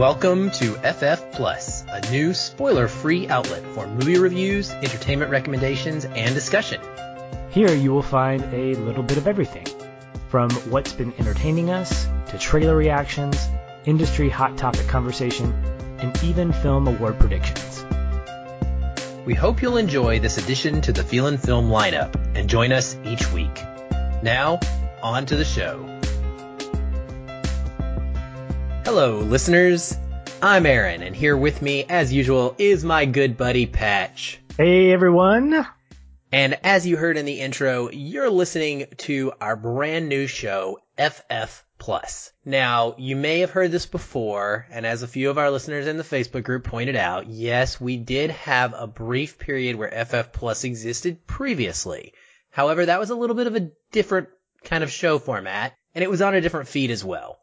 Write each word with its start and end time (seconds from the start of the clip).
Welcome 0.00 0.50
to 0.52 0.76
FF 0.76 1.30
Plus, 1.30 1.84
a 1.90 2.10
new 2.10 2.32
spoiler-free 2.32 3.28
outlet 3.28 3.62
for 3.74 3.86
movie 3.86 4.18
reviews, 4.18 4.70
entertainment 4.70 5.30
recommendations, 5.30 6.06
and 6.06 6.34
discussion. 6.34 6.80
Here 7.50 7.74
you 7.74 7.92
will 7.92 8.00
find 8.00 8.42
a 8.54 8.76
little 8.76 9.02
bit 9.02 9.18
of 9.18 9.28
everything, 9.28 9.66
from 10.30 10.50
what's 10.70 10.94
been 10.94 11.12
entertaining 11.18 11.68
us 11.68 12.06
to 12.28 12.38
trailer 12.38 12.76
reactions, 12.76 13.46
industry 13.84 14.30
hot 14.30 14.56
topic 14.56 14.88
conversation, 14.88 15.52
and 15.98 16.18
even 16.24 16.50
film 16.50 16.88
award 16.88 17.18
predictions. 17.18 17.84
We 19.26 19.34
hope 19.34 19.60
you'll 19.60 19.76
enjoy 19.76 20.18
this 20.18 20.38
addition 20.38 20.80
to 20.80 20.94
the 20.94 21.04
Feelin' 21.04 21.36
Film 21.36 21.68
lineup 21.68 22.14
and 22.34 22.48
join 22.48 22.72
us 22.72 22.96
each 23.04 23.30
week. 23.32 23.62
Now, 24.22 24.60
on 25.02 25.26
to 25.26 25.36
the 25.36 25.44
show. 25.44 25.99
Hello, 28.92 29.18
listeners. 29.18 29.96
I'm 30.42 30.66
Aaron, 30.66 31.04
and 31.04 31.14
here 31.14 31.36
with 31.36 31.62
me, 31.62 31.84
as 31.88 32.12
usual, 32.12 32.56
is 32.58 32.82
my 32.82 33.04
good 33.04 33.36
buddy 33.36 33.64
Patch. 33.64 34.40
Hey 34.56 34.90
everyone! 34.90 35.64
And 36.32 36.58
as 36.64 36.88
you 36.88 36.96
heard 36.96 37.16
in 37.16 37.24
the 37.24 37.38
intro, 37.40 37.88
you're 37.92 38.28
listening 38.30 38.86
to 38.96 39.32
our 39.40 39.54
brand 39.54 40.08
new 40.08 40.26
show, 40.26 40.80
FF 40.98 41.64
Plus. 41.78 42.32
Now, 42.44 42.96
you 42.98 43.14
may 43.14 43.38
have 43.38 43.50
heard 43.50 43.70
this 43.70 43.86
before, 43.86 44.66
and 44.72 44.84
as 44.84 45.04
a 45.04 45.08
few 45.08 45.30
of 45.30 45.38
our 45.38 45.52
listeners 45.52 45.86
in 45.86 45.96
the 45.96 46.02
Facebook 46.02 46.42
group 46.42 46.64
pointed 46.64 46.96
out, 46.96 47.28
yes, 47.28 47.80
we 47.80 47.96
did 47.96 48.32
have 48.32 48.74
a 48.76 48.88
brief 48.88 49.38
period 49.38 49.76
where 49.76 50.04
FF 50.04 50.32
Plus 50.32 50.64
existed 50.64 51.28
previously. 51.28 52.12
However, 52.50 52.86
that 52.86 52.98
was 52.98 53.10
a 53.10 53.14
little 53.14 53.36
bit 53.36 53.46
of 53.46 53.54
a 53.54 53.70
different 53.92 54.30
kind 54.64 54.82
of 54.82 54.90
show 54.90 55.20
format, 55.20 55.74
and 55.94 56.02
it 56.02 56.10
was 56.10 56.22
on 56.22 56.34
a 56.34 56.40
different 56.40 56.66
feed 56.66 56.90
as 56.90 57.04
well. 57.04 57.39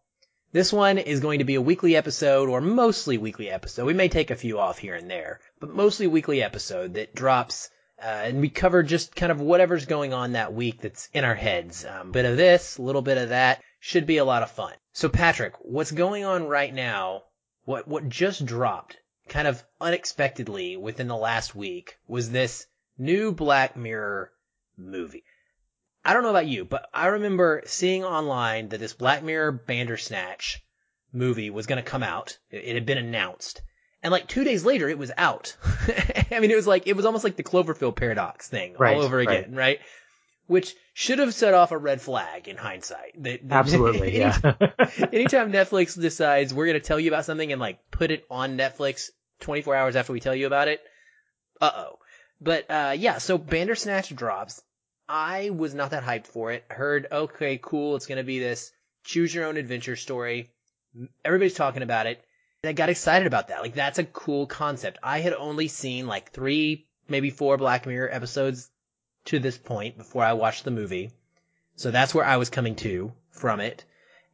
This 0.54 0.72
one 0.72 0.98
is 0.98 1.20
going 1.20 1.40
to 1.40 1.46
be 1.46 1.56
a 1.56 1.62
weekly 1.62 1.98
episode, 1.98 2.48
or 2.48 2.62
mostly 2.62 3.18
weekly 3.18 3.50
episode. 3.50 3.86
We 3.86 3.94
may 3.94 4.08
take 4.08 4.32
a 4.32 4.36
few 4.36 4.60
off 4.60 4.78
here 4.78 4.96
and 4.96 5.10
there, 5.10 5.42
but 5.60 5.76
mostly 5.76 6.08
weekly 6.08 6.42
episode 6.42 6.94
that 6.94 7.14
drops, 7.14 7.70
uh, 8.02 8.06
and 8.06 8.40
we 8.40 8.48
cover 8.48 8.82
just 8.82 9.14
kind 9.14 9.30
of 9.30 9.42
whatever's 9.42 9.86
going 9.86 10.14
on 10.14 10.32
that 10.32 10.54
week 10.54 10.80
that's 10.80 11.10
in 11.14 11.26
our 11.26 11.36
heads. 11.36 11.84
Um, 11.84 12.14
bit 12.14 12.24
of 12.24 12.38
this, 12.38 12.78
a 12.78 12.82
little 12.82 13.02
bit 13.02 13.18
of 13.18 13.30
that. 13.30 13.62
Should 13.82 14.06
be 14.06 14.18
a 14.18 14.26
lot 14.26 14.42
of 14.42 14.50
fun. 14.50 14.74
So 14.94 15.10
Patrick, 15.10 15.54
what's 15.60 15.92
going 15.92 16.24
on 16.24 16.48
right 16.48 16.74
now? 16.74 17.24
What 17.66 17.86
what 17.90 18.08
just 18.08 18.46
dropped, 18.46 18.96
kind 19.28 19.50
of 19.50 19.62
unexpectedly 19.82 20.78
within 20.78 21.10
the 21.10 21.18
last 21.18 21.56
week, 21.56 21.98
was 22.08 22.32
this 22.32 22.66
new 22.98 23.34
Black 23.34 23.76
Mirror 23.76 24.32
movie. 24.78 25.26
I 26.08 26.14
don't 26.14 26.24
know 26.24 26.30
about 26.30 26.48
you, 26.48 26.64
but 26.64 26.88
I 26.94 27.08
remember 27.08 27.64
seeing 27.66 28.06
online 28.06 28.70
that 28.70 28.80
this 28.80 28.94
Black 28.94 29.24
Mirror 29.24 29.52
Bandersnatch 29.68 30.64
movie 31.12 31.50
was 31.50 31.68
going 31.68 31.84
to 31.84 31.90
come 31.90 32.02
out. 32.02 32.38
It, 32.50 32.76
had 32.76 32.86
been 32.86 32.98
announced. 32.98 33.62
And 34.02 34.14
like 34.14 34.28
two 34.28 34.46
days 34.46 34.64
later, 34.64 34.88
it 34.88 34.98
was 34.98 35.12
out. 35.18 35.58
I 36.32 36.40
mean, 36.40 36.50
it 36.50 36.56
was 36.56 36.66
like, 36.66 36.88
it 36.88 36.96
was 36.96 37.06
almost 37.06 37.26
like 37.26 37.36
the 37.36 37.44
Cloverfield 37.44 37.98
paradox 37.98 38.48
thing 38.48 38.76
Right, 38.80 38.96
all 38.96 39.04
over 39.04 39.20
again, 39.20 39.54
right? 39.54 39.80
Which 40.46 40.74
should 40.94 41.20
have 41.20 41.34
set 41.34 41.54
off 41.54 41.74
a 41.74 41.78
red 41.78 42.00
flag 42.00 42.48
in 42.48 42.56
hindsight. 42.56 43.22
That, 43.22 43.46
that- 43.50 43.56
Absolutely, 43.58 44.18
yeah. 44.18 44.38
anytime 45.12 45.52
Netflix 45.52 46.00
decides 46.00 46.54
we're 46.54 46.68
going 46.68 46.80
to 46.80 46.88
tell 46.88 47.02
you 47.02 47.10
about 47.10 47.26
something 47.26 47.52
and 47.52 47.60
like 47.60 47.80
put 47.92 48.12
it 48.12 48.26
on 48.32 48.58
Netflix 48.58 49.10
24 49.42 49.76
hours 49.76 49.96
after 49.98 50.14
we 50.14 50.22
tell 50.22 50.36
you 50.36 50.48
about 50.48 50.70
it, 50.70 50.80
uh 51.60 51.72
oh. 51.76 52.00
But 52.40 52.70
uh, 52.70 52.94
yeah, 52.98 53.18
so 53.18 53.38
Bandersnatch 53.38 54.16
drops. 54.16 54.62
I 55.10 55.52
was 55.52 55.74
not 55.74 55.92
that 55.92 56.04
hyped 56.04 56.28
for 56.28 56.52
it. 56.52 56.66
Heard, 56.70 57.08
okay, 57.12 57.60
cool, 57.62 57.96
it's 57.96 58.06
going 58.06 58.18
to 58.18 58.24
be 58.24 58.40
this 58.40 58.72
choose 59.04 59.34
your 59.34 59.46
own 59.46 59.58
adventure 59.58 59.96
story. 59.96 60.52
Everybody's 61.24 61.54
talking 61.54 61.84
about 61.84 62.08
it. 62.08 62.22
And 62.64 62.70
I 62.70 62.74
got 62.74 62.90
excited 62.90 63.28
about 63.28 63.50
that. 63.50 63.62
Like, 63.62 63.74
that's 63.74 64.00
a 64.00 64.04
cool 64.04 64.48
concept. 64.48 64.98
I 65.02 65.20
had 65.20 65.34
only 65.34 65.68
seen 65.68 66.08
like 66.08 66.32
three, 66.32 66.88
maybe 67.08 67.30
four 67.30 67.58
Black 67.58 67.86
Mirror 67.86 68.10
episodes 68.12 68.70
to 69.26 69.40
this 69.40 69.58
point 69.58 69.98
before 69.98 70.24
I 70.24 70.34
watched 70.34 70.66
the 70.66 70.72
movie. 70.72 71.12
So 71.76 71.92
that's 71.92 72.14
where 72.14 72.26
I 72.26 72.38
was 72.38 72.50
coming 72.50 72.76
to 72.78 73.14
from 73.30 73.60
it. 73.60 73.86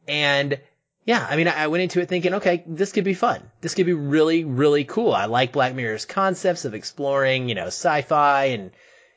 And 0.08 0.58
yeah, 1.04 1.24
I 1.28 1.36
mean, 1.36 1.48
I 1.48 1.66
went 1.66 1.82
into 1.82 2.00
it 2.00 2.08
thinking, 2.08 2.34
okay, 2.34 2.64
this 2.66 2.92
could 2.92 3.04
be 3.04 3.14
fun. 3.14 3.42
This 3.60 3.74
could 3.74 3.86
be 3.86 3.92
really, 3.92 4.44
really 4.44 4.84
cool. 4.84 5.12
I 5.12 5.26
like 5.26 5.52
Black 5.52 5.74
Mirror's 5.74 6.06
concepts 6.06 6.64
of 6.64 6.74
exploring, 6.74 7.48
you 7.48 7.54
know, 7.54 7.66
sci-fi 7.66 8.46
and 8.46 8.70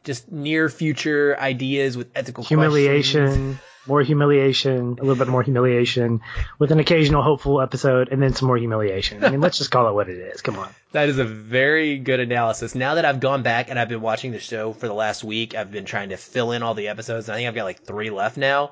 just 0.08 0.32
near 0.32 0.70
future 0.70 1.38
ideas 1.38 1.96
with 1.98 2.08
ethical 2.16 2.44
questions. 2.44 2.60
humiliation, 2.60 3.60
more 3.86 4.02
humiliation, 4.02 4.98
a 5.00 5.04
little 5.04 5.16
bit 5.16 5.28
more 5.28 5.44
humiliation, 5.44 6.22
with 6.58 6.72
an 6.72 6.80
occasional 6.80 7.22
hopeful 7.22 7.62
episode, 7.62 8.08
and 8.10 8.24
then 8.24 8.34
some 8.34 8.48
more 8.48 8.58
humiliation. 8.58 9.24
I 9.24 9.30
mean, 9.30 9.42
let's 9.42 9.58
just 9.58 9.70
call 9.70 9.88
it 9.90 9.94
what 9.94 10.10
it 10.10 10.18
is. 10.18 10.42
Come 10.42 10.58
on. 10.58 10.70
That 10.94 11.10
is 11.10 11.20
a 11.20 11.26
very 11.26 12.00
good 12.00 12.22
analysis. 12.22 12.74
Now 12.74 12.96
that 12.96 13.06
I've 13.06 13.20
gone 13.20 13.44
back 13.44 13.70
and 13.70 13.78
I've 13.78 13.90
been 13.90 14.02
watching 14.02 14.32
the 14.32 14.40
show 14.40 14.72
for 14.74 14.88
the 14.88 14.94
last 14.94 15.24
week, 15.24 15.54
I've 15.54 15.70
been 15.70 15.86
trying 15.86 16.10
to 16.10 16.18
fill 16.18 16.54
in 16.54 16.64
all 16.64 16.74
the 16.74 16.88
episodes. 16.88 17.28
And 17.28 17.36
I 17.36 17.38
think 17.38 17.50
I've 17.50 17.56
got 17.56 17.66
like 17.66 17.84
three 17.84 18.10
left 18.10 18.38
now. 18.38 18.72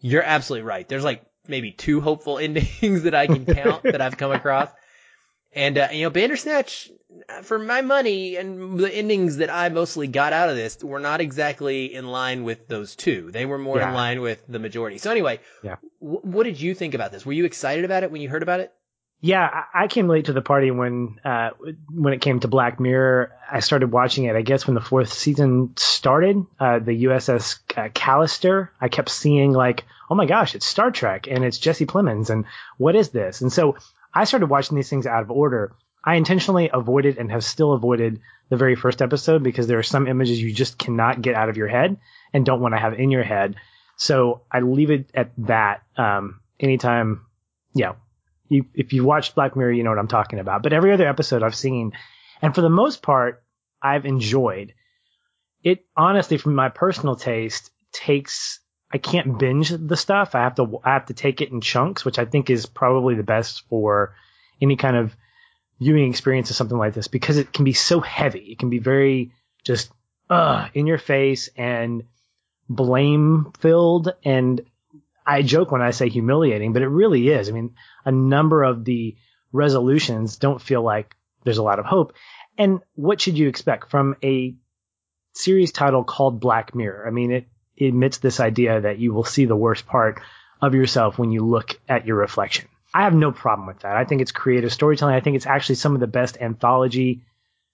You're 0.00 0.22
absolutely 0.22 0.66
right. 0.66 0.88
There's 0.88 1.04
like 1.04 1.22
maybe 1.48 1.72
two 1.72 2.00
hopeful 2.00 2.38
endings 2.46 3.02
that 3.02 3.14
I 3.14 3.26
can 3.26 3.44
count 3.44 3.82
that 3.82 4.00
I've 4.00 4.16
come 4.16 4.30
across. 4.30 4.70
And, 5.56 5.78
uh, 5.78 5.88
you 5.90 6.02
know, 6.02 6.10
Bandersnatch, 6.10 6.90
for 7.42 7.58
my 7.58 7.80
money 7.80 8.36
and 8.36 8.78
the 8.78 8.94
endings 8.94 9.38
that 9.38 9.48
I 9.50 9.70
mostly 9.70 10.06
got 10.06 10.34
out 10.34 10.50
of 10.50 10.54
this 10.56 10.84
were 10.84 11.00
not 11.00 11.22
exactly 11.22 11.94
in 11.94 12.06
line 12.06 12.44
with 12.44 12.68
those 12.68 12.94
two. 12.94 13.30
They 13.32 13.46
were 13.46 13.56
more 13.58 13.80
in 13.80 13.94
line 13.94 14.20
with 14.20 14.44
the 14.46 14.58
majority. 14.58 14.98
So 14.98 15.10
anyway, 15.10 15.40
Yeah. 15.62 15.76
wh- 15.98 16.24
what 16.24 16.44
did 16.44 16.60
you 16.60 16.74
think 16.74 16.92
about 16.94 17.12
this? 17.12 17.24
Were 17.24 17.32
you 17.32 17.46
excited 17.46 17.86
about 17.86 18.02
it 18.02 18.10
when 18.12 18.20
you 18.20 18.28
heard 18.28 18.42
about 18.42 18.60
it? 18.60 18.70
Yeah, 19.22 19.48
I 19.74 19.84
I 19.84 19.88
came 19.88 20.08
late 20.08 20.26
to 20.26 20.34
the 20.34 20.42
party 20.42 20.70
when 20.70 21.16
uh, 21.24 21.50
when 21.90 22.12
it 22.12 22.20
came 22.20 22.38
to 22.40 22.48
Black 22.48 22.78
Mirror. 22.78 23.32
I 23.50 23.60
started 23.60 23.90
watching 23.90 24.24
it, 24.24 24.36
I 24.36 24.42
guess, 24.42 24.66
when 24.66 24.74
the 24.74 24.82
fourth 24.82 25.10
season 25.10 25.72
started. 25.76 26.44
Uh, 26.60 26.80
the 26.80 27.04
USS 27.04 27.58
uh, 27.78 27.88
Callister. 27.88 28.68
I 28.78 28.88
kept 28.88 29.08
seeing 29.08 29.52
like, 29.52 29.84
oh 30.10 30.14
my 30.14 30.26
gosh, 30.26 30.54
it's 30.54 30.66
Star 30.66 30.90
Trek 30.90 31.28
and 31.30 31.46
it's 31.46 31.56
Jesse 31.58 31.86
Plemons 31.86 32.28
and 32.28 32.44
what 32.76 32.94
is 32.94 33.08
this? 33.08 33.40
And 33.40 33.50
so 33.50 33.76
I 34.16 34.24
started 34.24 34.46
watching 34.46 34.76
these 34.76 34.88
things 34.88 35.06
out 35.06 35.22
of 35.22 35.30
order. 35.30 35.74
I 36.02 36.14
intentionally 36.14 36.70
avoided 36.72 37.18
and 37.18 37.30
have 37.30 37.44
still 37.44 37.72
avoided 37.72 38.20
the 38.48 38.56
very 38.56 38.74
first 38.74 39.02
episode 39.02 39.42
because 39.42 39.66
there 39.66 39.78
are 39.78 39.82
some 39.82 40.06
images 40.06 40.40
you 40.40 40.52
just 40.52 40.78
cannot 40.78 41.20
get 41.20 41.34
out 41.34 41.48
of 41.50 41.56
your 41.56 41.68
head 41.68 41.98
and 42.32 42.46
don't 42.46 42.60
want 42.60 42.74
to 42.74 42.78
have 42.78 42.94
in 42.94 43.10
your 43.10 43.24
head. 43.24 43.56
So 43.96 44.42
I 44.50 44.60
leave 44.60 44.90
it 44.90 45.10
at 45.14 45.32
that. 45.38 45.82
Um, 45.98 46.40
anytime, 46.58 47.26
yeah, 47.74 47.92
you, 48.48 48.64
if 48.72 48.94
you've 48.94 49.04
watched 49.04 49.34
Black 49.34 49.54
Mirror, 49.54 49.72
you 49.72 49.82
know 49.82 49.90
what 49.90 49.98
I'm 49.98 50.08
talking 50.08 50.38
about. 50.38 50.62
But 50.62 50.72
every 50.72 50.92
other 50.92 51.06
episode 51.06 51.42
I've 51.42 51.54
seen, 51.54 51.92
and 52.40 52.54
for 52.54 52.62
the 52.62 52.70
most 52.70 53.02
part, 53.02 53.42
I've 53.82 54.06
enjoyed. 54.06 54.72
It 55.62 55.84
honestly, 55.94 56.38
from 56.38 56.54
my 56.54 56.70
personal 56.70 57.16
taste, 57.16 57.70
takes. 57.92 58.60
I 58.92 58.98
can't 58.98 59.38
binge 59.38 59.70
the 59.70 59.96
stuff. 59.96 60.34
I 60.34 60.40
have 60.40 60.54
to. 60.56 60.80
I 60.84 60.94
have 60.94 61.06
to 61.06 61.14
take 61.14 61.40
it 61.40 61.50
in 61.50 61.60
chunks, 61.60 62.04
which 62.04 62.18
I 62.18 62.24
think 62.24 62.50
is 62.50 62.66
probably 62.66 63.14
the 63.14 63.22
best 63.22 63.66
for 63.68 64.14
any 64.60 64.76
kind 64.76 64.96
of 64.96 65.16
viewing 65.80 66.08
experience 66.08 66.50
of 66.50 66.56
something 66.56 66.78
like 66.78 66.94
this 66.94 67.08
because 67.08 67.36
it 67.36 67.52
can 67.52 67.64
be 67.64 67.72
so 67.72 68.00
heavy. 68.00 68.52
It 68.52 68.58
can 68.58 68.70
be 68.70 68.78
very 68.78 69.32
just 69.64 69.90
uh 70.30 70.68
in 70.74 70.86
your 70.86 70.98
face 70.98 71.48
and 71.56 72.04
blame 72.68 73.52
filled 73.60 74.12
and 74.24 74.62
I 75.26 75.42
joke 75.42 75.72
when 75.72 75.82
I 75.82 75.90
say 75.90 76.08
humiliating, 76.08 76.72
but 76.72 76.82
it 76.82 76.88
really 76.88 77.28
is. 77.28 77.48
I 77.48 77.52
mean, 77.52 77.74
a 78.04 78.12
number 78.12 78.62
of 78.62 78.84
the 78.84 79.16
resolutions 79.52 80.36
don't 80.36 80.62
feel 80.62 80.82
like 80.82 81.16
there's 81.42 81.58
a 81.58 81.64
lot 81.64 81.80
of 81.80 81.84
hope. 81.84 82.12
And 82.56 82.80
what 82.94 83.20
should 83.20 83.36
you 83.36 83.48
expect 83.48 83.90
from 83.90 84.16
a 84.22 84.54
series 85.34 85.72
title 85.72 86.04
called 86.04 86.40
Black 86.40 86.74
Mirror? 86.76 87.06
I 87.06 87.10
mean, 87.10 87.32
it, 87.32 87.48
admits 87.80 88.18
this 88.18 88.40
idea 88.40 88.80
that 88.80 88.98
you 88.98 89.12
will 89.12 89.24
see 89.24 89.44
the 89.44 89.56
worst 89.56 89.86
part 89.86 90.20
of 90.60 90.74
yourself 90.74 91.18
when 91.18 91.30
you 91.30 91.44
look 91.44 91.78
at 91.88 92.06
your 92.06 92.16
reflection. 92.16 92.68
I 92.94 93.02
have 93.02 93.14
no 93.14 93.32
problem 93.32 93.66
with 93.66 93.80
that. 93.80 93.96
I 93.96 94.04
think 94.04 94.22
it's 94.22 94.32
creative 94.32 94.72
storytelling. 94.72 95.14
I 95.14 95.20
think 95.20 95.36
it's 95.36 95.46
actually 95.46 95.74
some 95.74 95.94
of 95.94 96.00
the 96.00 96.06
best 96.06 96.38
anthology 96.40 97.22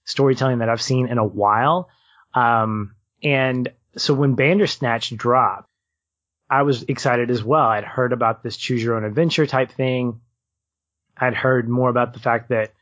storytelling 0.04 0.58
that 0.58 0.68
I've 0.68 0.82
seen 0.82 1.06
in 1.06 1.18
a 1.18 1.24
while. 1.24 1.88
Um, 2.34 2.96
and 3.22 3.70
so 3.96 4.14
when 4.14 4.34
Bandersnatch 4.34 5.16
dropped, 5.16 5.68
I 6.50 6.62
was 6.62 6.82
excited 6.82 7.30
as 7.30 7.42
well. 7.42 7.64
I'd 7.64 7.84
heard 7.84 8.12
about 8.12 8.42
this 8.42 8.56
choose 8.56 8.82
your 8.82 8.96
own 8.96 9.04
adventure 9.04 9.46
type 9.46 9.72
thing. 9.72 10.20
I'd 11.16 11.34
heard 11.34 11.68
more 11.68 11.88
about 11.88 12.14
the 12.14 12.20
fact 12.20 12.48
that 12.48 12.72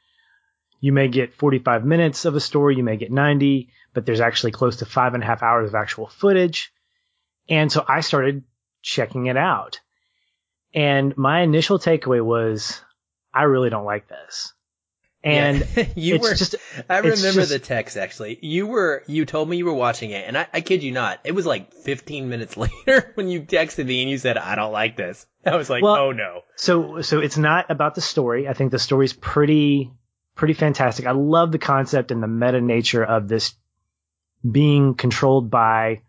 you 0.81 0.93
may 0.93 1.08
get 1.08 1.34
45 1.34 1.84
minutes 1.84 2.25
of 2.25 2.37
a 2.37 2.40
story, 2.40 2.76
you 2.76 2.82
may 2.82 2.96
get 2.96 3.12
90, 3.12 3.69
but 3.93 4.06
there's 4.06 4.20
actually 4.20 4.52
close 4.52 4.76
to 4.76 4.87
five 4.87 5.14
and 5.14 5.23
a 5.23 5.26
half 5.26 5.43
hours 5.43 5.69
of 5.69 5.75
actual 5.75 6.06
footage. 6.06 6.73
And 7.50 7.70
so 7.70 7.85
I 7.87 8.00
started 8.00 8.44
checking 8.82 9.26
it 9.26 9.37
out. 9.37 9.81
And 10.73 11.17
my 11.19 11.41
initial 11.41 11.79
takeaway 11.79 12.25
was, 12.25 12.81
I 13.35 13.43
really 13.43 13.70
don't 13.70 13.85
like 13.85 14.08
this. 14.08 14.55
And 15.23 15.67
Yeah. 15.76 15.87
you 15.97 16.19
were 16.20 16.32
just, 16.35 16.55
I 16.88 16.99
remember 16.99 17.19
just- 17.41 17.50
the 17.50 17.58
text 17.58 17.97
actually. 17.99 18.38
You 18.41 18.67
were 18.69 19.02
you 19.06 19.26
told 19.26 19.49
me 19.50 19.58
you 19.58 19.67
were 19.67 19.75
watching 19.75 20.11
it, 20.12 20.26
and 20.26 20.38
I, 20.38 20.47
I 20.55 20.61
kid 20.62 20.82
you 20.82 20.93
not, 20.93 21.20
it 21.25 21.32
was 21.35 21.44
like 21.44 21.75
15 21.75 22.29
minutes 22.31 22.56
later 22.87 23.11
when 23.14 23.29
you 23.29 23.43
texted 23.43 23.85
me 23.85 24.00
and 24.00 24.11
you 24.11 24.17
said 24.17 24.38
I 24.38 24.55
don't 24.55 24.73
like 24.73 24.97
this. 24.97 25.26
I 25.44 25.56
was 25.56 25.69
like, 25.69 25.82
Well- 25.82 25.97
oh 25.97 26.12
no. 26.12 26.43
So 26.56 27.02
so 27.02 27.19
it's 27.20 27.37
not 27.37 27.70
about 27.70 27.94
the 27.97 28.00
story. 28.00 28.49
I 28.49 28.55
think 28.55 28.70
the 28.70 28.79
story's 28.79 29.12
pretty 29.12 29.91
pretty 30.37 30.55
fantastic. 30.55 31.05
I 31.06 31.11
love 31.12 31.52
the 31.52 31.58
concept 31.58 32.12
and 32.12 32.23
the 32.23 32.29
meta 32.29 32.61
nature 32.62 33.05
of 33.05 33.29
this 33.29 33.52
being 34.49 34.94
controlled 34.94 35.50
by 35.50 36.00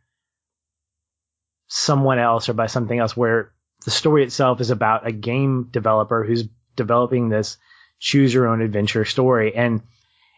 someone 1.73 2.19
else 2.19 2.50
or 2.50 2.53
by 2.53 2.68
something 2.68 3.00
else 3.00 3.15
where 3.15 3.53
the 3.85 3.91
story 3.91 4.23
itself 4.25 4.59
is 4.59 4.71
about 4.71 5.07
a 5.07 5.12
game 5.13 5.69
developer 5.71 6.25
who's 6.25 6.44
developing 6.75 7.29
this 7.29 7.57
choose 7.97 8.33
your 8.33 8.47
own 8.47 8.62
adventure 8.62 9.06
story 9.06 9.56
and 9.56 9.81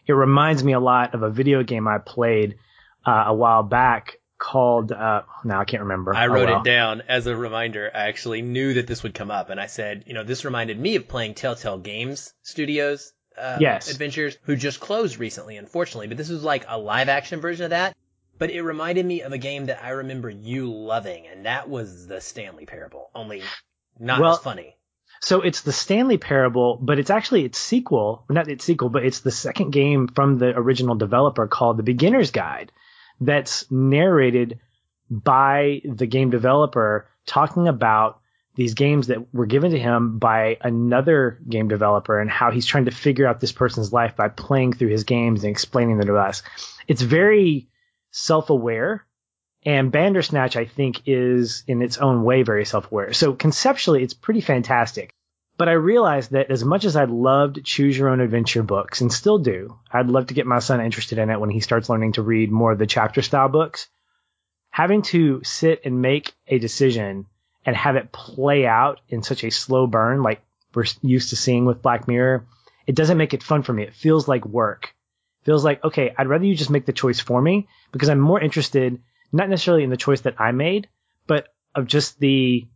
it 0.06 0.12
reminds 0.12 0.62
me 0.62 0.74
a 0.74 0.78
lot 0.80 1.12
of 1.14 1.22
a 1.24 1.30
video 1.30 1.64
game 1.64 1.88
I 1.88 1.98
played 1.98 2.56
uh, 3.04 3.24
a 3.26 3.34
while 3.34 3.64
back 3.64 4.18
called 4.38 4.92
uh 4.92 5.22
now 5.44 5.60
I 5.60 5.64
can't 5.64 5.82
remember. 5.82 6.14
I 6.14 6.26
Oh, 6.26 6.30
wrote 6.30 6.48
well. 6.48 6.60
it 6.60 6.64
down 6.64 7.02
as 7.08 7.26
a 7.26 7.34
reminder. 7.36 7.90
I 7.92 8.08
actually 8.08 8.42
knew 8.42 8.74
that 8.74 8.86
this 8.86 9.02
would 9.02 9.14
come 9.14 9.30
up, 9.30 9.48
and 9.50 9.58
I 9.60 9.66
said, 9.66 10.04
you 10.06 10.14
know, 10.14 10.22
this 10.24 10.44
reminded 10.44 10.78
me 10.78 10.96
of 10.96 11.08
playing 11.08 11.34
Telltale 11.34 11.78
Games 11.78 12.32
Studios 12.42 13.12
uh, 13.38 13.56
Yes. 13.60 13.90
Adventures, 13.90 14.36
who 14.42 14.54
just 14.56 14.78
closed 14.80 15.18
recently, 15.18 15.56
unfortunately. 15.56 16.08
But 16.08 16.18
this 16.18 16.28
was 16.28 16.44
like 16.44 16.64
a 16.68 16.78
live 16.78 17.08
action 17.08 17.40
version 17.40 17.64
of 17.64 17.70
that. 17.70 17.96
But 18.38 18.50
it 18.50 18.62
reminded 18.62 19.06
me 19.06 19.22
of 19.22 19.32
a 19.32 19.38
game 19.38 19.66
that 19.66 19.82
I 19.82 19.90
remember 19.90 20.28
you 20.28 20.72
loving, 20.72 21.26
and 21.26 21.46
that 21.46 21.68
was 21.68 22.06
the 22.06 22.20
Stanley 22.20 22.66
Parable, 22.66 23.10
only 23.14 23.42
not 23.98 24.20
Well, 24.20 24.32
as 24.32 24.38
funny. 24.40 24.76
So 25.20 25.40
it's 25.40 25.62
the 25.62 25.72
Stanley 25.72 26.18
Parable, 26.18 26.78
but 26.82 26.98
it's 26.98 27.10
actually 27.10 27.44
its 27.44 27.58
sequel, 27.58 28.24
not 28.28 28.48
its 28.48 28.64
sequel, 28.64 28.88
but 28.88 29.04
it's 29.04 29.20
the 29.20 29.30
second 29.30 29.70
game 29.70 30.08
from 30.08 30.38
the 30.38 30.48
original 30.48 30.96
developer 30.96 31.46
called 31.46 31.78
The 31.78 31.82
Beginner's 31.82 32.30
Guide 32.30 32.72
that's 33.20 33.70
narrated 33.70 34.58
by 35.08 35.80
the 35.84 36.06
game 36.06 36.30
developer 36.30 37.08
talking 37.26 37.68
about 37.68 38.20
these 38.56 38.74
games 38.74 39.08
that 39.08 39.32
were 39.34 39.46
given 39.46 39.72
to 39.72 39.78
him 39.78 40.18
by 40.18 40.58
another 40.60 41.40
game 41.48 41.68
developer 41.68 42.20
and 42.20 42.30
how 42.30 42.50
he's 42.50 42.66
trying 42.66 42.84
to 42.84 42.90
figure 42.90 43.26
out 43.26 43.40
this 43.40 43.52
person's 43.52 43.92
life 43.92 44.14
by 44.16 44.28
playing 44.28 44.72
through 44.72 44.90
his 44.90 45.04
games 45.04 45.42
and 45.42 45.50
explaining 45.50 45.98
them 45.98 46.06
to 46.06 46.16
us. 46.16 46.42
It's 46.86 47.02
very 47.02 47.68
self-aware 48.14 49.04
and 49.66 49.90
Bandersnatch, 49.90 50.56
I 50.56 50.66
think, 50.66 51.02
is 51.06 51.64
in 51.66 51.82
its 51.82 51.98
own 51.98 52.22
way 52.22 52.42
very 52.42 52.64
self-aware. 52.64 53.12
So 53.12 53.32
conceptually, 53.32 54.04
it's 54.04 54.14
pretty 54.14 54.40
fantastic. 54.40 55.12
But 55.56 55.68
I 55.68 55.72
realized 55.72 56.30
that 56.30 56.50
as 56.50 56.64
much 56.64 56.84
as 56.84 56.94
I 56.94 57.04
loved 57.04 57.64
choose 57.64 57.98
your 57.98 58.08
own 58.08 58.20
adventure 58.20 58.62
books 58.62 59.00
and 59.00 59.12
still 59.12 59.38
do, 59.38 59.78
I'd 59.90 60.08
love 60.08 60.28
to 60.28 60.34
get 60.34 60.46
my 60.46 60.60
son 60.60 60.80
interested 60.80 61.18
in 61.18 61.28
it 61.30 61.40
when 61.40 61.50
he 61.50 61.60
starts 61.60 61.88
learning 61.88 62.12
to 62.12 62.22
read 62.22 62.52
more 62.52 62.72
of 62.72 62.78
the 62.78 62.86
chapter 62.86 63.20
style 63.20 63.48
books. 63.48 63.88
Having 64.70 65.02
to 65.02 65.42
sit 65.42 65.80
and 65.84 66.00
make 66.00 66.34
a 66.46 66.58
decision 66.58 67.26
and 67.66 67.74
have 67.74 67.96
it 67.96 68.12
play 68.12 68.66
out 68.66 69.00
in 69.08 69.22
such 69.22 69.42
a 69.42 69.50
slow 69.50 69.86
burn, 69.88 70.22
like 70.22 70.40
we're 70.72 70.84
used 71.02 71.30
to 71.30 71.36
seeing 71.36 71.64
with 71.64 71.82
Black 71.82 72.06
Mirror, 72.06 72.46
it 72.86 72.94
doesn't 72.94 73.18
make 73.18 73.34
it 73.34 73.42
fun 73.42 73.62
for 73.62 73.72
me. 73.72 73.82
It 73.82 73.94
feels 73.94 74.28
like 74.28 74.44
work. 74.44 74.93
Feels 75.44 75.64
like, 75.64 75.84
okay, 75.84 76.14
I'd 76.16 76.28
rather 76.28 76.44
you 76.44 76.54
just 76.54 76.70
make 76.70 76.86
the 76.86 76.92
choice 76.92 77.20
for 77.20 77.40
me 77.40 77.68
because 77.92 78.08
I'm 78.08 78.20
more 78.20 78.40
interested, 78.40 79.00
not 79.32 79.48
necessarily 79.48 79.84
in 79.84 79.90
the 79.90 79.96
choice 79.96 80.22
that 80.22 80.40
I 80.40 80.52
made, 80.52 80.88
but 81.26 81.48
of 81.74 81.86
just 81.86 82.18
the 82.18 82.66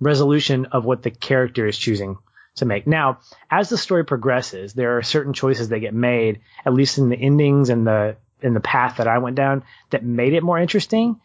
resolution 0.00 0.66
of 0.66 0.84
what 0.84 1.02
the 1.02 1.10
character 1.10 1.66
is 1.66 1.76
choosing 1.76 2.18
to 2.56 2.64
make. 2.64 2.86
Now, 2.86 3.18
as 3.50 3.68
the 3.68 3.78
story 3.78 4.04
progresses, 4.04 4.74
there 4.74 4.96
are 4.96 5.02
certain 5.02 5.32
choices 5.32 5.68
that 5.68 5.80
get 5.80 5.94
made, 5.94 6.40
at 6.64 6.74
least 6.74 6.98
in 6.98 7.08
the 7.08 7.16
endings 7.16 7.68
and 7.68 7.86
the 7.86 8.16
in 8.40 8.54
the 8.54 8.60
path 8.60 8.98
that 8.98 9.08
I 9.08 9.18
went 9.18 9.36
down, 9.36 9.64
that 9.90 10.04
made 10.04 10.32
it 10.32 10.44
more 10.44 10.58
interesting. 10.58 11.20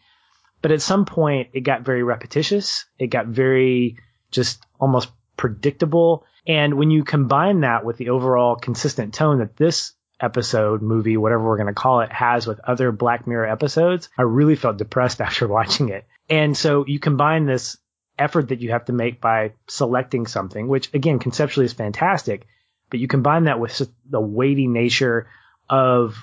But 0.62 0.72
at 0.72 0.82
some 0.82 1.04
point, 1.04 1.50
it 1.52 1.60
got 1.60 1.82
very 1.82 2.02
repetitious. 2.02 2.86
It 2.98 3.06
got 3.08 3.26
very 3.26 3.98
just 4.30 4.64
almost 4.80 5.10
predictable. 5.36 6.24
And 6.46 6.74
when 6.74 6.90
you 6.90 7.04
combine 7.04 7.60
that 7.60 7.84
with 7.84 7.98
the 7.98 8.10
overall 8.10 8.56
consistent 8.56 9.14
tone 9.14 9.38
that 9.38 9.56
this 9.56 9.92
episode, 10.24 10.82
movie, 10.82 11.16
whatever 11.16 11.44
we're 11.44 11.56
going 11.58 11.68
to 11.68 11.74
call 11.74 12.00
it, 12.00 12.12
has 12.12 12.46
with 12.46 12.60
other 12.60 12.90
Black 12.90 13.26
Mirror 13.26 13.46
episodes, 13.46 14.08
I 14.18 14.22
really 14.22 14.56
felt 14.56 14.78
depressed 14.78 15.20
after 15.20 15.46
watching 15.46 15.90
it. 15.90 16.06
And 16.28 16.56
so 16.56 16.86
you 16.86 16.98
combine 16.98 17.46
this 17.46 17.76
effort 18.18 18.48
that 18.48 18.60
you 18.60 18.70
have 18.70 18.86
to 18.86 18.92
make 18.92 19.20
by 19.20 19.52
selecting 19.68 20.26
something, 20.26 20.68
which 20.68 20.92
again, 20.94 21.18
conceptually 21.18 21.66
is 21.66 21.72
fantastic, 21.72 22.46
but 22.90 23.00
you 23.00 23.08
combine 23.08 23.44
that 23.44 23.60
with 23.60 23.80
the 24.08 24.20
weighty 24.20 24.66
nature 24.66 25.28
of 25.68 26.16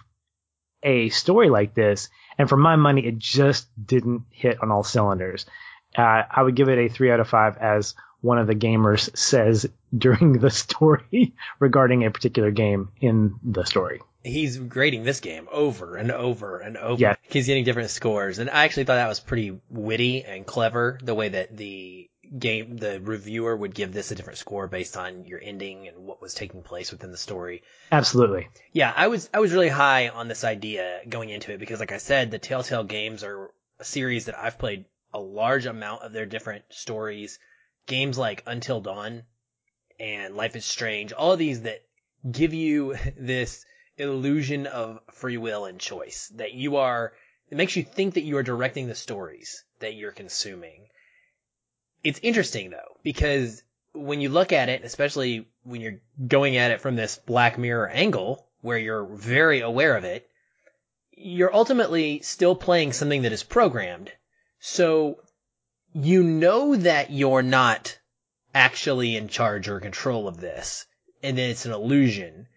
a 0.84 1.10
story 1.10 1.50
like 1.50 1.74
this. 1.74 2.10
And 2.38 2.50
for 2.50 2.58
my 2.58 2.76
money, 2.76 3.06
it 3.06 3.20
just 3.20 3.68
didn't 3.84 4.24
hit 4.32 4.62
on 4.62 4.72
all 4.72 4.84
cylinders. 4.84 5.46
Uh, 5.96 6.24
I 6.32 6.42
would 6.42 6.56
give 6.56 6.70
it 6.70 6.80
a 6.80 6.90
three 6.90 7.12
out 7.12 7.20
of 7.20 7.28
five 7.28 7.58
as 7.58 7.96
one 8.22 8.38
of 8.38 8.48
the 8.48 8.56
gamers 8.56 9.16
says 9.18 9.68
during 9.96 10.34
the 10.34 10.50
story 10.50 11.34
regarding 11.60 12.06
a 12.06 12.12
particular 12.12 12.52
game 12.52 12.90
in 13.02 13.36
the 13.44 13.66
story. 13.66 14.02
He's 14.24 14.58
grading 14.58 15.04
this 15.04 15.20
game 15.20 15.48
over 15.52 15.96
and 15.96 16.12
over 16.12 16.60
and 16.60 16.78
over. 16.78 17.02
Yeah. 17.02 17.16
He's 17.24 17.48
getting 17.48 17.64
different 17.64 17.90
scores. 17.90 18.38
And 18.38 18.50
I 18.52 18.66
actually 18.66 18.84
thought 18.84 18.96
that 18.96 19.08
was 19.08 19.20
pretty 19.20 19.60
witty 19.70 20.24
and 20.24 20.46
clever, 20.46 21.00
the 21.02 21.16
way 21.16 21.30
that 21.30 21.58
the 21.58 22.08
game, 22.38 22.78
the 22.78 23.02
reviewer 23.02 23.56
would 23.56 23.74
give 23.74 23.94
this 23.94 24.12
a 24.12 24.16
different 24.16 24.38
score 24.38 24.68
based 24.68 24.96
on 24.96 25.26
your 25.26 25.40
ending 25.42 25.88
and 25.88 25.98
what 25.98 26.22
was 26.22 26.36
taking 26.36 26.62
place 26.62 26.92
within 26.92 27.12
the 27.12 27.18
story. 27.18 27.64
Absolutely. 27.92 28.50
Yeah, 28.72 28.94
I 28.96 29.08
was 29.08 29.30
I 29.34 29.40
was 29.40 29.52
really 29.52 29.70
high 29.70 30.10
on 30.10 30.28
this 30.28 30.44
idea 30.44 31.02
going 31.10 31.30
into 31.30 31.52
it 31.52 31.60
because, 31.60 31.80
like 31.80 31.92
I 31.92 31.98
said, 31.98 32.32
the 32.32 32.40
Telltale 32.40 32.84
games 32.84 33.24
are 33.24 33.52
a 33.80 33.84
series 33.84 34.26
that 34.26 34.38
I've 34.38 34.60
played 34.60 34.86
a 35.14 35.20
large 35.20 35.66
amount 35.66 36.04
of 36.04 36.14
their 36.14 36.26
different 36.26 36.64
stories. 36.70 37.40
Games 37.86 38.18
like 38.18 38.44
Until 38.46 38.82
Dawn 38.82 39.24
and 40.00 40.36
Life 40.36 40.56
is 40.56 40.66
Strange, 40.66 41.14
all 41.14 41.38
these 41.38 41.62
that 41.62 41.84
give 42.30 42.54
you 42.54 42.96
this 43.18 43.66
illusion 43.98 44.68
of 44.68 45.00
free 45.12 45.38
will 45.38 45.66
and 45.66 45.80
choice 45.80 46.32
that 46.36 46.54
you 46.54 46.78
are. 46.78 47.14
It 47.50 47.58
makes 47.58 47.76
you 47.76 47.84
think 47.84 48.14
that 48.14 48.24
you 48.24 48.38
are 48.38 48.44
directing 48.44 48.88
the 48.88 48.96
stories 48.96 49.64
that 49.80 49.96
you're 49.96 50.12
consuming. 50.12 50.88
It's 52.04 52.20
interesting 52.24 52.70
though 52.70 52.98
because 53.04 53.64
when 53.94 54.22
you 54.22 54.30
look 54.30 54.54
at 54.54 54.70
it, 54.70 54.84
especially 54.84 55.48
when 55.64 55.82
you're 55.82 56.00
going 56.28 56.58
at 56.58 56.72
it 56.72 56.82
from 56.82 56.96
this 56.96 57.18
Black 57.18 57.58
Mirror 57.58 57.90
angle, 57.90 58.48
where 58.62 58.78
you're 58.78 59.06
very 59.06 59.62
aware 59.62 59.96
of 59.96 60.04
it, 60.04 60.28
you're 61.12 61.54
ultimately 61.54 62.22
still 62.22 62.56
playing 62.56 62.94
something 62.94 63.24
that 63.24 63.34
is 63.34 63.44
programmed. 63.44 64.12
So 64.60 65.20
you 65.94 66.24
know 66.24 66.76
that 66.76 67.12
you're 67.12 67.42
not 67.42 67.98
actually 68.54 69.16
in 69.16 69.28
charge 69.28 69.68
or 69.68 69.80
control 69.80 70.28
of 70.28 70.40
this, 70.40 70.86
and 71.24 71.38
then 71.38 71.50
it's 71.50 71.66
an 71.66 71.72
illusion. 71.72 72.48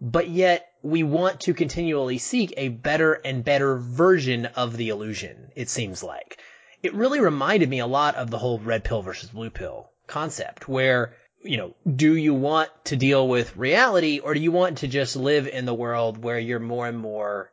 But 0.00 0.28
yet 0.28 0.68
we 0.82 1.02
want 1.02 1.40
to 1.40 1.54
continually 1.54 2.18
seek 2.18 2.54
a 2.56 2.68
better 2.68 3.14
and 3.14 3.44
better 3.44 3.76
version 3.76 4.46
of 4.46 4.76
the 4.76 4.90
illusion, 4.90 5.50
it 5.56 5.68
seems 5.68 6.02
like. 6.02 6.38
It 6.82 6.94
really 6.94 7.20
reminded 7.20 7.68
me 7.68 7.80
a 7.80 7.86
lot 7.86 8.14
of 8.14 8.30
the 8.30 8.38
whole 8.38 8.58
red 8.58 8.84
pill 8.84 9.02
versus 9.02 9.30
blue 9.30 9.50
pill 9.50 9.90
concept 10.06 10.68
where, 10.68 11.16
you 11.42 11.56
know, 11.56 11.74
do 11.90 12.14
you 12.14 12.32
want 12.32 12.70
to 12.86 12.96
deal 12.96 13.26
with 13.26 13.56
reality 13.56 14.20
or 14.20 14.34
do 14.34 14.40
you 14.40 14.52
want 14.52 14.78
to 14.78 14.88
just 14.88 15.16
live 15.16 15.48
in 15.48 15.64
the 15.64 15.74
world 15.74 16.22
where 16.22 16.38
you're 16.38 16.60
more 16.60 16.86
and 16.86 16.98
more 16.98 17.50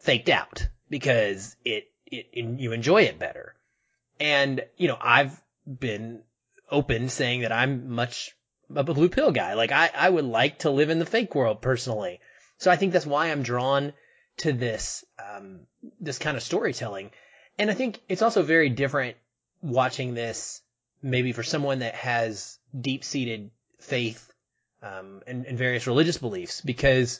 faked 0.00 0.30
out 0.30 0.66
because 0.88 1.54
it, 1.64 1.84
it, 2.06 2.28
you 2.32 2.72
enjoy 2.72 3.02
it 3.02 3.18
better? 3.18 3.54
And, 4.22 4.64
you 4.76 4.86
know, 4.86 4.96
I've 5.00 5.38
been 5.66 6.22
open 6.70 7.08
saying 7.08 7.40
that 7.40 7.50
I'm 7.50 7.90
much 7.90 8.30
a 8.72 8.84
blue 8.84 9.08
pill 9.08 9.32
guy. 9.32 9.54
Like 9.54 9.72
I, 9.72 9.90
I 9.92 10.08
would 10.08 10.24
like 10.24 10.60
to 10.60 10.70
live 10.70 10.90
in 10.90 11.00
the 11.00 11.04
fake 11.04 11.34
world 11.34 11.60
personally. 11.60 12.20
So 12.58 12.70
I 12.70 12.76
think 12.76 12.92
that's 12.92 13.04
why 13.04 13.32
I'm 13.32 13.42
drawn 13.42 13.92
to 14.38 14.52
this, 14.52 15.04
um, 15.18 15.66
this 16.00 16.20
kind 16.20 16.36
of 16.36 16.42
storytelling. 16.44 17.10
And 17.58 17.68
I 17.68 17.74
think 17.74 18.00
it's 18.08 18.22
also 18.22 18.44
very 18.44 18.68
different 18.68 19.16
watching 19.60 20.14
this 20.14 20.62
maybe 21.02 21.32
for 21.32 21.42
someone 21.42 21.80
that 21.80 21.96
has 21.96 22.60
deep 22.80 23.02
seated 23.02 23.50
faith, 23.80 24.32
um, 24.82 25.22
and, 25.26 25.46
and 25.46 25.58
various 25.58 25.88
religious 25.88 26.18
beliefs 26.18 26.60
because 26.60 27.18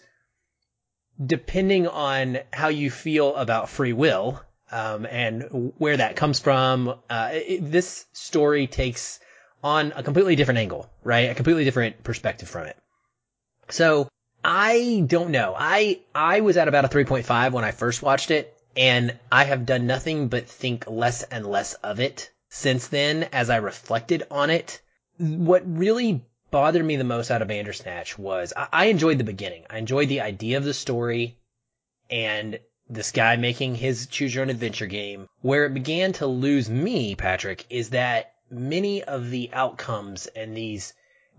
depending 1.24 1.88
on 1.88 2.38
how 2.52 2.68
you 2.68 2.92
feel 2.92 3.34
about 3.34 3.68
free 3.68 3.92
will, 3.92 4.40
um, 4.72 5.06
and 5.06 5.72
where 5.78 5.96
that 5.96 6.16
comes 6.16 6.40
from, 6.40 6.94
uh, 7.08 7.30
it, 7.32 7.70
this 7.70 8.06
story 8.12 8.66
takes 8.66 9.20
on 9.62 9.92
a 9.94 10.02
completely 10.02 10.34
different 10.34 10.58
angle, 10.58 10.90
right? 11.04 11.30
A 11.30 11.34
completely 11.34 11.64
different 11.64 12.02
perspective 12.02 12.48
from 12.48 12.66
it. 12.66 12.76
So 13.68 14.08
I 14.44 15.04
don't 15.06 15.30
know. 15.30 15.54
I, 15.56 16.00
I 16.14 16.40
was 16.40 16.56
at 16.56 16.68
about 16.68 16.84
a 16.84 16.88
3.5 16.88 17.52
when 17.52 17.64
I 17.64 17.70
first 17.70 18.02
watched 18.02 18.30
it 18.30 18.56
and 18.76 19.16
I 19.30 19.44
have 19.44 19.66
done 19.66 19.86
nothing 19.86 20.28
but 20.28 20.48
think 20.48 20.84
less 20.88 21.22
and 21.22 21.46
less 21.46 21.74
of 21.74 22.00
it 22.00 22.30
since 22.48 22.88
then 22.88 23.24
as 23.32 23.50
I 23.50 23.56
reflected 23.56 24.24
on 24.30 24.50
it. 24.50 24.80
What 25.18 25.62
really 25.64 26.24
bothered 26.50 26.84
me 26.84 26.96
the 26.96 27.04
most 27.04 27.30
out 27.30 27.42
of 27.42 27.48
Bandersnatch 27.48 28.18
was 28.18 28.52
I, 28.56 28.68
I 28.72 28.84
enjoyed 28.86 29.18
the 29.18 29.24
beginning. 29.24 29.64
I 29.70 29.78
enjoyed 29.78 30.08
the 30.08 30.22
idea 30.22 30.56
of 30.56 30.64
the 30.64 30.74
story 30.74 31.38
and 32.10 32.58
this 32.92 33.12
guy 33.12 33.36
making 33.36 33.74
his 33.74 34.06
choose 34.06 34.34
your 34.34 34.42
own 34.42 34.50
adventure 34.50 34.86
game. 34.86 35.28
Where 35.40 35.64
it 35.66 35.74
began 35.74 36.12
to 36.14 36.26
lose 36.26 36.68
me, 36.68 37.14
Patrick, 37.14 37.64
is 37.70 37.90
that 37.90 38.34
many 38.50 39.02
of 39.02 39.30
the 39.30 39.50
outcomes 39.52 40.26
and 40.26 40.56
these 40.56 40.92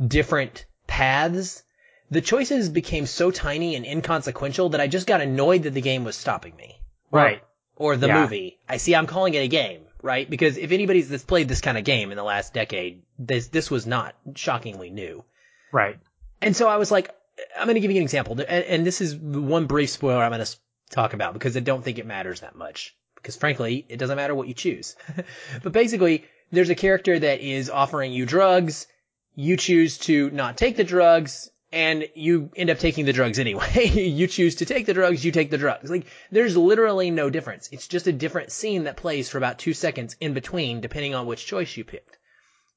different 0.06 0.66
paths, 0.88 1.64
the 2.10 2.22
choices 2.22 2.70
became 2.70 3.06
so 3.06 3.32
tiny 3.32 3.76
and 3.76 3.86
inconsequential 3.86 4.70
that 4.70 4.82
I 4.82 4.88
just 4.88 5.08
got 5.08 5.22
annoyed 5.22 5.64
that 5.64 5.74
the 5.74 5.82
game 5.82 6.04
was 6.04 6.16
stopping 6.16 6.56
me. 6.56 6.80
Right. 7.12 7.44
Or 7.76 7.96
the 7.96 8.08
Yeah. 8.08 8.22
movie. 8.22 8.60
I 8.68 8.78
see 8.78 8.96
I'm 8.96 9.08
calling 9.08 9.34
it 9.34 9.40
a 9.40 9.48
game, 9.48 9.82
right? 10.02 10.30
Because 10.30 10.58
if 10.58 10.72
anybody's 10.72 11.10
that's 11.10 11.24
played 11.24 11.48
this 11.48 11.62
kind 11.62 11.78
of 11.78 11.84
game 11.84 12.12
in 12.12 12.18
the 12.18 12.24
last 12.24 12.54
decade, 12.54 13.04
this 13.20 13.48
this 13.48 13.70
was 13.70 13.86
not 13.86 14.16
shockingly 14.36 14.90
new. 14.90 15.24
Right. 15.72 15.98
And 16.42 16.56
so 16.56 16.68
I 16.68 16.78
was 16.78 16.92
like, 16.92 17.10
I'm 17.58 17.66
going 17.66 17.76
to 17.76 17.82
give 17.82 17.92
you 17.92 17.98
an 17.98 18.04
example. 18.04 18.34
And, 18.34 18.66
and 18.66 18.86
this 18.86 19.02
is 19.02 19.16
one 19.16 19.66
brief 19.66 19.90
spoiler 19.90 20.24
I'm 20.24 20.32
going 20.32 20.46
to 20.46 20.56
talk 20.94 21.14
about 21.14 21.34
because 21.34 21.58
I 21.58 21.62
don't 21.62 21.84
think 21.84 22.00
it 22.00 22.06
matters 22.06 22.42
that 22.42 22.56
much. 22.56 22.96
Because 23.16 23.36
frankly, 23.36 23.86
it 23.90 23.98
doesn't 23.98 24.18
matter 24.18 24.36
what 24.36 24.48
you 24.48 24.54
choose. 24.54 24.96
but 25.64 25.72
basically, 25.72 26.26
there's 26.52 26.70
a 26.70 26.76
character 26.76 27.18
that 27.18 27.42
is 27.42 27.70
offering 27.70 28.14
you 28.14 28.26
drugs. 28.26 28.88
You 29.36 29.58
choose 29.58 29.98
to 30.00 30.30
not 30.30 30.58
take 30.58 30.78
the 30.78 30.84
drugs 30.84 31.50
and 31.74 32.08
you 32.14 32.52
end 32.56 32.70
up 32.70 32.78
taking 32.78 33.06
the 33.06 33.14
drugs 33.14 33.40
anyway. 33.40 33.88
you 33.94 34.28
choose 34.28 34.56
to 34.56 34.66
take 34.66 34.86
the 34.86 34.94
drugs, 34.94 35.26
you 35.26 35.32
take 35.32 35.50
the 35.50 35.58
drugs. 35.58 35.90
Like, 35.90 36.06
there's 36.32 36.56
literally 36.56 37.10
no 37.10 37.32
difference. 37.32 37.68
It's 37.72 37.88
just 37.88 38.06
a 38.06 38.14
different 38.14 38.52
scene 38.52 38.84
that 38.84 38.96
plays 38.96 39.28
for 39.28 39.40
about 39.40 39.58
two 39.58 39.74
seconds 39.74 40.16
in 40.22 40.34
between, 40.34 40.82
depending 40.82 41.16
on 41.16 41.26
which 41.26 41.48
choice 41.48 41.76
you 41.76 41.84
picked. 41.84 42.18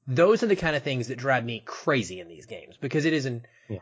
Those 0.08 0.42
are 0.42 0.46
the 0.46 0.56
kind 0.56 0.74
of 0.74 0.82
things 0.82 1.08
that 1.08 1.18
drive 1.18 1.44
me 1.44 1.62
crazy 1.66 2.20
in 2.20 2.28
these 2.28 2.46
games 2.46 2.76
because 2.80 3.04
it 3.04 3.12
is 3.12 3.26
an, 3.26 3.44
oh, 3.70 3.80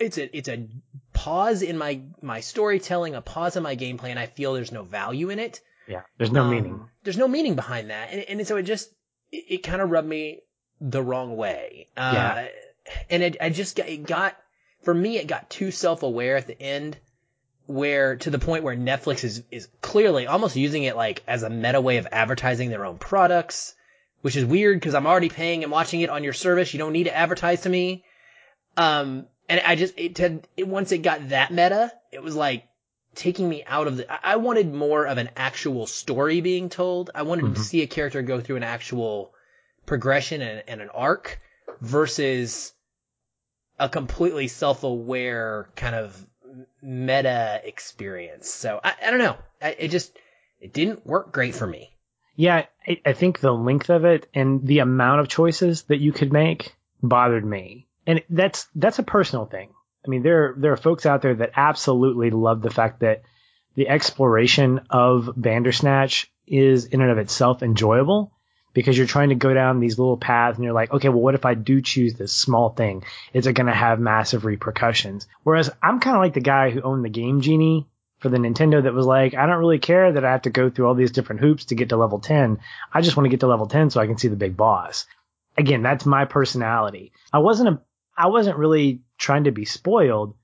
it's 0.00 0.18
a, 0.18 0.36
it's 0.36 0.48
a 0.48 0.68
pause 1.12 1.62
in 1.62 1.78
my, 1.78 2.00
my 2.22 2.40
storytelling, 2.40 3.14
a 3.14 3.20
pause 3.22 3.56
in 3.56 3.62
my 3.62 3.76
gameplay, 3.76 4.10
and 4.10 4.18
I 4.18 4.26
feel 4.26 4.54
there's 4.54 4.72
no 4.72 4.82
value 4.82 5.30
in 5.30 5.38
it. 5.38 5.60
Yeah. 5.88 6.02
There's 6.18 6.32
no 6.32 6.42
Um, 6.42 6.50
meaning. 6.50 6.88
There's 7.02 7.18
no 7.18 7.28
meaning 7.28 7.54
behind 7.54 7.90
that. 7.90 8.10
And, 8.12 8.40
and 8.40 8.46
so 8.46 8.56
it 8.56 8.62
just, 8.62 8.90
it, 9.30 9.44
it 9.48 9.58
kind 9.58 9.82
of 9.82 9.90
rubbed 9.90 10.08
me 10.08 10.40
the 10.80 11.02
wrong 11.02 11.36
way. 11.36 11.88
Uh, 11.96 12.12
Yeah. 12.14 12.48
and 13.10 13.22
it, 13.22 13.36
I 13.40 13.50
just 13.50 13.76
got, 13.76 13.88
it 13.88 14.06
got, 14.06 14.36
for 14.82 14.94
me, 14.94 15.18
it 15.18 15.26
got 15.26 15.50
too 15.50 15.70
self-aware 15.70 16.36
at 16.36 16.46
the 16.46 16.60
end 16.60 16.98
where 17.66 18.16
to 18.16 18.30
the 18.30 18.38
point 18.38 18.62
where 18.64 18.76
Netflix 18.76 19.24
is, 19.24 19.42
is 19.50 19.68
clearly 19.80 20.26
almost 20.26 20.56
using 20.56 20.82
it 20.82 20.96
like 20.96 21.22
as 21.26 21.42
a 21.42 21.48
meta 21.50 21.80
way 21.80 21.96
of 21.96 22.06
advertising 22.12 22.68
their 22.70 22.84
own 22.84 22.98
products, 22.98 23.74
which 24.20 24.36
is 24.36 24.44
weird 24.44 24.78
because 24.78 24.94
I'm 24.94 25.06
already 25.06 25.30
paying 25.30 25.62
and 25.62 25.72
watching 25.72 26.02
it 26.02 26.10
on 26.10 26.24
your 26.24 26.34
service. 26.34 26.74
You 26.74 26.78
don't 26.78 26.92
need 26.92 27.04
to 27.04 27.16
advertise 27.16 27.62
to 27.62 27.70
me. 27.70 28.04
Um, 28.76 29.26
and 29.48 29.60
I 29.64 29.76
just, 29.76 29.94
it, 29.98 30.16
had- 30.18 30.46
it 30.56 30.66
once 30.68 30.92
it 30.92 30.98
got 30.98 31.28
that 31.30 31.50
meta, 31.50 31.92
it 32.12 32.22
was 32.22 32.34
like 32.34 32.64
taking 33.14 33.48
me 33.48 33.62
out 33.66 33.86
of 33.86 33.96
the, 33.98 34.26
I 34.26 34.36
wanted 34.36 34.72
more 34.74 35.06
of 35.06 35.18
an 35.18 35.30
actual 35.36 35.86
story 35.86 36.40
being 36.40 36.68
told. 36.68 37.10
I 37.14 37.22
wanted 37.22 37.42
to 37.54 37.60
Mhm. 37.60 37.64
see 37.64 37.82
a 37.82 37.86
character 37.86 38.22
go 38.22 38.40
through 38.40 38.56
an 38.56 38.62
actual 38.64 39.32
progression 39.86 40.42
and, 40.42 40.62
and 40.66 40.80
an 40.80 40.88
arc 40.90 41.40
versus 41.80 42.72
a 43.78 43.88
completely 43.88 44.48
self-aware 44.48 45.68
kind 45.76 45.94
of 45.94 46.26
meta 46.82 47.60
experience. 47.64 48.48
So 48.50 48.80
I, 48.82 48.94
I 49.06 49.10
don't 49.10 49.18
know. 49.18 49.36
I, 49.60 49.70
it 49.78 49.88
just, 49.90 50.16
it 50.60 50.72
didn't 50.72 51.06
work 51.06 51.32
great 51.32 51.54
for 51.54 51.66
me. 51.66 51.90
Yeah, 52.36 52.66
I, 52.86 53.00
I 53.06 53.12
think 53.12 53.38
the 53.40 53.52
length 53.52 53.90
of 53.90 54.04
it 54.04 54.26
and 54.34 54.66
the 54.66 54.80
amount 54.80 55.20
of 55.20 55.28
choices 55.28 55.82
that 55.84 56.00
you 56.00 56.12
could 56.12 56.32
make 56.32 56.74
bothered 57.02 57.44
me, 57.44 57.86
and 58.06 58.22
that's 58.30 58.66
that's 58.74 58.98
a 58.98 59.04
personal 59.04 59.46
thing. 59.46 59.70
I 60.06 60.10
mean, 60.10 60.22
there 60.22 60.54
there 60.56 60.72
are 60.72 60.76
folks 60.76 61.06
out 61.06 61.22
there 61.22 61.34
that 61.36 61.52
absolutely 61.56 62.30
love 62.30 62.62
the 62.62 62.70
fact 62.70 63.00
that 63.00 63.22
the 63.74 63.88
exploration 63.88 64.80
of 64.90 65.30
Bandersnatch 65.36 66.30
is 66.46 66.84
in 66.86 67.00
and 67.00 67.10
of 67.10 67.18
itself 67.18 67.62
enjoyable 67.62 68.32
because 68.74 68.98
you're 68.98 69.06
trying 69.06 69.30
to 69.30 69.34
go 69.34 69.54
down 69.54 69.80
these 69.80 69.98
little 69.98 70.16
paths 70.16 70.56
and 70.56 70.64
you're 70.64 70.74
like, 70.74 70.92
okay, 70.92 71.08
well, 71.08 71.20
what 71.20 71.34
if 71.34 71.44
I 71.44 71.54
do 71.54 71.80
choose 71.80 72.14
this 72.14 72.32
small 72.32 72.70
thing? 72.70 73.04
Is 73.32 73.46
it 73.46 73.52
going 73.54 73.68
to 73.68 73.74
have 73.74 74.00
massive 74.00 74.44
repercussions? 74.44 75.26
Whereas 75.44 75.70
I'm 75.82 76.00
kind 76.00 76.16
of 76.16 76.22
like 76.22 76.34
the 76.34 76.40
guy 76.40 76.70
who 76.70 76.82
owned 76.82 77.04
the 77.04 77.08
Game 77.08 77.40
Genie 77.40 77.86
for 78.18 78.28
the 78.28 78.36
Nintendo 78.36 78.82
that 78.82 78.92
was 78.92 79.06
like, 79.06 79.34
I 79.34 79.46
don't 79.46 79.58
really 79.58 79.78
care 79.78 80.12
that 80.12 80.24
I 80.24 80.32
have 80.32 80.42
to 80.42 80.50
go 80.50 80.70
through 80.70 80.88
all 80.88 80.94
these 80.94 81.12
different 81.12 81.40
hoops 81.40 81.66
to 81.66 81.76
get 81.76 81.90
to 81.90 81.96
level 81.96 82.18
10. 82.18 82.58
I 82.92 83.00
just 83.00 83.16
want 83.16 83.26
to 83.26 83.30
get 83.30 83.40
to 83.40 83.46
level 83.46 83.66
10 83.66 83.90
so 83.90 84.00
I 84.00 84.06
can 84.06 84.18
see 84.18 84.28
the 84.28 84.36
big 84.36 84.56
boss. 84.56 85.06
Again, 85.56 85.82
that's 85.82 86.04
my 86.04 86.24
personality. 86.24 87.12
I 87.32 87.38
wasn't 87.38 87.68
a, 87.68 87.80
I 88.16 88.28
wasn't 88.28 88.58
really 88.58 89.00
trying 89.18 89.44
to 89.44 89.52
be 89.52 89.64
spoiled. 89.64 90.34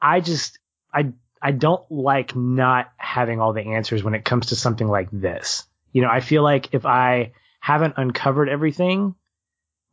I 0.00 0.20
just, 0.20 0.58
I, 0.92 1.12
I 1.42 1.52
don't 1.52 1.90
like 1.90 2.34
not 2.34 2.90
having 2.96 3.40
all 3.40 3.52
the 3.52 3.74
answers 3.74 4.02
when 4.02 4.14
it 4.14 4.24
comes 4.24 4.46
to 4.46 4.56
something 4.56 4.88
like 4.88 5.08
this. 5.12 5.64
You 5.92 6.02
know, 6.02 6.10
I 6.10 6.20
feel 6.20 6.42
like 6.42 6.74
if 6.74 6.86
I 6.86 7.32
haven't 7.60 7.94
uncovered 7.96 8.48
everything, 8.48 9.14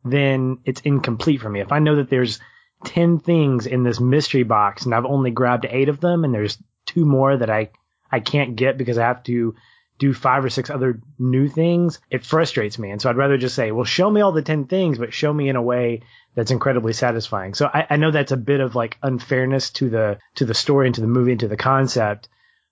then 0.04 0.58
it's 0.64 0.80
incomplete 0.82 1.40
for 1.40 1.48
me. 1.48 1.60
If 1.60 1.72
I 1.72 1.78
know 1.78 1.96
that 1.96 2.10
there's 2.10 2.38
10 2.84 3.18
things 3.18 3.66
in 3.66 3.82
this 3.82 4.00
mystery 4.00 4.42
box 4.42 4.84
and 4.84 4.94
I've 4.94 5.06
only 5.06 5.30
grabbed 5.30 5.66
eight 5.68 5.88
of 5.88 6.00
them 6.00 6.24
and 6.24 6.32
there's 6.32 6.58
two 6.84 7.04
more 7.04 7.36
that 7.36 7.50
I, 7.50 7.70
I 8.10 8.20
can't 8.20 8.56
get 8.56 8.78
because 8.78 8.98
I 8.98 9.06
have 9.06 9.22
to 9.24 9.54
do 9.98 10.12
five 10.12 10.44
or 10.44 10.50
six 10.50 10.70
other 10.70 11.00
new 11.18 11.48
things, 11.48 12.00
it 12.10 12.24
frustrates 12.24 12.78
me. 12.78 12.90
And 12.90 13.00
so 13.00 13.08
I'd 13.08 13.16
rather 13.16 13.38
just 13.38 13.54
say, 13.54 13.72
well, 13.72 13.84
show 13.84 14.10
me 14.10 14.20
all 14.20 14.32
the 14.32 14.42
10 14.42 14.66
things, 14.66 14.98
but 14.98 15.14
show 15.14 15.32
me 15.32 15.48
in 15.48 15.56
a 15.56 15.62
way 15.62 16.02
that's 16.34 16.50
incredibly 16.50 16.92
satisfying. 16.92 17.54
So 17.54 17.66
I, 17.72 17.86
I 17.90 17.96
know 17.96 18.10
that's 18.10 18.32
a 18.32 18.36
bit 18.36 18.60
of 18.60 18.74
like 18.74 18.98
unfairness 19.02 19.70
to 19.70 19.88
the, 19.88 20.18
to 20.34 20.44
the 20.44 20.54
story 20.54 20.86
and 20.86 20.94
to 20.96 21.00
the 21.00 21.06
movie 21.06 21.32
and 21.32 21.40
to 21.40 21.48
the 21.48 21.56
concept. 21.56 22.28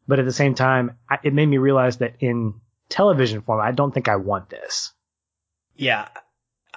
But 0.07 0.19
at 0.19 0.27
the 0.27 0.33
same 0.33 0.55
time, 0.55 0.99
I, 1.09 1.19
it 1.23 1.33
made 1.33 1.47
me 1.47 1.59
realize 1.59 1.99
that 1.99 2.17
in 2.21 2.61
television 2.91 3.41
form, 3.41 3.61
I 3.61 3.73
don't 3.73 3.93
think 3.93 4.09
I 4.09 4.17
want 4.17 4.51
this. 4.51 4.93
Yeah. 5.77 6.09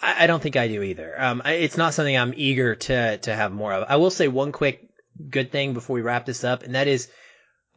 I, 0.01 0.27
don't 0.27 0.41
think 0.41 0.55
I 0.55 0.67
do 0.67 0.83
either. 0.83 1.19
Um, 1.19 1.41
it's 1.45 1.75
not 1.75 1.93
something 1.93 2.15
I'm 2.15 2.33
eager 2.35 2.75
to, 2.75 3.17
to 3.17 3.35
have 3.35 3.51
more 3.51 3.73
of. 3.73 3.85
I 3.89 3.95
will 3.95 4.11
say 4.11 4.27
one 4.27 4.51
quick 4.51 4.87
good 5.29 5.51
thing 5.51 5.73
before 5.73 5.95
we 5.95 6.01
wrap 6.01 6.25
this 6.25 6.43
up, 6.43 6.63
and 6.63 6.75
that 6.75 6.87
is 6.87 7.09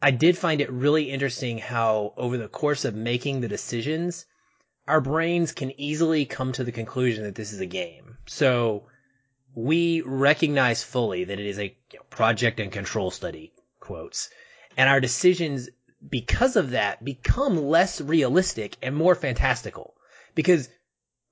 I 0.02 0.11
did 0.11 0.38
find 0.38 0.61
it 0.61 0.71
really 0.71 1.11
interesting 1.11 1.59
how 1.59 2.14
over 2.16 2.38
the 2.38 2.49
course 2.49 2.85
of 2.85 2.95
making 2.95 3.40
the 3.40 3.49
decisions, 3.49 4.25
our 4.88 5.00
brains 5.00 5.52
can 5.52 5.78
easily 5.78 6.25
come 6.25 6.52
to 6.52 6.64
the 6.64 6.73
conclusion 6.73 7.25
that 7.25 7.35
this 7.35 7.52
is 7.52 7.61
a 7.61 7.66
game. 7.66 8.16
So 8.26 8.85
we 9.54 10.00
recognize 10.00 10.83
fully 10.83 11.25
that 11.25 11.38
it 11.38 11.47
is 11.47 11.59
a 11.59 11.76
project 12.09 12.61
and 12.61 12.73
control 12.73 13.11
study, 13.11 13.52
quotes, 13.78 14.30
and 14.76 14.88
our 14.88 15.00
decisions 15.00 15.69
because 16.09 16.57
of 16.57 16.71
that 16.71 17.04
become 17.04 17.57
less 17.57 18.00
realistic 18.00 18.76
and 18.83 18.97
more 18.97 19.14
fantastical. 19.14 19.95
Because 20.35 20.69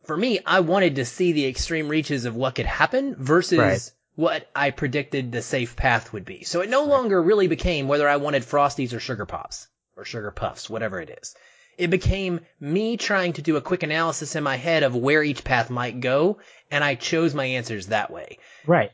for 0.04 0.16
me, 0.16 0.40
I 0.44 0.60
wanted 0.60 0.96
to 0.96 1.04
see 1.04 1.32
the 1.32 1.46
extreme 1.46 1.88
reaches 1.88 2.26
of 2.26 2.36
what 2.36 2.54
could 2.54 2.66
happen 2.66 3.14
versus 3.18 3.58
Right. 3.58 3.92
What 4.18 4.50
I 4.52 4.70
predicted 4.72 5.30
the 5.30 5.42
safe 5.42 5.76
path 5.76 6.12
would 6.12 6.24
be. 6.24 6.42
So 6.42 6.60
it 6.60 6.68
no 6.68 6.86
longer 6.86 7.22
really 7.22 7.46
became 7.46 7.86
whether 7.86 8.08
I 8.08 8.16
wanted 8.16 8.42
Frosties 8.42 8.92
or 8.92 8.98
Sugar 8.98 9.26
Pops 9.26 9.68
or 9.96 10.04
Sugar 10.04 10.32
Puffs, 10.32 10.68
whatever 10.68 11.00
it 11.00 11.16
is. 11.22 11.36
It 11.76 11.90
became 11.90 12.40
me 12.58 12.96
trying 12.96 13.34
to 13.34 13.42
do 13.42 13.54
a 13.56 13.60
quick 13.60 13.84
analysis 13.84 14.34
in 14.34 14.42
my 14.42 14.56
head 14.56 14.82
of 14.82 14.96
where 14.96 15.22
each 15.22 15.44
path 15.44 15.70
might 15.70 16.00
go, 16.00 16.38
and 16.68 16.82
I 16.82 16.96
chose 16.96 17.32
my 17.32 17.44
answers 17.44 17.86
that 17.86 18.10
way 18.10 18.38
Right. 18.66 18.90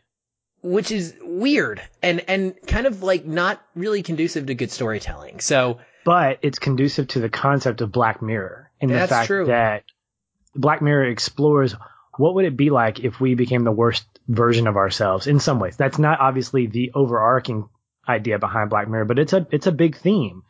which 0.60 0.90
is 0.90 1.14
weird 1.22 1.80
and 2.02 2.22
and 2.28 2.54
kind 2.66 2.86
of 2.86 3.02
like 3.02 3.24
not 3.24 3.62
really 3.74 4.02
conducive 4.02 4.44
to 4.44 4.54
good 4.54 4.70
storytelling. 4.70 5.40
So 5.40 5.78
but 6.04 6.38
it's 6.42 6.58
conducive 6.58 7.08
to 7.08 7.20
the 7.20 7.30
concept 7.30 7.80
of 7.80 7.90
Black 7.90 8.20
Mirror 8.20 8.70
in 8.78 8.90
the 8.90 9.08
fact 9.08 9.28
true. 9.28 9.46
that 9.46 9.84
Black 10.54 10.82
Mirror 10.82 11.06
explores 11.06 11.74
what 12.16 12.34
would 12.34 12.44
it 12.44 12.56
be 12.56 12.70
like 12.70 13.00
if 13.00 13.20
we 13.20 13.34
became 13.34 13.64
the 13.64 13.72
worst 13.72 14.06
version 14.28 14.66
of 14.66 14.76
ourselves 14.76 15.26
in 15.26 15.40
some 15.40 15.58
ways. 15.58 15.76
That's 15.76 15.98
not 15.98 16.20
obviously 16.20 16.66
the 16.66 16.92
overarching 16.94 17.68
idea 18.08 18.38
behind 18.38 18.70
Black 18.70 18.88
Mirror, 18.88 19.06
but 19.06 19.18
it's 19.18 19.32
a 19.32 19.46
it's 19.50 19.66
a 19.66 19.72
big 19.72 19.96
theme. 19.96 20.42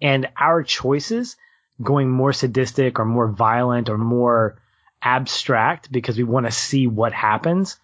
And 0.00 0.28
our 0.36 0.62
choices 0.62 1.36
going 1.82 2.10
more 2.10 2.32
sadistic 2.32 2.98
or 2.98 3.04
more 3.04 3.28
violent 3.28 3.88
or 3.88 3.98
more 3.98 4.60
abstract 5.02 5.90
because 5.90 6.16
we 6.16 6.24
want 6.24 6.46
to 6.46 6.52
see 6.52 6.86
what 6.86 7.12
happens 7.12 7.78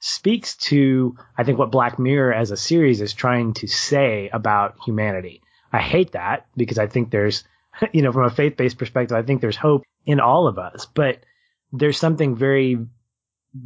speaks 0.00 0.56
to 0.56 1.16
I 1.36 1.44
think 1.44 1.58
what 1.58 1.72
Black 1.72 1.98
Mirror 1.98 2.34
as 2.34 2.50
a 2.50 2.56
series 2.56 3.00
is 3.00 3.14
trying 3.14 3.54
to 3.54 3.66
say 3.66 4.30
about 4.32 4.76
humanity. 4.84 5.42
I 5.72 5.80
hate 5.80 6.12
that 6.12 6.46
because 6.56 6.78
I 6.78 6.86
think 6.86 7.10
there's, 7.10 7.44
you 7.92 8.02
know, 8.02 8.12
from 8.12 8.24
a 8.24 8.30
faith 8.30 8.56
based 8.56 8.78
perspective, 8.78 9.16
I 9.16 9.22
think 9.22 9.40
there's 9.40 9.56
hope 9.56 9.82
in 10.06 10.20
all 10.20 10.46
of 10.46 10.58
us, 10.58 10.86
but 10.86 11.18
there's 11.72 11.98
something 11.98 12.36
very 12.36 12.78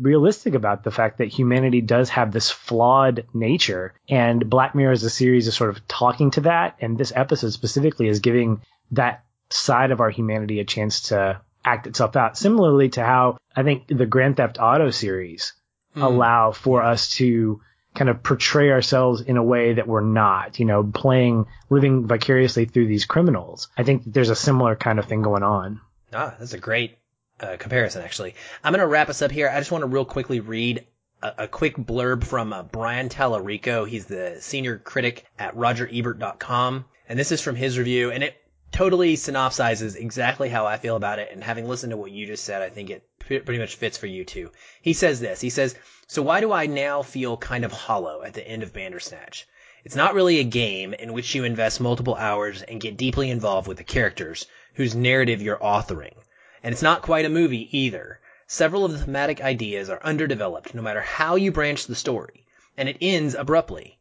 realistic 0.01 0.55
about 0.55 0.85
the 0.85 0.91
fact 0.91 1.19
that 1.19 1.29
humanity 1.29 1.81
does 1.81 2.09
have 2.11 2.33
this 2.33 2.51
flawed 2.51 3.27
nature 3.35 3.95
and 4.09 4.49
Black 4.49 4.75
Mirror 4.75 4.93
as 4.93 5.03
a 5.03 5.11
series 5.11 5.47
is 5.47 5.55
sort 5.55 5.71
of 5.71 5.87
talking 5.89 6.31
to 6.33 6.43
that. 6.43 6.77
And 6.81 6.97
this 6.97 7.13
episode 7.15 7.53
specifically 7.53 8.09
is 8.09 8.21
giving 8.21 8.63
that 8.93 9.25
side 9.51 9.91
of 9.91 10.01
our 10.01 10.11
humanity 10.11 10.61
a 10.61 10.65
chance 10.65 11.09
to 11.09 11.41
act 11.65 11.87
itself 11.87 12.17
out. 12.17 12.39
Similarly 12.39 12.91
to 12.91 13.05
how 13.05 13.39
I 13.55 13.63
think 13.63 13.87
the 13.89 14.07
Grand 14.07 14.37
Theft 14.37 14.59
Auto 14.61 14.91
series 14.91 15.53
hmm, 15.95 16.03
allow 16.03 16.53
for 16.53 16.83
us 16.83 17.11
to 17.17 17.61
kind 17.95 18.09
of 18.09 18.23
portray 18.23 18.71
ourselves 18.71 19.21
in 19.21 19.37
a 19.37 19.43
way 19.43 19.75
that 19.75 19.87
we're 19.87 20.01
not, 20.01 20.59
you 20.59 20.65
know, 20.65 20.83
playing, 20.83 21.47
living 21.69 22.07
vicariously 22.07 22.65
through 22.65 22.87
these 22.87 23.05
criminals. 23.05 23.69
I 23.77 23.83
think 23.83 24.05
that 24.05 24.15
there's 24.15 24.31
a 24.31 24.37
similar 24.37 24.77
kind 24.77 24.99
of 24.99 25.05
thing 25.05 25.23
going 25.23 25.43
on. 25.43 25.81
ah, 26.15 26.35
that's 26.39 26.55
a 26.55 26.59
great 26.59 26.97
uh, 27.41 27.57
comparison, 27.59 28.03
actually. 28.03 28.35
I'm 28.63 28.73
going 28.73 28.81
to 28.81 28.87
wrap 28.87 29.09
us 29.09 29.23
up 29.23 29.31
here. 29.31 29.49
I 29.49 29.59
just 29.59 29.73
want 29.73 29.83
to 29.83 29.89
real 29.89 30.05
quickly 30.05 30.41
read 30.41 30.87
a, 31.23 31.45
a 31.45 31.49
quick 31.49 31.77
blurb 31.77 32.25
from 32.25 32.53
uh, 32.53 32.63
Brian 32.63 33.09
Tallarico. 33.09 33.89
He's 33.89 34.07
the 34.07 34.37
senior 34.41 34.79
critic 34.79 35.25
at 35.39 35.57
RogerEbert.com. 35.57 36.85
And 37.09 37.19
this 37.19 37.33
is 37.33 37.41
from 37.41 37.57
his 37.57 37.79
review, 37.79 38.11
and 38.11 38.23
it 38.23 38.37
totally 38.71 39.17
synopsizes 39.17 39.97
exactly 39.97 40.49
how 40.49 40.67
I 40.67 40.79
feel 40.79 40.97
about 40.97 41.19
it. 41.19 41.29
And 41.31 41.45
having 41.45 41.69
listened 41.69 41.91
to 41.91 41.97
what 41.97 42.11
you 42.11 42.27
just 42.27 42.45
said, 42.45 42.63
I 42.63 42.71
think 42.71 42.91
it 42.91 43.07
pretty 43.19 43.59
much 43.59 43.77
fits 43.77 43.99
for 43.99 44.07
you 44.07 44.25
too. 44.25 44.51
He 44.81 44.93
says 44.93 45.21
this. 45.21 45.41
He 45.41 45.51
says, 45.51 45.75
So 46.07 46.23
why 46.23 46.41
do 46.41 46.53
I 46.53 46.67
now 46.67 47.03
feel 47.03 47.37
kind 47.37 47.65
of 47.65 47.73
hollow 47.73 48.23
at 48.23 48.35
the 48.35 48.47
end 48.47 48.63
of 48.63 48.73
Bandersnatch? 48.73 49.47
It's 49.85 49.97
not 49.97 50.15
really 50.15 50.39
a 50.39 50.45
game 50.45 50.95
in 50.95 51.13
which 51.13 51.35
you 51.35 51.45
invest 51.45 51.81
multiple 51.81 52.15
hours 52.15 52.63
and 52.63 52.81
get 52.81 52.97
deeply 52.97 53.31
involved 53.31 53.67
with 53.67 53.79
the 53.79 53.85
characters 53.85 54.47
whose 54.75 54.95
narrative 54.95 55.43
you're 55.43 55.57
authoring. 55.59 56.15
And 56.63 56.73
it's 56.73 56.83
not 56.83 57.03
quite 57.03 57.25
a 57.25 57.29
movie 57.29 57.69
either. 57.77 58.21
Several 58.47 58.85
of 58.85 58.93
the 58.93 58.99
thematic 58.99 59.41
ideas 59.41 59.91
are 59.91 60.01
underdeveloped 60.03 60.75
no 60.75 60.83
matter 60.83 61.01
how 61.01 61.37
you 61.37 61.51
branch 61.51 61.87
the 61.87 61.95
story, 61.95 62.47
and 62.77 62.89
it 62.89 62.99
ends 63.01 63.35
abruptly. 63.35 63.99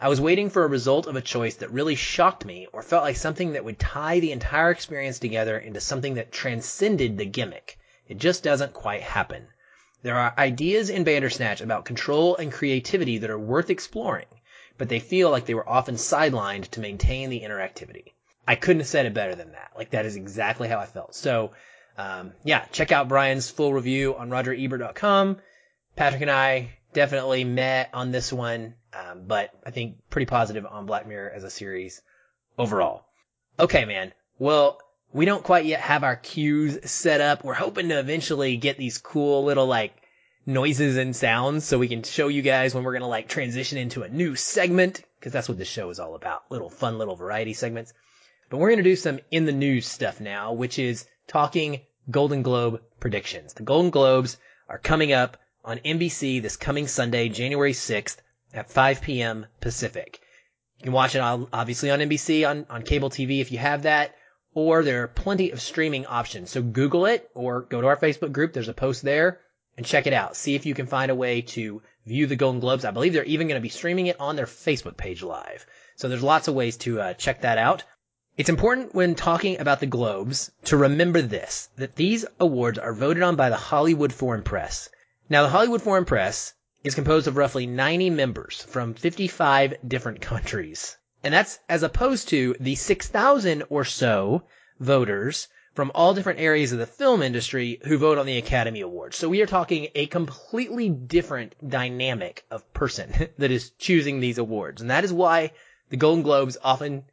I 0.00 0.08
was 0.08 0.20
waiting 0.20 0.50
for 0.50 0.64
a 0.64 0.68
result 0.68 1.06
of 1.06 1.16
a 1.16 1.20
choice 1.20 1.56
that 1.56 1.70
really 1.70 1.94
shocked 1.94 2.44
me 2.44 2.68
or 2.72 2.82
felt 2.82 3.04
like 3.04 3.16
something 3.16 3.54
that 3.54 3.64
would 3.64 3.78
tie 3.78 4.20
the 4.20 4.32
entire 4.32 4.70
experience 4.70 5.18
together 5.18 5.58
into 5.58 5.80
something 5.80 6.14
that 6.14 6.30
transcended 6.30 7.16
the 7.16 7.24
gimmick. 7.24 7.78
It 8.06 8.18
just 8.18 8.42
doesn't 8.42 8.74
quite 8.74 9.02
happen. 9.02 9.48
There 10.02 10.16
are 10.16 10.34
ideas 10.36 10.90
in 10.90 11.04
Bandersnatch 11.04 11.62
about 11.62 11.84
control 11.84 12.36
and 12.36 12.52
creativity 12.52 13.18
that 13.18 13.30
are 13.30 13.38
worth 13.38 13.70
exploring, 13.70 14.26
but 14.76 14.88
they 14.88 15.00
feel 15.00 15.30
like 15.30 15.46
they 15.46 15.54
were 15.54 15.68
often 15.68 15.94
sidelined 15.94 16.70
to 16.72 16.80
maintain 16.80 17.30
the 17.30 17.40
interactivity. 17.40 18.12
I 18.46 18.56
couldn't 18.56 18.80
have 18.80 18.88
said 18.88 19.06
it 19.06 19.14
better 19.14 19.34
than 19.34 19.52
that. 19.52 19.70
Like 19.74 19.90
that 19.90 20.04
is 20.04 20.16
exactly 20.16 20.68
how 20.68 20.78
I 20.78 20.86
felt. 20.86 21.14
So, 21.14 21.52
um, 21.96 22.32
yeah, 22.44 22.64
check 22.72 22.92
out 22.92 23.08
Brian's 23.08 23.50
full 23.50 23.72
review 23.72 24.16
on 24.16 24.30
RogerEbert.com. 24.30 25.38
Patrick 25.96 26.22
and 26.22 26.30
I 26.30 26.70
definitely 26.92 27.44
met 27.44 27.90
on 27.92 28.10
this 28.10 28.32
one, 28.32 28.74
um, 28.92 29.24
but 29.26 29.50
I 29.64 29.70
think 29.70 29.96
pretty 30.10 30.26
positive 30.26 30.66
on 30.66 30.86
Black 30.86 31.06
Mirror 31.06 31.30
as 31.30 31.44
a 31.44 31.50
series 31.50 32.02
overall. 32.58 33.04
Okay, 33.58 33.84
man. 33.84 34.12
Well, 34.38 34.80
we 35.12 35.24
don't 35.24 35.44
quite 35.44 35.64
yet 35.64 35.80
have 35.80 36.02
our 36.02 36.16
cues 36.16 36.90
set 36.90 37.20
up. 37.20 37.44
We're 37.44 37.54
hoping 37.54 37.88
to 37.90 37.98
eventually 37.98 38.56
get 38.56 38.76
these 38.76 38.98
cool 38.98 39.44
little 39.44 39.66
like 39.66 39.94
noises 40.46 40.96
and 40.96 41.14
sounds 41.14 41.64
so 41.64 41.78
we 41.78 41.88
can 41.88 42.02
show 42.02 42.28
you 42.28 42.42
guys 42.42 42.74
when 42.74 42.84
we're 42.84 42.92
going 42.92 43.02
to 43.02 43.06
like 43.06 43.28
transition 43.28 43.78
into 43.78 44.02
a 44.02 44.08
new 44.08 44.34
segment 44.34 45.02
because 45.18 45.32
that's 45.32 45.48
what 45.48 45.56
this 45.56 45.68
show 45.68 45.90
is 45.90 46.00
all 46.00 46.16
about. 46.16 46.42
Little 46.50 46.68
fun 46.68 46.98
little 46.98 47.16
variety 47.16 47.54
segments. 47.54 47.92
But 48.50 48.58
we're 48.58 48.68
going 48.68 48.78
to 48.78 48.90
do 48.90 48.96
some 48.96 49.20
in 49.30 49.46
the 49.46 49.52
news 49.52 49.86
stuff 49.86 50.20
now, 50.20 50.52
which 50.52 50.78
is 50.78 51.06
talking 51.26 51.80
Golden 52.10 52.42
Globe 52.42 52.82
predictions. 53.00 53.54
The 53.54 53.62
Golden 53.62 53.90
Globes 53.90 54.36
are 54.68 54.78
coming 54.78 55.12
up 55.12 55.36
on 55.64 55.78
NBC 55.78 56.42
this 56.42 56.56
coming 56.56 56.86
Sunday, 56.86 57.28
January 57.28 57.72
6th 57.72 58.16
at 58.52 58.70
5 58.70 59.00
p.m. 59.00 59.46
Pacific. 59.60 60.20
You 60.78 60.84
can 60.84 60.92
watch 60.92 61.14
it 61.14 61.20
obviously 61.20 61.90
on 61.90 62.00
NBC 62.00 62.48
on, 62.48 62.66
on 62.68 62.82
cable 62.82 63.10
TV 63.10 63.40
if 63.40 63.52
you 63.52 63.58
have 63.58 63.82
that, 63.82 64.14
or 64.54 64.82
there 64.82 65.04
are 65.04 65.08
plenty 65.08 65.50
of 65.50 65.60
streaming 65.60 66.06
options. 66.06 66.50
So 66.50 66.62
Google 66.62 67.06
it 67.06 67.30
or 67.34 67.62
go 67.62 67.80
to 67.80 67.86
our 67.86 67.96
Facebook 67.96 68.32
group. 68.32 68.52
There's 68.52 68.68
a 68.68 68.74
post 68.74 69.02
there 69.02 69.40
and 69.76 69.86
check 69.86 70.06
it 70.06 70.12
out. 70.12 70.36
See 70.36 70.54
if 70.54 70.66
you 70.66 70.74
can 70.74 70.86
find 70.86 71.10
a 71.10 71.14
way 71.14 71.42
to 71.42 71.82
view 72.06 72.26
the 72.26 72.36
Golden 72.36 72.60
Globes. 72.60 72.84
I 72.84 72.90
believe 72.90 73.12
they're 73.12 73.24
even 73.24 73.48
going 73.48 73.58
to 73.58 73.62
be 73.62 73.70
streaming 73.70 74.06
it 74.06 74.20
on 74.20 74.36
their 74.36 74.46
Facebook 74.46 74.96
page 74.96 75.22
live. 75.22 75.66
So 75.96 76.08
there's 76.08 76.22
lots 76.22 76.48
of 76.48 76.54
ways 76.54 76.76
to 76.78 77.00
uh, 77.00 77.14
check 77.14 77.42
that 77.42 77.58
out. 77.58 77.84
It's 78.36 78.48
important 78.48 78.92
when 78.96 79.14
talking 79.14 79.60
about 79.60 79.78
the 79.78 79.86
Globes 79.86 80.50
to 80.64 80.76
remember 80.76 81.22
this, 81.22 81.68
that 81.76 81.94
these 81.94 82.26
awards 82.40 82.80
are 82.80 82.92
voted 82.92 83.22
on 83.22 83.36
by 83.36 83.48
the 83.48 83.54
Hollywood 83.54 84.12
Foreign 84.12 84.42
Press. 84.42 84.88
Now, 85.30 85.44
the 85.44 85.50
Hollywood 85.50 85.82
Foreign 85.82 86.04
Press 86.04 86.52
is 86.82 86.96
composed 86.96 87.28
of 87.28 87.36
roughly 87.36 87.68
90 87.68 88.10
members 88.10 88.60
from 88.62 88.94
55 88.94 89.74
different 89.86 90.20
countries. 90.20 90.96
And 91.22 91.32
that's 91.32 91.60
as 91.68 91.84
opposed 91.84 92.28
to 92.30 92.56
the 92.58 92.74
6,000 92.74 93.62
or 93.68 93.84
so 93.84 94.42
voters 94.80 95.46
from 95.74 95.92
all 95.94 96.12
different 96.12 96.40
areas 96.40 96.72
of 96.72 96.80
the 96.80 96.86
film 96.86 97.22
industry 97.22 97.78
who 97.84 97.98
vote 97.98 98.18
on 98.18 98.26
the 98.26 98.38
Academy 98.38 98.80
Awards. 98.80 99.16
So 99.16 99.28
we 99.28 99.42
are 99.42 99.46
talking 99.46 99.90
a 99.94 100.06
completely 100.06 100.88
different 100.88 101.54
dynamic 101.64 102.44
of 102.50 102.74
person 102.74 103.12
that 103.38 103.52
is 103.52 103.70
choosing 103.78 104.18
these 104.18 104.38
awards. 104.38 104.80
And 104.80 104.90
that 104.90 105.04
is 105.04 105.12
why 105.12 105.52
the 105.90 105.96
Golden 105.96 106.24
Globes 106.24 106.56
often 106.64 107.04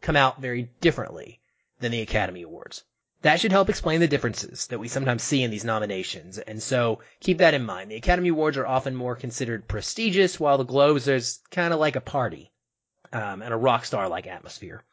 come 0.00 0.16
out 0.16 0.40
very 0.40 0.70
differently 0.80 1.40
than 1.80 1.92
the 1.92 2.00
Academy 2.00 2.42
Awards. 2.42 2.84
That 3.22 3.40
should 3.40 3.50
help 3.50 3.68
explain 3.68 4.00
the 4.00 4.06
differences 4.06 4.68
that 4.68 4.78
we 4.78 4.86
sometimes 4.86 5.24
see 5.24 5.42
in 5.42 5.50
these 5.50 5.64
nominations. 5.64 6.38
And 6.38 6.62
so 6.62 7.00
keep 7.20 7.38
that 7.38 7.54
in 7.54 7.64
mind. 7.64 7.90
The 7.90 7.96
Academy 7.96 8.28
Awards 8.28 8.56
are 8.56 8.66
often 8.66 8.94
more 8.94 9.16
considered 9.16 9.66
prestigious, 9.66 10.38
while 10.38 10.58
the 10.58 10.64
Globes 10.64 11.08
is 11.08 11.40
kind 11.50 11.74
of 11.74 11.80
like 11.80 11.96
a 11.96 12.00
party 12.00 12.52
um, 13.12 13.42
and 13.42 13.52
a 13.52 13.56
rock 13.56 13.84
star 13.84 14.08
like 14.08 14.28
atmosphere. 14.28 14.84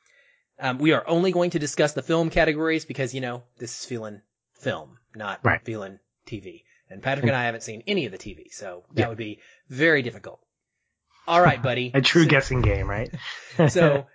Um, 0.60 0.80
we 0.80 0.94
are 0.94 1.08
only 1.08 1.32
going 1.32 1.52
to 1.52 1.60
discuss 1.60 1.94
the 1.94 2.02
film 2.02 2.30
categories 2.30 2.86
because, 2.86 3.14
you 3.14 3.22
know, 3.22 3.44
this 3.58 3.80
is 3.80 3.86
feeling 3.86 4.22
film, 4.54 4.98
not 5.14 5.42
right. 5.44 5.62
feeling 5.64 6.00
TV. 6.26 6.64
And 6.90 7.04
Patrick 7.04 7.28
and 7.28 7.36
I 7.36 7.46
haven't 7.46 7.62
seen 7.62 7.84
any 7.88 8.06
of 8.06 8.12
the 8.12 8.18
TV, 8.18 8.54
so 8.54 8.86
that 8.94 9.02
yeah. 9.02 9.10
would 9.10 9.18
be 9.18 9.40
very 9.70 10.02
difficult. 10.02 10.40
All 11.28 11.42
right, 11.42 11.62
buddy. 11.62 11.92
a 11.94 12.02
true 12.02 12.24
so, 12.24 12.30
guessing 12.30 12.62
game, 12.62 12.88
right? 12.88 13.12
so 13.70 14.06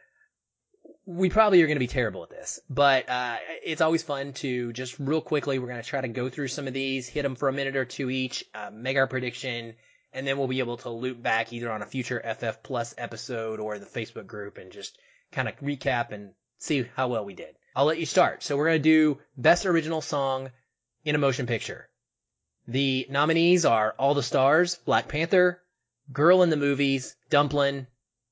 we 1.11 1.29
probably 1.29 1.61
are 1.61 1.67
going 1.67 1.75
to 1.75 1.81
be 1.81 1.89
terrible 1.89 2.23
at 2.23 2.31
this, 2.31 2.61
but 2.71 3.09
uh, 3.09 3.37
it's 3.65 3.81
always 3.81 4.05
fun 4.05 4.33
to 4.35 4.73
just 4.73 4.97
real 5.01 5.21
quickly. 5.21 5.59
We're 5.59 5.67
going 5.67 5.83
to 5.83 5.89
try 5.89 6.01
to 6.01 6.09
go 6.09 6.29
through 6.29 6.49
some 6.49 6.69
of 6.69 6.73
these, 6.73 7.09
hit 7.09 7.23
them 7.23 7.35
for 7.35 7.49
a 7.49 7.53
minute 7.53 7.75
or 7.75 7.85
two 7.85 8.11
each, 8.11 8.45
uh, 8.55 8.71
make 8.73 8.97
our 8.97 9.09
prediction, 9.09 9.75
and 10.13 10.25
then 10.25 10.39
we'll 10.39 10.47
be 10.47 10.61
able 10.61 10.77
to 10.79 10.91
loop 10.91 11.21
back 11.21 11.53
either 11.53 11.71
on 11.73 11.83
a 11.83 11.87
future 11.87 12.23
FF 12.39 12.63
Plus 12.63 12.95
episode 12.97 13.59
or 13.59 13.79
the 13.79 13.87
Facebook 13.87 14.29
group 14.29 14.57
and 14.57 14.71
just 14.71 14.99
kind 15.33 15.49
of 15.49 15.59
recap 15.59 16.13
and 16.13 16.31
see 16.59 16.87
how 16.95 17.09
well 17.09 17.25
we 17.25 17.35
did. 17.35 17.57
I'll 17.75 17.87
let 17.87 17.99
you 17.99 18.07
start. 18.07 18.45
So 18.45 18.57
we're 18.57 18.67
going 18.67 18.83
to 18.83 18.89
do 18.89 19.19
best 19.37 19.67
original 19.67 20.01
song 20.01 20.51
in 21.05 21.17
a 21.17 21.19
motion 21.19 21.47
picture. 21.47 21.89
The 22.69 23.09
nominees 23.11 23.65
are 23.65 23.97
All 23.99 24.15
the 24.15 24.23
Stars, 24.23 24.77
Black 24.85 25.09
Panther, 25.09 25.61
Girl 26.13 26.45
in 26.45 26.51
the 26.51 26.57
Movies, 26.57 27.17
Dumplin', 27.31 27.89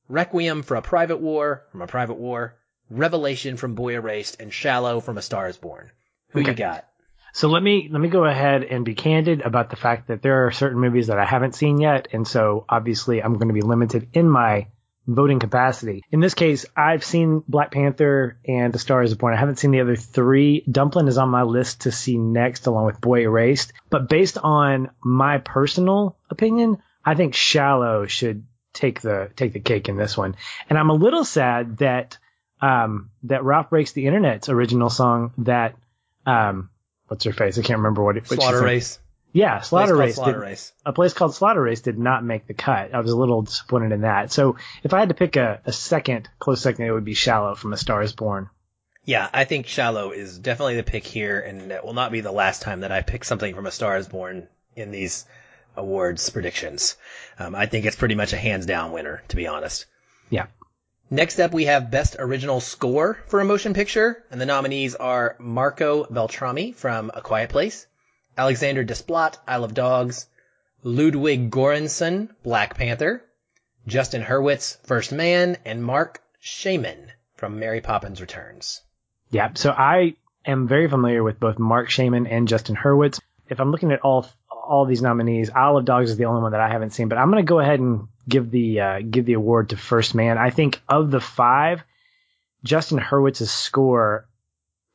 Requiem 0.09 0.63
for 0.63 0.77
a 0.77 0.83
Private 0.83 1.19
War, 1.19 1.65
from 1.73 1.83
a 1.83 1.87
Private 1.89 2.15
War, 2.15 2.55
Revelation 2.91 3.57
from 3.57 3.75
Boy 3.75 3.95
Erased, 3.95 4.41
and 4.41 4.53
Shallow 4.53 5.01
from 5.01 5.19
A 5.19 5.23
Star 5.23 5.49
is 5.49 5.57
Born. 5.57 5.91
Who 6.31 6.41
okay. 6.41 6.51
you 6.51 6.57
got? 6.57 6.87
So 7.33 7.49
let 7.49 7.63
me 7.63 7.89
let 7.91 8.01
me 8.01 8.09
go 8.09 8.25
ahead 8.25 8.65
and 8.65 8.85
be 8.85 8.95
candid 8.95 9.43
about 9.43 9.71
the 9.71 9.77
fact 9.77 10.09
that 10.09 10.23
there 10.23 10.47
are 10.47 10.51
certain 10.51 10.81
movies 10.81 11.09
that 11.09 11.19
I 11.19 11.25
haven't 11.25 11.55
seen 11.55 11.79
yet, 11.81 12.09
and 12.13 12.27
so 12.27 12.65
obviously 12.69 13.23
I'm 13.23 13.35
going 13.35 13.49
to 13.49 13.55
be 13.55 13.61
limited 13.61 14.09
in 14.13 14.29
my 14.29 14.69
voting 15.07 15.39
capacity. 15.39 16.03
In 16.11 16.21
this 16.21 16.35
case, 16.35 16.67
I've 16.77 17.03
seen 17.03 17.43
Black 17.49 17.71
Panther 17.71 18.39
and 18.47 18.73
The 18.73 18.79
Star 18.79 19.03
is 19.03 19.15
Born. 19.15 19.35
I 19.35 19.39
haven't 19.39 19.59
seen 19.59 19.71
the 19.71 19.81
other 19.81 19.97
three. 19.97 20.65
Dumplin' 20.71 21.09
is 21.09 21.19
on 21.19 21.31
my 21.31 21.43
list 21.43 21.83
to 21.83 21.93
see 21.93 22.19
next, 22.19 22.67
along 22.67 22.87
with 22.87 23.01
Boy 23.01 23.23
Erased. 23.23 23.73
But 23.89 24.09
based 24.09 24.37
on 24.37 24.91
my 25.03 25.39
personal 25.39 26.17
opinion, 26.31 26.79
I 27.05 27.15
think 27.15 27.35
Shallow 27.35 28.07
should 28.07 28.45
take 28.75 29.01
the 29.01 29.31
take 29.35 29.53
the 29.53 29.61
cake 29.61 29.89
in 29.89 29.97
this 29.97 30.17
one. 30.17 30.37
And 30.69 30.79
I'm 30.79 30.91
a 30.91 30.95
little 30.95 31.25
sad 31.25 31.79
that 31.79 32.18
um, 32.61 33.11
that 33.25 33.45
Ralph 33.45 33.71
Breaks 33.71 33.93
the 33.93 34.07
Internet's 34.07 34.49
original 34.49 34.91
song 34.91 35.33
that, 35.39 35.77
um, 36.27 36.71
what's 37.07 37.25
her 37.25 37.33
face? 37.33 37.59
I 37.59 37.63
can't 37.63 37.79
remember 37.79 38.03
what 38.03 38.17
it 38.17 38.29
was. 38.29 38.39
Slaughter 38.39 38.63
Race. 38.63 38.99
Yeah, 39.33 39.61
Slaughter 39.61 39.97
Race. 39.97 40.17
Slaughter 40.17 40.33
did, 40.33 40.41
Race. 40.41 40.73
A 40.87 40.93
place 40.93 41.13
called 41.13 41.35
Slaughter 41.35 41.63
Race 41.63 41.83
did 41.83 41.99
not 41.99 42.25
make 42.25 42.47
the 42.47 42.55
cut. 42.55 42.95
I 42.95 43.01
was 43.01 43.11
a 43.11 43.17
little 43.17 43.43
disappointed 43.43 43.93
in 43.93 44.01
that. 44.01 44.33
So 44.33 44.57
if 44.83 44.95
I 44.95 45.01
had 45.01 45.11
to 45.11 45.15
pick 45.15 45.37
a, 45.37 45.61
a 45.65 45.73
second, 45.73 46.29
close 46.39 46.63
second, 46.63 46.87
it 46.87 46.93
would 46.93 47.05
be 47.05 47.15
Shallow 47.15 47.55
from 47.55 47.73
A 47.73 47.77
Star 47.77 48.03
is 48.03 48.15
Born. 48.15 48.49
Yeah, 49.05 49.29
I 49.33 49.45
think 49.45 49.67
Shallow 49.67 50.11
is 50.11 50.39
definitely 50.39 50.77
the 50.77 50.83
pick 50.83 51.07
here, 51.07 51.41
and 51.41 51.73
it 51.73 51.85
will 51.85 51.95
not 51.95 52.13
be 52.13 52.21
the 52.21 52.33
last 52.33 52.63
time 52.63 52.81
that 52.81 52.93
I 52.93 53.03
pick 53.03 53.25
something 53.25 53.55
from 53.55 53.67
A 53.67 53.71
Star 53.71 53.97
is 53.97 54.09
Born 54.09 54.49
in 54.77 54.91
these 54.91 55.25
awards 55.77 56.29
predictions. 56.31 56.97
Um, 57.39 57.55
I 57.55 57.67
think 57.67 57.87
it's 57.87 57.97
pretty 57.97 58.17
much 58.17 58.33
a 58.33 58.37
hands 58.37 58.67
down 58.67 58.93
winner, 58.93 59.23
to 59.29 59.37
be 59.37 59.47
honest. 59.47 59.87
Yeah. 60.31 60.47
Next 61.11 61.41
up, 61.41 61.53
we 61.55 61.65
have 61.65 61.91
Best 61.91 62.17
Original 62.19 62.61
Score 62.61 63.19
for 63.29 63.41
a 63.41 63.45
Motion 63.45 63.73
Picture, 63.73 64.25
and 64.31 64.39
the 64.39 64.45
nominees 64.45 64.95
are 64.95 65.37
Marco 65.39 66.05
Beltrami 66.05 66.73
from 66.73 67.11
A 67.15 67.23
Quiet 67.23 67.49
Place, 67.49 67.87
Alexander 68.37 68.85
Desplat, 68.85 69.39
Isle 69.47 69.65
of 69.65 69.73
Dogs, 69.73 70.27
Ludwig 70.83 71.51
Göransson, 71.51 72.29
Black 72.43 72.77
Panther, 72.77 73.25
Justin 73.87 74.23
Hurwitz, 74.23 74.77
First 74.87 75.11
Man, 75.11 75.57
and 75.65 75.83
Marc 75.83 76.21
Shaiman 76.41 77.11
from 77.37 77.59
Mary 77.59 77.81
Poppins 77.81 78.21
Returns. 78.21 78.83
Yeah, 79.31 79.49
so 79.55 79.71
I 79.71 80.15
am 80.45 80.69
very 80.69 80.91
familiar 80.91 81.23
with 81.23 81.41
both 81.41 81.59
Marc 81.59 81.89
Shaiman 81.89 82.27
and 82.27 82.47
Justin 82.47 82.77
Hurwitz. 82.77 83.19
If 83.49 83.61
I'm 83.61 83.71
looking 83.71 83.93
at 83.93 84.03
all 84.03 84.29
all 84.51 84.85
these 84.85 85.01
nominees, 85.01 85.49
Isle 85.49 85.79
of 85.79 85.87
Dogs 85.87 86.11
is 86.11 86.19
the 86.19 86.27
only 86.27 86.43
one 86.43 86.53
that 86.53 86.61
I 86.61 86.69
haven't 86.69 86.91
seen, 86.91 87.09
but 87.09 87.17
I'm 87.17 87.31
going 87.31 87.43
to 87.43 87.49
go 87.49 87.61
ahead 87.61 87.81
and 87.81 88.09
give 88.29 88.51
the 88.51 88.81
uh, 88.81 89.01
give 89.01 89.27
the 89.27 89.33
award 89.35 89.71
to 89.71 89.77
First 89.77 90.15
Man. 90.15 90.39
I 90.39 90.51
think 90.51 90.81
of 90.89 91.11
the 91.11 91.21
five, 91.21 91.83
Justin 92.65 92.99
Hurwitz's 92.99 93.51
score 93.51 94.29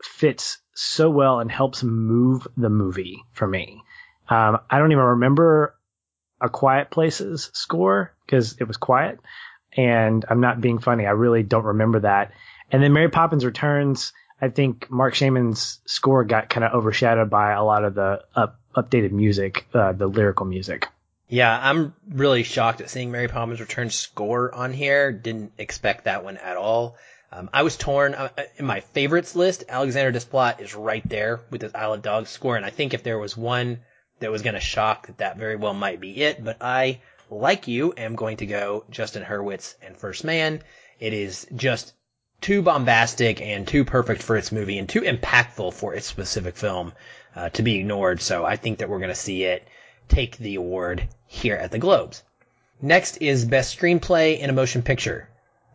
fits 0.03 0.59
so 0.75 1.09
well 1.09 1.39
and 1.39 1.51
helps 1.51 1.83
move 1.83 2.47
the 2.57 2.69
movie 2.69 3.23
for 3.31 3.47
me. 3.47 3.81
Um, 4.29 4.59
I 4.69 4.79
don't 4.79 4.91
even 4.91 5.03
remember 5.03 5.75
a 6.41 6.49
Quiet 6.49 6.89
Places 6.89 7.49
score 7.53 8.13
because 8.25 8.57
it 8.59 8.67
was 8.67 8.77
quiet, 8.77 9.19
and 9.75 10.25
I'm 10.29 10.41
not 10.41 10.61
being 10.61 10.79
funny. 10.79 11.05
I 11.05 11.11
really 11.11 11.43
don't 11.43 11.65
remember 11.65 12.01
that. 12.01 12.31
And 12.71 12.81
then 12.81 12.93
Mary 12.93 13.09
Poppins 13.09 13.45
Returns. 13.45 14.13
I 14.41 14.49
think 14.49 14.89
Marc 14.89 15.15
Shaiman's 15.15 15.79
score 15.85 16.25
got 16.25 16.49
kind 16.49 16.65
of 16.65 16.73
overshadowed 16.73 17.29
by 17.29 17.51
a 17.51 17.63
lot 17.63 17.85
of 17.85 17.95
the 17.95 18.25
up, 18.35 18.59
updated 18.75 19.11
music, 19.11 19.65
uh, 19.73 19.93
the 19.93 20.07
lyrical 20.07 20.45
music. 20.45 20.87
Yeah, 21.33 21.59
I'm 21.59 21.95
really 22.07 22.43
shocked 22.43 22.79
at 22.81 22.91
seeing 22.91 23.09
Mary 23.09 23.27
Poppins 23.27 23.59
Returns 23.59 23.95
score 23.95 24.53
on 24.53 24.71
here. 24.71 25.11
Didn't 25.11 25.53
expect 25.57 26.03
that 26.03 26.23
one 26.23 26.37
at 26.37 26.57
all. 26.57 26.95
Um, 27.31 27.49
I 27.51 27.63
was 27.63 27.75
torn 27.75 28.13
uh, 28.13 28.29
in 28.57 28.67
my 28.67 28.81
favorites 28.81 29.35
list. 29.35 29.63
Alexander 29.67 30.11
Desplat 30.11 30.61
is 30.61 30.75
right 30.75 31.01
there 31.09 31.39
with 31.49 31.63
his 31.63 31.73
Isle 31.73 31.93
of 31.95 32.03
Dogs 32.03 32.29
score, 32.29 32.55
and 32.55 32.63
I 32.63 32.69
think 32.69 32.93
if 32.93 33.01
there 33.01 33.17
was 33.17 33.35
one 33.35 33.79
that 34.19 34.29
was 34.29 34.43
going 34.43 34.53
to 34.53 34.59
shock, 34.59 35.07
that 35.07 35.17
that 35.17 35.37
very 35.37 35.55
well 35.55 35.73
might 35.73 35.99
be 35.99 36.21
it. 36.21 36.43
But 36.43 36.57
I, 36.61 36.99
like 37.31 37.67
you, 37.67 37.95
am 37.97 38.13
going 38.13 38.37
to 38.37 38.45
go 38.45 38.85
Justin 38.91 39.23
Hurwitz 39.23 39.73
and 39.81 39.97
First 39.97 40.23
Man. 40.23 40.61
It 40.99 41.13
is 41.13 41.47
just 41.55 41.93
too 42.41 42.61
bombastic 42.61 43.41
and 43.41 43.67
too 43.67 43.85
perfect 43.85 44.21
for 44.21 44.37
its 44.37 44.51
movie 44.51 44.77
and 44.77 44.87
too 44.87 45.01
impactful 45.01 45.73
for 45.73 45.95
its 45.95 46.05
specific 46.05 46.57
film 46.57 46.93
uh, 47.35 47.49
to 47.49 47.63
be 47.63 47.79
ignored. 47.79 48.21
So 48.21 48.45
I 48.45 48.55
think 48.55 48.77
that 48.77 48.89
we're 48.89 48.99
going 48.99 49.09
to 49.09 49.15
see 49.15 49.45
it 49.45 49.67
take 50.07 50.37
the 50.37 50.55
award 50.55 51.07
here 51.33 51.55
at 51.55 51.71
the 51.71 51.79
Globes. 51.79 52.23
Next 52.81 53.17
is 53.17 53.43
Best 53.43 53.77
Screenplay 53.77 54.39
in 54.39 54.49
a 54.49 54.53
Motion 54.53 54.83
Picture. 54.83 55.27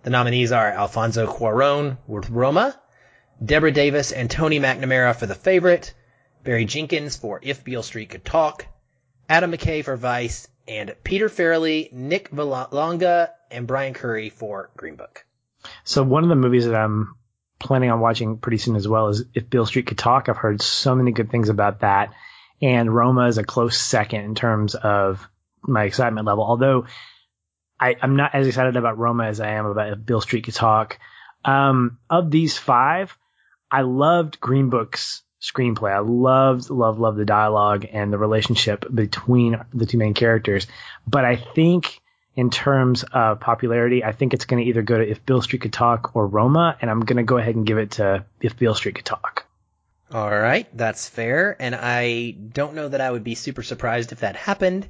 The 0.05 0.11
nominees 0.11 0.53
are 0.53 0.71
Alfonso 0.71 1.27
Cuarón 1.27 1.99
with 2.07 2.31
Roma, 2.31 2.81
Deborah 3.45 3.73
Davis 3.73 4.13
and 4.13 4.31
Tony 4.31 4.61
McNamara 4.61 5.15
for 5.17 5.27
The 5.27 5.35
Favorite, 5.35 5.93
Barry 6.45 6.65
Jenkins 6.65 7.17
for 7.17 7.41
If 7.43 7.65
Beale 7.65 7.83
Street 7.83 8.11
Could 8.11 8.25
Talk, 8.25 8.67
Adam 9.29 9.53
McKay 9.53 9.85
for 9.85 9.97
Vice, 9.97 10.49
and 10.69 10.95
Peter 11.03 11.29
Farrelly, 11.29 11.93
Nick 11.93 12.31
Vallelonga, 12.31 13.31
and 13.51 13.67
Brian 13.67 13.95
Currie 13.95 14.31
for 14.31 14.71
Green 14.77 14.95
Book. 14.95 15.27
So 15.83 16.05
one 16.05 16.23
of 16.23 16.29
the 16.29 16.37
movies 16.37 16.67
that 16.67 16.75
I'm 16.75 17.15
planning 17.59 17.91
on 17.91 18.01
watching 18.01 18.39
pretty 18.39 18.59
soon 18.59 18.77
as 18.77 18.87
well 18.87 19.09
is 19.09 19.25
If 19.35 19.51
Beale 19.51 19.67
Street 19.67 19.87
Could 19.87 19.99
Talk. 19.99 20.29
I've 20.29 20.37
heard 20.37 20.63
so 20.63 20.95
many 20.95 21.11
good 21.11 21.31
things 21.31 21.49
about 21.49 21.81
that. 21.81 22.13
And 22.63 22.95
Roma 22.95 23.27
is 23.27 23.39
a 23.39 23.45
close 23.45 23.77
second 23.77 24.23
in 24.23 24.35
terms 24.35 24.75
of 24.75 25.27
my 25.69 25.85
excitement 25.85 26.27
level. 26.27 26.45
Although 26.45 26.87
I, 27.79 27.97
am 28.03 28.17
not 28.17 28.35
as 28.35 28.47
excited 28.47 28.77
about 28.77 28.99
Roma 28.99 29.27
as 29.27 29.41
I 29.41 29.51
am 29.51 29.67
about 29.67 29.93
If 29.93 30.05
Beale 30.05 30.21
Street 30.21 30.45
Could 30.45 30.55
Talk. 30.55 30.99
Um, 31.45 31.99
of 32.11 32.31
these 32.31 32.59
five, 32.59 33.17
I 33.71 33.83
loved 33.83 34.41
Green 34.41 34.71
Book's 34.71 35.23
screenplay. 35.41 35.93
I 35.93 36.01
loved, 36.01 36.71
loved, 36.71 36.99
loved 36.99 37.19
the 37.19 37.25
dialogue 37.25 37.87
and 37.93 38.13
the 38.13 38.19
relationship 38.19 38.85
between 38.93 39.61
the 39.73 39.87
two 39.87 39.99
main 39.99 40.15
characters. 40.15 40.67
But 41.07 41.25
I 41.25 41.37
think 41.37 42.01
in 42.35 42.51
terms 42.51 43.05
of 43.05 43.41
popularity, 43.41 44.05
I 44.05 44.13
think 44.13 44.35
it's 44.35 44.45
going 44.45 44.63
to 44.63 44.69
either 44.69 44.83
go 44.83 44.99
to 44.99 45.09
If 45.09 45.25
Bill 45.25 45.43
Street 45.43 45.63
Could 45.63 45.73
Talk 45.73 46.15
or 46.15 46.27
Roma, 46.27 46.77
and 46.81 46.91
I'm 46.91 47.01
going 47.01 47.17
to 47.17 47.23
go 47.23 47.37
ahead 47.37 47.55
and 47.55 47.67
give 47.67 47.79
it 47.79 47.93
to 47.93 48.25
If 48.41 48.59
Bill 48.59 48.75
Street 48.75 48.97
Could 48.97 49.05
Talk. 49.05 49.47
All 50.11 50.31
right, 50.31 50.67
that's 50.77 51.09
fair, 51.09 51.55
and 51.59 51.75
I 51.75 52.31
don't 52.31 52.75
know 52.75 52.89
that 52.89 53.01
I 53.01 53.11
would 53.11 53.25
be 53.25 53.35
super 53.35 53.63
surprised 53.63 54.13
if 54.13 54.21
that 54.21 54.37
happened. 54.37 54.89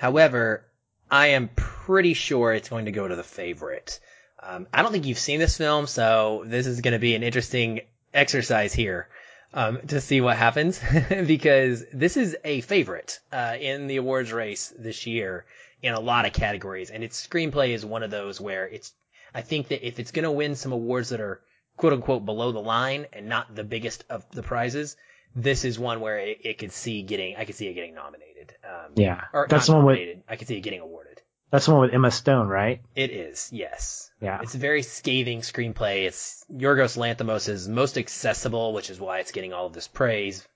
However, 0.00 0.64
I 1.10 1.26
am 1.36 1.50
pretty 1.54 2.14
sure 2.14 2.54
it's 2.54 2.70
going 2.70 2.86
to 2.86 2.90
go 2.90 3.06
to 3.06 3.16
the 3.16 3.22
favorite. 3.22 4.00
Um, 4.42 4.66
I 4.72 4.80
don't 4.80 4.92
think 4.92 5.04
you've 5.04 5.18
seen 5.18 5.40
this 5.40 5.58
film, 5.58 5.86
so 5.86 6.42
this 6.46 6.66
is 6.66 6.80
going 6.80 6.94
to 6.94 6.98
be 6.98 7.14
an 7.14 7.22
interesting 7.22 7.82
exercise 8.14 8.72
here 8.72 9.08
um, 9.52 9.78
to 9.88 10.00
see 10.00 10.22
what 10.22 10.38
happens 10.38 10.80
because 11.26 11.84
this 11.92 12.16
is 12.16 12.34
a 12.44 12.62
favorite 12.62 13.20
uh, 13.30 13.58
in 13.60 13.88
the 13.88 13.98
awards 13.98 14.32
race 14.32 14.72
this 14.78 15.06
year 15.06 15.44
in 15.82 15.92
a 15.92 16.00
lot 16.00 16.24
of 16.24 16.32
categories, 16.32 16.88
and 16.88 17.04
its 17.04 17.26
screenplay 17.26 17.74
is 17.74 17.84
one 17.84 18.02
of 18.02 18.10
those 18.10 18.40
where 18.40 18.66
it's. 18.66 18.94
I 19.34 19.42
think 19.42 19.68
that 19.68 19.86
if 19.86 20.00
it's 20.00 20.12
going 20.12 20.24
to 20.24 20.30
win 20.30 20.54
some 20.54 20.72
awards 20.72 21.10
that 21.10 21.20
are 21.20 21.42
quote 21.76 21.92
unquote 21.92 22.24
below 22.24 22.52
the 22.52 22.62
line 22.62 23.04
and 23.12 23.28
not 23.28 23.54
the 23.54 23.64
biggest 23.64 24.04
of 24.08 24.24
the 24.30 24.42
prizes, 24.42 24.96
this 25.34 25.64
is 25.64 25.78
one 25.78 26.00
where 26.00 26.18
it, 26.18 26.38
it 26.42 26.58
could 26.58 26.72
see 26.72 27.02
getting. 27.02 27.36
I 27.36 27.44
could 27.44 27.54
see 27.54 27.68
it 27.68 27.74
getting 27.74 27.94
nominated. 27.94 28.54
Um, 28.64 28.92
yeah, 28.96 29.24
or 29.32 29.46
that's 29.48 29.66
the 29.66 29.74
one 29.74 29.84
with. 29.84 30.18
I 30.28 30.36
could 30.36 30.48
see 30.48 30.56
it 30.56 30.60
getting 30.62 30.80
awarded. 30.80 31.22
That's 31.50 31.66
the 31.66 31.72
one 31.72 31.80
with 31.80 31.92
Emma 31.94 32.12
Stone, 32.12 32.46
right? 32.46 32.80
It 32.94 33.10
is, 33.10 33.50
yes. 33.52 34.12
Yeah. 34.20 34.38
It's 34.40 34.54
a 34.54 34.58
very 34.58 34.82
scathing 34.82 35.40
screenplay. 35.40 36.06
It's 36.06 36.44
Yorgos 36.52 36.96
Lanthimos' 36.96 37.66
most 37.66 37.98
accessible, 37.98 38.72
which 38.72 38.88
is 38.88 39.00
why 39.00 39.18
it's 39.18 39.32
getting 39.32 39.52
all 39.52 39.66
of 39.66 39.72
this 39.72 39.88
praise. 39.88 40.46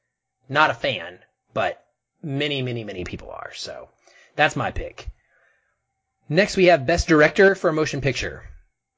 Not 0.48 0.70
a 0.70 0.74
fan, 0.74 1.18
but 1.52 1.84
many, 2.22 2.62
many, 2.62 2.84
many 2.84 3.02
people 3.02 3.30
are. 3.32 3.52
So 3.54 3.88
that's 4.36 4.54
my 4.54 4.70
pick. 4.70 5.08
Next, 6.28 6.56
we 6.56 6.66
have 6.66 6.86
Best 6.86 7.08
Director 7.08 7.56
for 7.56 7.70
a 7.70 7.72
Motion 7.72 8.00
Picture. 8.00 8.44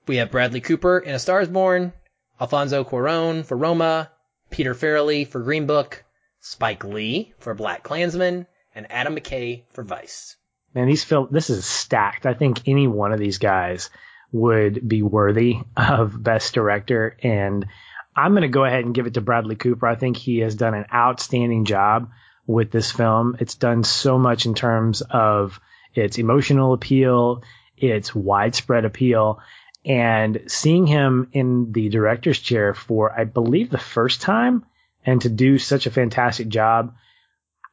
We 0.07 0.17
have 0.17 0.31
Bradley 0.31 0.61
Cooper 0.61 0.99
in 0.99 1.15
A 1.15 1.19
Star 1.19 1.41
is 1.41 1.49
Born, 1.49 1.95
Alfonso 2.39 2.85
Cuarón 2.85 3.45
for 3.45 3.57
Roma, 3.57 4.11
Peter 4.51 4.75
Farrelly 4.75 5.27
for 5.27 5.41
Green 5.41 5.67
Book, 5.67 6.05
Spike 6.41 6.85
Lee 6.85 7.35
for 7.39 7.55
Black 7.55 7.83
Klansman, 7.83 8.47
and 8.75 8.91
Adam 8.91 9.17
McKay 9.17 9.63
for 9.73 9.83
Vice 9.83 10.37
man, 10.77 10.87
these 10.87 11.03
film 11.03 11.29
this 11.31 11.51
is 11.51 11.65
stacked. 11.65 12.27
I 12.27 12.35
think 12.35 12.69
any 12.69 12.87
one 12.87 13.13
of 13.13 13.19
these 13.19 13.39
guys 13.39 13.91
would 14.31 14.87
be 14.87 15.03
worthy 15.03 15.57
of 15.77 16.23
best 16.23 16.55
director 16.55 17.17
and 17.23 17.67
I'm 18.15 18.33
going 18.33 18.43
to 18.43 18.49
go 18.49 18.65
ahead 18.65 18.85
and 18.85 18.95
give 18.95 19.07
it 19.07 19.15
to 19.15 19.21
Bradley 19.21 19.57
Cooper. 19.57 19.87
I 19.87 19.95
think 19.95 20.17
he 20.17 20.39
has 20.39 20.55
done 20.55 20.75
an 20.75 20.87
outstanding 20.93 21.67
job 21.67 22.11
with 22.47 22.71
this 22.71 22.91
film. 22.91 23.37
It's 23.41 23.57
done 23.57 23.85
so 23.85 24.19
much 24.19 24.47
in 24.47 24.55
terms 24.55 25.03
of 25.03 25.61
its 25.95 26.19
emotional 26.19 26.73
appeal, 26.73 27.43
its 27.77 28.15
widespread 28.15 28.87
appeal, 28.87 29.41
and 29.87 30.43
seeing 30.49 30.87
him 30.87 31.31
in 31.33 31.73
the 31.73 31.89
director's 31.89 32.39
chair 32.39 32.75
for, 32.75 33.11
I 33.19 33.25
believe, 33.25 33.71
the 33.71 33.79
first 33.79 34.21
time 34.21 34.67
and 35.05 35.23
to 35.23 35.29
do 35.31 35.59
such 35.59 35.87
a 35.87 35.91
fantastic 35.91 36.49
job 36.49 36.95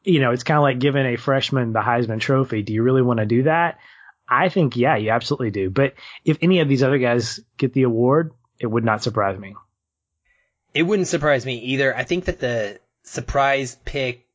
you 0.04 0.20
know, 0.20 0.32
it's 0.32 0.44
kind 0.44 0.58
of 0.58 0.62
like 0.62 0.78
giving 0.78 1.06
a 1.06 1.16
freshman 1.16 1.72
the 1.72 1.80
Heisman 1.80 2.20
Trophy. 2.20 2.62
Do 2.62 2.72
you 2.72 2.82
really 2.82 3.02
want 3.02 3.20
to 3.20 3.26
do 3.26 3.44
that? 3.44 3.78
I 4.28 4.48
think, 4.50 4.76
yeah, 4.76 4.96
you 4.96 5.10
absolutely 5.10 5.50
do. 5.50 5.70
But 5.70 5.94
if 6.24 6.38
any 6.40 6.60
of 6.60 6.68
these 6.68 6.82
other 6.82 6.98
guys 6.98 7.40
get 7.56 7.72
the 7.72 7.82
award, 7.82 8.32
it 8.58 8.66
would 8.66 8.84
not 8.84 9.02
surprise 9.02 9.38
me. 9.38 9.56
It 10.72 10.82
wouldn't 10.82 11.08
surprise 11.08 11.44
me 11.44 11.56
either. 11.58 11.96
I 11.96 12.04
think 12.04 12.26
that 12.26 12.40
the 12.40 12.80
surprise 13.02 13.76
pick 13.84 14.26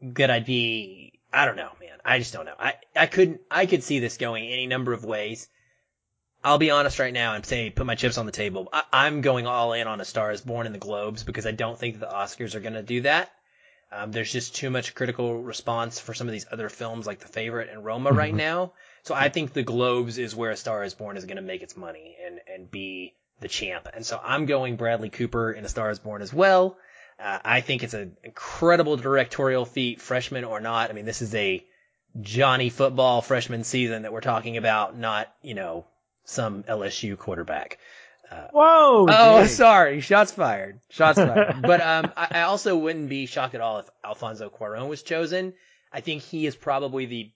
that 0.00 0.30
I'd 0.30 0.46
be, 0.46 1.12
I 1.32 1.44
don't 1.44 1.56
know, 1.56 1.70
man. 1.80 1.98
I 2.04 2.18
just 2.18 2.32
don't 2.32 2.46
know. 2.46 2.54
I, 2.58 2.74
I 2.96 3.06
couldn't, 3.06 3.40
I 3.50 3.66
could 3.66 3.82
see 3.82 3.98
this 3.98 4.16
going 4.16 4.46
any 4.46 4.66
number 4.66 4.92
of 4.92 5.04
ways. 5.04 5.48
I'll 6.44 6.58
be 6.58 6.70
honest 6.70 6.98
right 6.98 7.12
now 7.12 7.34
and 7.34 7.44
say, 7.44 7.70
put 7.70 7.86
my 7.86 7.96
chips 7.96 8.16
on 8.16 8.26
the 8.26 8.32
table. 8.32 8.68
I, 8.72 9.08
am 9.08 9.22
going 9.22 9.46
all 9.46 9.72
in 9.72 9.86
on 9.88 10.00
A 10.00 10.04
Star 10.04 10.30
is 10.30 10.40
Born 10.40 10.66
in 10.66 10.72
the 10.72 10.78
Globes 10.78 11.24
because 11.24 11.46
I 11.46 11.50
don't 11.50 11.78
think 11.78 11.98
the 11.98 12.06
Oscars 12.06 12.54
are 12.54 12.60
going 12.60 12.74
to 12.74 12.82
do 12.82 13.00
that. 13.02 13.32
Um, 13.90 14.12
there's 14.12 14.30
just 14.30 14.54
too 14.54 14.70
much 14.70 14.94
critical 14.94 15.42
response 15.42 15.98
for 15.98 16.14
some 16.14 16.28
of 16.28 16.32
these 16.32 16.46
other 16.50 16.68
films 16.68 17.06
like 17.06 17.20
The 17.20 17.26
Favorite 17.26 17.70
and 17.70 17.84
Roma 17.84 18.10
mm-hmm. 18.10 18.18
right 18.18 18.34
now. 18.34 18.72
So 19.02 19.14
I 19.14 19.30
think 19.30 19.52
the 19.52 19.62
Globes 19.62 20.18
is 20.18 20.36
where 20.36 20.50
A 20.50 20.56
Star 20.56 20.84
is 20.84 20.94
Born 20.94 21.16
is 21.16 21.24
going 21.24 21.36
to 21.36 21.42
make 21.42 21.62
its 21.62 21.76
money 21.76 22.16
and, 22.24 22.40
and 22.52 22.70
be 22.70 23.14
the 23.40 23.48
champ. 23.48 23.88
And 23.92 24.04
so 24.06 24.20
I'm 24.22 24.46
going 24.46 24.76
Bradley 24.76 25.10
Cooper 25.10 25.50
in 25.52 25.64
A 25.64 25.68
Star 25.68 25.90
is 25.90 25.98
Born 25.98 26.22
as 26.22 26.32
well. 26.32 26.76
Uh, 27.18 27.38
I 27.44 27.62
think 27.62 27.82
it's 27.82 27.94
an 27.94 28.16
incredible 28.22 28.96
directorial 28.96 29.64
feat, 29.64 30.00
freshman 30.00 30.44
or 30.44 30.60
not. 30.60 30.90
I 30.90 30.92
mean, 30.92 31.04
this 31.04 31.22
is 31.22 31.34
a 31.34 31.64
Johnny 32.20 32.70
football 32.70 33.22
freshman 33.22 33.64
season 33.64 34.02
that 34.02 34.12
we're 34.12 34.20
talking 34.20 34.56
about, 34.56 34.96
not, 34.96 35.32
you 35.42 35.54
know, 35.54 35.86
some 36.28 36.62
LSU 36.64 37.16
quarterback. 37.18 37.78
Uh, 38.30 38.48
Whoa! 38.52 39.06
Oh, 39.08 39.46
sorry. 39.46 40.00
Shots 40.00 40.32
fired. 40.32 40.80
Shots 40.90 41.18
fired. 41.18 41.56
but 41.62 41.80
um, 41.80 42.12
I, 42.16 42.28
I, 42.30 42.42
also 42.42 42.76
wouldn't 42.76 43.08
be 43.08 43.24
shocked 43.24 43.54
at 43.54 43.62
all 43.62 43.78
if 43.78 43.88
Alfonso 44.04 44.50
Cuarón 44.50 44.88
was 44.88 45.02
chosen. 45.02 45.54
I 45.90 46.00
think 46.02 46.22
he 46.22 46.46
is 46.46 46.54
probably 46.54 47.06
the 47.06 47.32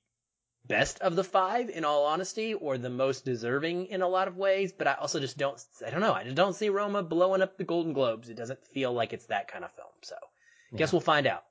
best 0.66 1.00
of 1.00 1.16
the 1.16 1.24
five, 1.24 1.70
in 1.70 1.86
all 1.86 2.04
honesty, 2.04 2.52
or 2.52 2.76
the 2.76 2.90
most 2.90 3.24
deserving 3.24 3.86
in 3.86 4.02
a 4.02 4.08
lot 4.08 4.28
of 4.28 4.36
ways. 4.36 4.72
But 4.72 4.86
I 4.86 4.94
also 4.94 5.18
just 5.18 5.38
don't. 5.38 5.58
I 5.84 5.88
don't 5.88 6.00
know. 6.00 6.12
I 6.12 6.24
just 6.24 6.36
don't 6.36 6.54
see 6.54 6.68
Roma 6.68 7.02
blowing 7.02 7.40
up 7.40 7.56
the 7.56 7.64
Golden 7.64 7.94
Globes. 7.94 8.28
It 8.28 8.36
doesn't 8.36 8.62
feel 8.66 8.92
like 8.92 9.14
it's 9.14 9.26
that 9.26 9.48
kind 9.48 9.64
of 9.64 9.72
film. 9.72 9.88
So, 10.02 10.16
yeah. 10.72 10.78
guess 10.78 10.92
we'll 10.92 11.00
find 11.00 11.26
out. 11.26 11.44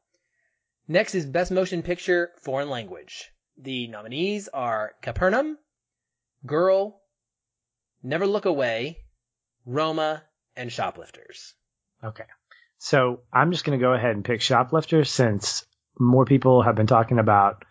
Next 0.87 1.15
is 1.15 1.25
Best 1.25 1.51
Motion 1.51 1.81
Picture 1.81 2.29
Foreign 2.41 2.69
Language. 2.69 3.31
The 3.57 3.87
nominees 3.87 4.49
are 4.49 4.93
Capernaum, 5.01 5.57
Girl, 6.45 7.00
Never 8.03 8.27
Look 8.27 8.45
Away, 8.45 8.99
Roma, 9.65 10.23
and 10.55 10.71
Shoplifters. 10.71 11.53
Okay. 12.03 12.25
So 12.77 13.21
I'm 13.31 13.51
just 13.51 13.63
going 13.63 13.77
to 13.77 13.83
go 13.83 13.93
ahead 13.93 14.15
and 14.15 14.25
pick 14.25 14.41
Shoplifters 14.41 15.09
since 15.09 15.65
more 15.99 16.25
people 16.25 16.63
have 16.63 16.75
been 16.75 16.87
talking 16.87 17.19
about 17.19 17.63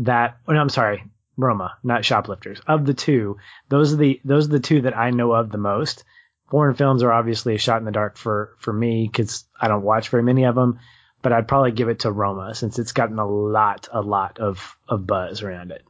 that. 0.00 0.36
Oh, 0.46 0.52
no, 0.52 0.60
I'm 0.60 0.68
sorry. 0.68 1.04
Roma, 1.36 1.78
not 1.82 2.04
Shoplifters. 2.04 2.60
Of 2.66 2.84
the 2.84 2.94
two, 2.94 3.38
those 3.70 3.94
are 3.94 3.96
the 3.96 4.20
those 4.24 4.46
are 4.46 4.52
the 4.52 4.60
two 4.60 4.82
that 4.82 4.96
I 4.96 5.10
know 5.10 5.32
of 5.32 5.50
the 5.50 5.58
most 5.58 6.04
foreign 6.52 6.74
films 6.74 7.02
are 7.02 7.10
obviously 7.10 7.54
a 7.54 7.58
shot 7.58 7.78
in 7.78 7.86
the 7.86 7.90
dark 7.90 8.18
for 8.18 8.54
for 8.58 8.72
me 8.72 9.08
because 9.10 9.44
I 9.58 9.68
don't 9.68 9.82
watch 9.82 10.10
very 10.10 10.22
many 10.22 10.44
of 10.44 10.54
them. 10.54 10.78
But 11.22 11.32
I'd 11.32 11.48
probably 11.48 11.72
give 11.72 11.88
it 11.88 12.00
to 12.00 12.12
Roma 12.12 12.54
since 12.54 12.78
it's 12.78 12.92
gotten 12.92 13.18
a 13.18 13.26
lot, 13.26 13.88
a 13.90 14.02
lot 14.02 14.38
of 14.38 14.76
of 14.88 15.06
buzz 15.06 15.42
around 15.42 15.70
it. 15.70 15.82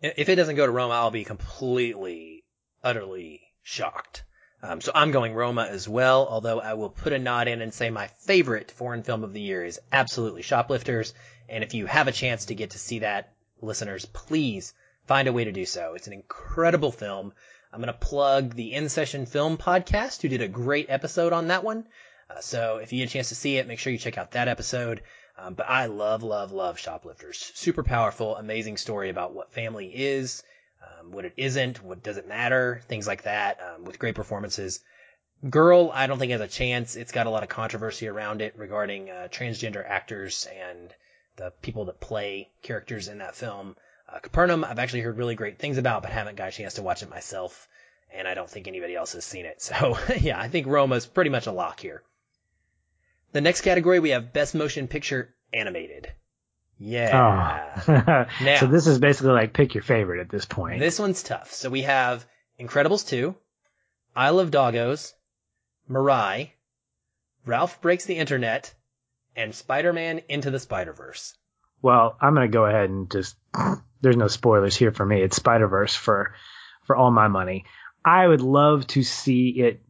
If 0.00 0.28
it 0.28 0.36
doesn't 0.36 0.56
go 0.56 0.64
to 0.64 0.72
Roma, 0.72 0.94
I'll 0.94 1.10
be 1.10 1.24
completely, 1.24 2.37
utterly 2.82 3.42
shocked. 3.62 4.24
Um, 4.62 4.80
so 4.80 4.90
I'm 4.94 5.12
going 5.12 5.34
Roma 5.34 5.68
as 5.70 5.88
well, 5.88 6.26
although 6.28 6.60
I 6.60 6.74
will 6.74 6.90
put 6.90 7.12
a 7.12 7.18
nod 7.18 7.46
in 7.46 7.62
and 7.62 7.72
say 7.72 7.90
my 7.90 8.08
favorite 8.20 8.72
foreign 8.72 9.04
film 9.04 9.22
of 9.22 9.32
the 9.32 9.40
year 9.40 9.64
is 9.64 9.80
absolutely 9.92 10.42
Shoplifters. 10.42 11.14
And 11.48 11.62
if 11.62 11.74
you 11.74 11.86
have 11.86 12.08
a 12.08 12.12
chance 12.12 12.46
to 12.46 12.54
get 12.54 12.70
to 12.70 12.78
see 12.78 13.00
that, 13.00 13.32
listeners, 13.60 14.04
please 14.04 14.74
find 15.06 15.28
a 15.28 15.32
way 15.32 15.44
to 15.44 15.52
do 15.52 15.64
so. 15.64 15.94
It's 15.94 16.08
an 16.08 16.12
incredible 16.12 16.90
film. 16.90 17.32
I'm 17.72 17.80
going 17.80 17.92
to 17.92 17.98
plug 17.98 18.54
the 18.54 18.74
In 18.74 18.88
Session 18.88 19.26
Film 19.26 19.58
podcast, 19.58 20.22
who 20.22 20.28
did 20.28 20.42
a 20.42 20.48
great 20.48 20.86
episode 20.88 21.32
on 21.32 21.48
that 21.48 21.64
one. 21.64 21.86
Uh, 22.28 22.40
so 22.40 22.78
if 22.78 22.92
you 22.92 22.98
get 22.98 23.10
a 23.10 23.12
chance 23.12 23.28
to 23.28 23.34
see 23.34 23.58
it, 23.58 23.68
make 23.68 23.78
sure 23.78 23.92
you 23.92 23.98
check 23.98 24.18
out 24.18 24.32
that 24.32 24.48
episode. 24.48 25.02
Um, 25.38 25.54
but 25.54 25.68
I 25.68 25.86
love, 25.86 26.22
love, 26.22 26.50
love 26.50 26.78
Shoplifters. 26.78 27.52
Super 27.54 27.84
powerful, 27.84 28.36
amazing 28.36 28.76
story 28.76 29.08
about 29.08 29.34
what 29.34 29.52
family 29.52 29.86
is, 29.86 30.42
um, 30.82 31.12
what 31.12 31.24
it 31.24 31.34
isn't, 31.36 31.82
what 31.82 32.02
doesn't 32.02 32.28
matter, 32.28 32.80
things 32.88 33.06
like 33.06 33.22
that, 33.22 33.58
um, 33.60 33.84
with 33.84 33.98
great 33.98 34.14
performances. 34.14 34.80
Girl, 35.48 35.90
I 35.92 36.06
don't 36.06 36.18
think 36.18 36.32
has 36.32 36.40
a 36.40 36.48
chance. 36.48 36.96
It's 36.96 37.12
got 37.12 37.26
a 37.26 37.30
lot 37.30 37.42
of 37.42 37.48
controversy 37.48 38.08
around 38.08 38.42
it 38.42 38.54
regarding 38.56 39.10
uh, 39.10 39.28
transgender 39.30 39.88
actors 39.88 40.48
and 40.52 40.92
the 41.36 41.52
people 41.62 41.84
that 41.86 42.00
play 42.00 42.50
characters 42.62 43.08
in 43.08 43.18
that 43.18 43.36
film. 43.36 43.76
Uh, 44.08 44.18
Capernaum, 44.18 44.64
I've 44.64 44.78
actually 44.78 45.02
heard 45.02 45.16
really 45.16 45.34
great 45.34 45.58
things 45.58 45.78
about, 45.78 46.02
but 46.02 46.10
haven't 46.10 46.36
got 46.36 46.48
a 46.48 46.52
chance 46.52 46.74
to 46.74 46.82
watch 46.82 47.02
it 47.02 47.10
myself, 47.10 47.68
and 48.12 48.26
I 48.26 48.34
don't 48.34 48.50
think 48.50 48.66
anybody 48.66 48.96
else 48.96 49.12
has 49.12 49.24
seen 49.24 49.46
it. 49.46 49.62
So 49.62 49.98
yeah, 50.20 50.40
I 50.40 50.48
think 50.48 50.66
Roma's 50.66 51.06
pretty 51.06 51.30
much 51.30 51.46
a 51.46 51.52
lock 51.52 51.80
here. 51.80 52.02
The 53.32 53.40
next 53.40 53.60
category 53.60 54.00
we 54.00 54.10
have 54.10 54.32
Best 54.32 54.54
Motion 54.54 54.88
Picture 54.88 55.34
Animated. 55.52 56.10
Yeah. 56.78 57.74
Oh. 57.86 58.24
now, 58.44 58.56
so 58.58 58.66
this 58.66 58.86
is 58.86 58.98
basically 58.98 59.32
like 59.32 59.52
pick 59.52 59.74
your 59.74 59.82
favorite 59.82 60.20
at 60.20 60.30
this 60.30 60.44
point. 60.44 60.80
This 60.80 60.98
one's 60.98 61.22
tough. 61.22 61.52
So 61.52 61.70
we 61.70 61.82
have 61.82 62.24
Incredibles 62.60 63.06
2, 63.08 63.34
Isle 64.14 64.40
of 64.40 64.50
Doggos, 64.50 65.12
Mirai, 65.90 66.50
Ralph 67.44 67.80
Breaks 67.80 68.04
the 68.04 68.16
Internet, 68.16 68.74
and 69.34 69.54
Spider-Man 69.54 70.22
Into 70.28 70.50
the 70.50 70.58
Spider-Verse. 70.58 71.36
Well, 71.82 72.16
I'm 72.20 72.34
going 72.34 72.50
to 72.50 72.56
go 72.56 72.64
ahead 72.64 72.90
and 72.90 73.10
just 73.10 73.36
there's 74.00 74.16
no 74.16 74.28
spoilers 74.28 74.76
here 74.76 74.92
for 74.92 75.04
me. 75.04 75.22
It's 75.22 75.36
Spider-Verse 75.36 75.94
for 75.94 76.34
for 76.84 76.96
all 76.96 77.10
my 77.10 77.28
money. 77.28 77.64
I 78.04 78.26
would 78.26 78.40
love 78.40 78.86
to 78.88 79.02
see 79.02 79.48
it 79.58 79.82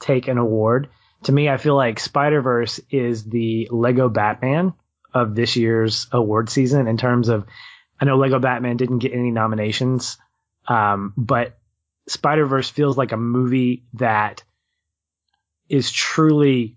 take 0.00 0.28
an 0.28 0.38
award. 0.38 0.88
To 1.24 1.32
me, 1.32 1.48
I 1.48 1.56
feel 1.56 1.76
like 1.76 2.00
Spider-Verse 2.00 2.80
is 2.90 3.24
the 3.24 3.68
Lego 3.70 4.08
Batman 4.08 4.74
of 5.14 5.34
this 5.34 5.56
year's 5.56 6.06
award 6.12 6.48
season 6.48 6.86
in 6.88 6.96
terms 6.96 7.28
of 7.28 7.46
I 8.00 8.04
know 8.04 8.16
Lego 8.16 8.38
Batman 8.38 8.76
didn't 8.76 8.98
get 8.98 9.12
any 9.12 9.30
nominations, 9.30 10.16
um, 10.66 11.12
but 11.16 11.58
Spider 12.08 12.46
Verse 12.46 12.68
feels 12.68 12.96
like 12.96 13.12
a 13.12 13.16
movie 13.16 13.84
that 13.94 14.42
is 15.68 15.90
truly 15.90 16.76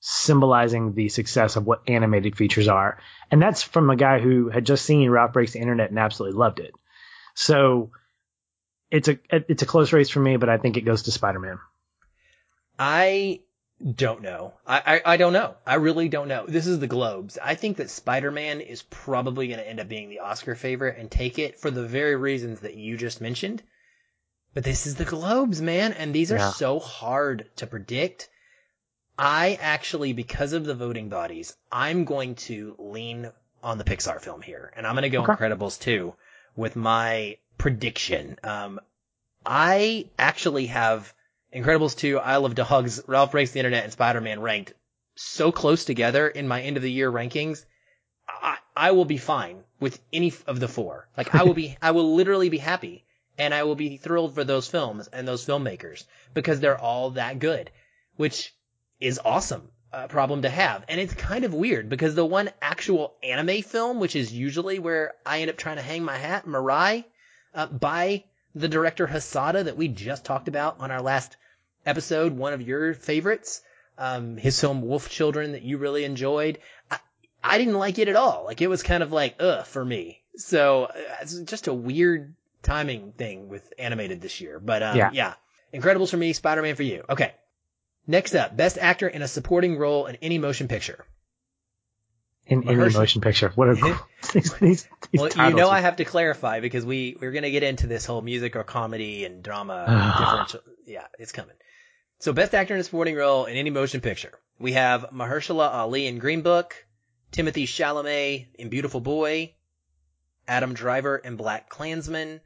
symbolizing 0.00 0.94
the 0.94 1.08
success 1.08 1.56
of 1.56 1.66
what 1.66 1.82
animated 1.88 2.36
features 2.36 2.68
are. 2.68 2.98
And 3.30 3.42
that's 3.42 3.62
from 3.62 3.90
a 3.90 3.96
guy 3.96 4.20
who 4.20 4.48
had 4.48 4.64
just 4.64 4.84
seen 4.84 5.10
Ralph 5.10 5.32
Breaks 5.32 5.52
the 5.52 5.60
Internet 5.60 5.90
and 5.90 5.98
absolutely 5.98 6.38
loved 6.38 6.60
it. 6.60 6.72
So 7.34 7.90
it's 8.90 9.08
a 9.08 9.18
it's 9.30 9.62
a 9.62 9.66
close 9.66 9.92
race 9.92 10.08
for 10.08 10.20
me, 10.20 10.36
but 10.36 10.48
I 10.48 10.58
think 10.58 10.76
it 10.76 10.82
goes 10.82 11.02
to 11.02 11.12
Spider 11.12 11.40
Man. 11.40 11.58
I 12.78 13.40
don't 13.94 14.22
know. 14.22 14.54
I, 14.66 15.00
I, 15.04 15.12
I, 15.12 15.16
don't 15.16 15.34
know. 15.34 15.54
I 15.66 15.74
really 15.74 16.08
don't 16.08 16.28
know. 16.28 16.46
This 16.46 16.66
is 16.66 16.78
the 16.78 16.86
Globes. 16.86 17.38
I 17.42 17.54
think 17.54 17.76
that 17.76 17.90
Spider-Man 17.90 18.60
is 18.62 18.82
probably 18.82 19.48
going 19.48 19.58
to 19.58 19.68
end 19.68 19.80
up 19.80 19.88
being 19.88 20.08
the 20.08 20.20
Oscar 20.20 20.54
favorite 20.54 20.98
and 20.98 21.10
take 21.10 21.38
it 21.38 21.60
for 21.60 21.70
the 21.70 21.86
very 21.86 22.16
reasons 22.16 22.60
that 22.60 22.74
you 22.74 22.96
just 22.96 23.20
mentioned. 23.20 23.62
But 24.54 24.64
this 24.64 24.86
is 24.86 24.94
the 24.94 25.04
Globes, 25.04 25.60
man, 25.60 25.92
and 25.92 26.14
these 26.14 26.32
are 26.32 26.38
yeah. 26.38 26.50
so 26.52 26.78
hard 26.78 27.50
to 27.56 27.66
predict. 27.66 28.30
I 29.18 29.58
actually, 29.60 30.14
because 30.14 30.54
of 30.54 30.64
the 30.64 30.74
voting 30.74 31.10
bodies, 31.10 31.54
I'm 31.70 32.04
going 32.04 32.36
to 32.36 32.74
lean 32.78 33.30
on 33.62 33.76
the 33.76 33.84
Pixar 33.84 34.20
film 34.20 34.40
here, 34.40 34.72
and 34.74 34.86
I'm 34.86 34.94
going 34.94 35.02
to 35.02 35.10
go 35.10 35.22
okay. 35.22 35.32
Incredibles 35.32 35.78
too 35.78 36.14
with 36.56 36.76
my 36.76 37.36
prediction. 37.58 38.38
Um, 38.42 38.80
I 39.44 40.08
actually 40.18 40.66
have 40.66 41.12
Incredibles 41.54 41.96
2, 41.96 42.18
Isle 42.18 42.44
of 42.44 42.54
Dogs, 42.54 43.02
Ralph 43.06 43.30
Breaks 43.30 43.52
the 43.52 43.60
Internet, 43.60 43.84
and 43.84 43.92
Spider-Man 43.92 44.40
ranked 44.40 44.72
so 45.14 45.52
close 45.52 45.84
together 45.84 46.28
in 46.28 46.48
my 46.48 46.60
end 46.60 46.76
of 46.76 46.82
the 46.82 46.90
year 46.90 47.10
rankings. 47.10 47.64
I, 48.28 48.58
I 48.76 48.90
will 48.90 49.04
be 49.04 49.16
fine 49.16 49.64
with 49.80 50.00
any 50.12 50.32
of 50.46 50.60
the 50.60 50.68
four. 50.68 51.08
Like 51.16 51.34
I 51.34 51.44
will 51.44 51.54
be, 51.54 51.76
I 51.82 51.92
will 51.92 52.14
literally 52.14 52.48
be 52.48 52.58
happy 52.58 53.04
and 53.38 53.54
I 53.54 53.62
will 53.64 53.74
be 53.74 53.96
thrilled 53.96 54.34
for 54.34 54.44
those 54.44 54.68
films 54.68 55.08
and 55.08 55.26
those 55.26 55.44
filmmakers 55.46 56.04
because 56.34 56.60
they're 56.60 56.78
all 56.78 57.10
that 57.10 57.38
good, 57.38 57.70
which 58.16 58.54
is 59.00 59.20
awesome. 59.24 59.70
Uh, 59.92 60.08
problem 60.08 60.42
to 60.42 60.48
have. 60.48 60.84
And 60.88 61.00
it's 61.00 61.14
kind 61.14 61.44
of 61.44 61.54
weird 61.54 61.88
because 61.88 62.14
the 62.14 62.26
one 62.26 62.50
actual 62.60 63.14
anime 63.22 63.62
film, 63.62 63.98
which 63.98 64.16
is 64.16 64.32
usually 64.32 64.78
where 64.78 65.14
I 65.24 65.40
end 65.40 65.48
up 65.48 65.56
trying 65.56 65.76
to 65.76 65.82
hang 65.82 66.02
my 66.02 66.18
hat, 66.18 66.44
Mirai, 66.44 67.04
uh, 67.54 67.66
by 67.66 68.24
the 68.56 68.68
director 68.68 69.06
Hayasada 69.06 69.64
that 69.64 69.76
we 69.76 69.86
just 69.86 70.24
talked 70.24 70.48
about 70.48 70.80
on 70.80 70.90
our 70.90 71.02
last 71.02 71.36
episode, 71.84 72.32
one 72.32 72.54
of 72.54 72.62
your 72.62 72.94
favorites, 72.94 73.60
um, 73.98 74.38
his 74.38 74.58
film 74.58 74.80
Wolf 74.80 75.10
Children 75.10 75.52
that 75.52 75.62
you 75.62 75.76
really 75.76 76.04
enjoyed. 76.04 76.58
I, 76.90 76.98
I 77.44 77.58
didn't 77.58 77.74
like 77.74 77.98
it 77.98 78.08
at 78.08 78.16
all. 78.16 78.44
Like 78.46 78.62
it 78.62 78.68
was 78.68 78.82
kind 78.82 79.02
of 79.02 79.12
like, 79.12 79.36
ugh, 79.40 79.66
for 79.66 79.84
me. 79.84 80.22
So 80.36 80.84
uh, 80.84 80.92
it's 81.20 81.38
just 81.40 81.68
a 81.68 81.74
weird 81.74 82.34
timing 82.62 83.12
thing 83.12 83.48
with 83.48 83.72
animated 83.78 84.22
this 84.22 84.40
year. 84.40 84.58
But, 84.58 84.82
um, 84.82 84.96
yeah. 84.96 85.10
yeah. 85.12 85.34
Incredibles 85.74 86.10
for 86.10 86.16
me, 86.16 86.32
Spider-Man 86.32 86.76
for 86.76 86.82
you. 86.82 87.04
Okay. 87.10 87.34
Next 88.06 88.34
up, 88.34 88.56
best 88.56 88.78
actor 88.78 89.06
in 89.06 89.20
a 89.20 89.28
supporting 89.28 89.76
role 89.76 90.06
in 90.06 90.16
any 90.22 90.38
motion 90.38 90.66
picture. 90.66 91.04
In 92.46 92.62
Mahershala. 92.62 92.84
any 92.84 92.94
motion 92.94 93.20
picture. 93.20 93.50
What 93.54 93.68
are 93.68 93.74
these, 94.32 94.52
these, 94.54 94.54
these 94.60 94.88
Well, 95.12 95.30
you 95.48 95.54
know 95.54 95.68
I 95.68 95.80
have 95.80 95.96
to 95.96 96.04
clarify 96.04 96.60
because 96.60 96.84
we, 96.84 97.16
we're 97.20 97.32
going 97.32 97.42
to 97.42 97.50
get 97.50 97.64
into 97.64 97.86
this 97.86 98.06
whole 98.06 98.22
music 98.22 98.54
or 98.54 98.62
comedy 98.62 99.24
and 99.24 99.42
drama 99.42 99.84
ah. 99.88 100.18
differential. 100.18 100.60
Yeah, 100.86 101.06
it's 101.18 101.32
coming. 101.32 101.56
So 102.20 102.32
best 102.32 102.54
actor 102.54 102.74
in 102.74 102.80
a 102.80 102.84
supporting 102.84 103.16
role 103.16 103.46
in 103.46 103.56
any 103.56 103.70
motion 103.70 104.00
picture. 104.00 104.38
We 104.58 104.72
have 104.72 105.10
Mahershala 105.12 105.68
Ali 105.68 106.06
in 106.06 106.18
Green 106.18 106.42
Book, 106.42 106.86
Timothée 107.32 107.64
Chalamet 107.64 108.46
in 108.54 108.68
Beautiful 108.68 109.00
Boy, 109.00 109.54
Adam 110.48 110.72
Driver 110.72 111.18
in 111.18 111.36
Black 111.36 111.68
Klansman, 111.68 112.40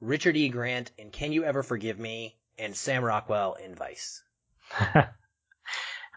Richard 0.00 0.36
E. 0.36 0.48
Grant 0.48 0.90
in 0.98 1.10
Can 1.10 1.32
You 1.32 1.44
Ever 1.44 1.62
Forgive 1.62 1.98
Me, 1.98 2.36
and 2.58 2.76
Sam 2.76 3.04
Rockwell 3.04 3.54
in 3.54 3.74
Vice. 3.74 4.22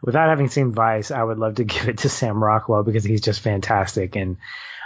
Without 0.01 0.29
having 0.29 0.49
seen 0.49 0.71
Vice, 0.71 1.11
I 1.11 1.23
would 1.23 1.37
love 1.37 1.55
to 1.55 1.63
give 1.65 1.89
it 1.89 1.99
to 1.99 2.09
Sam 2.09 2.43
Rockwell 2.43 2.83
because 2.83 3.03
he's 3.03 3.21
just 3.21 3.41
fantastic. 3.41 4.15
And 4.15 4.37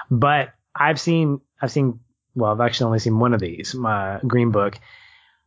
but 0.09 0.53
I've 0.75 0.99
seen 0.99 1.41
I've 1.61 1.71
seen 1.71 1.99
well, 2.35 2.51
I've 2.51 2.61
actually 2.61 2.87
only 2.87 2.99
seen 2.99 3.19
one 3.19 3.33
of 3.33 3.39
these, 3.39 3.75
my 3.75 4.19
Green 4.25 4.51
Book. 4.51 4.79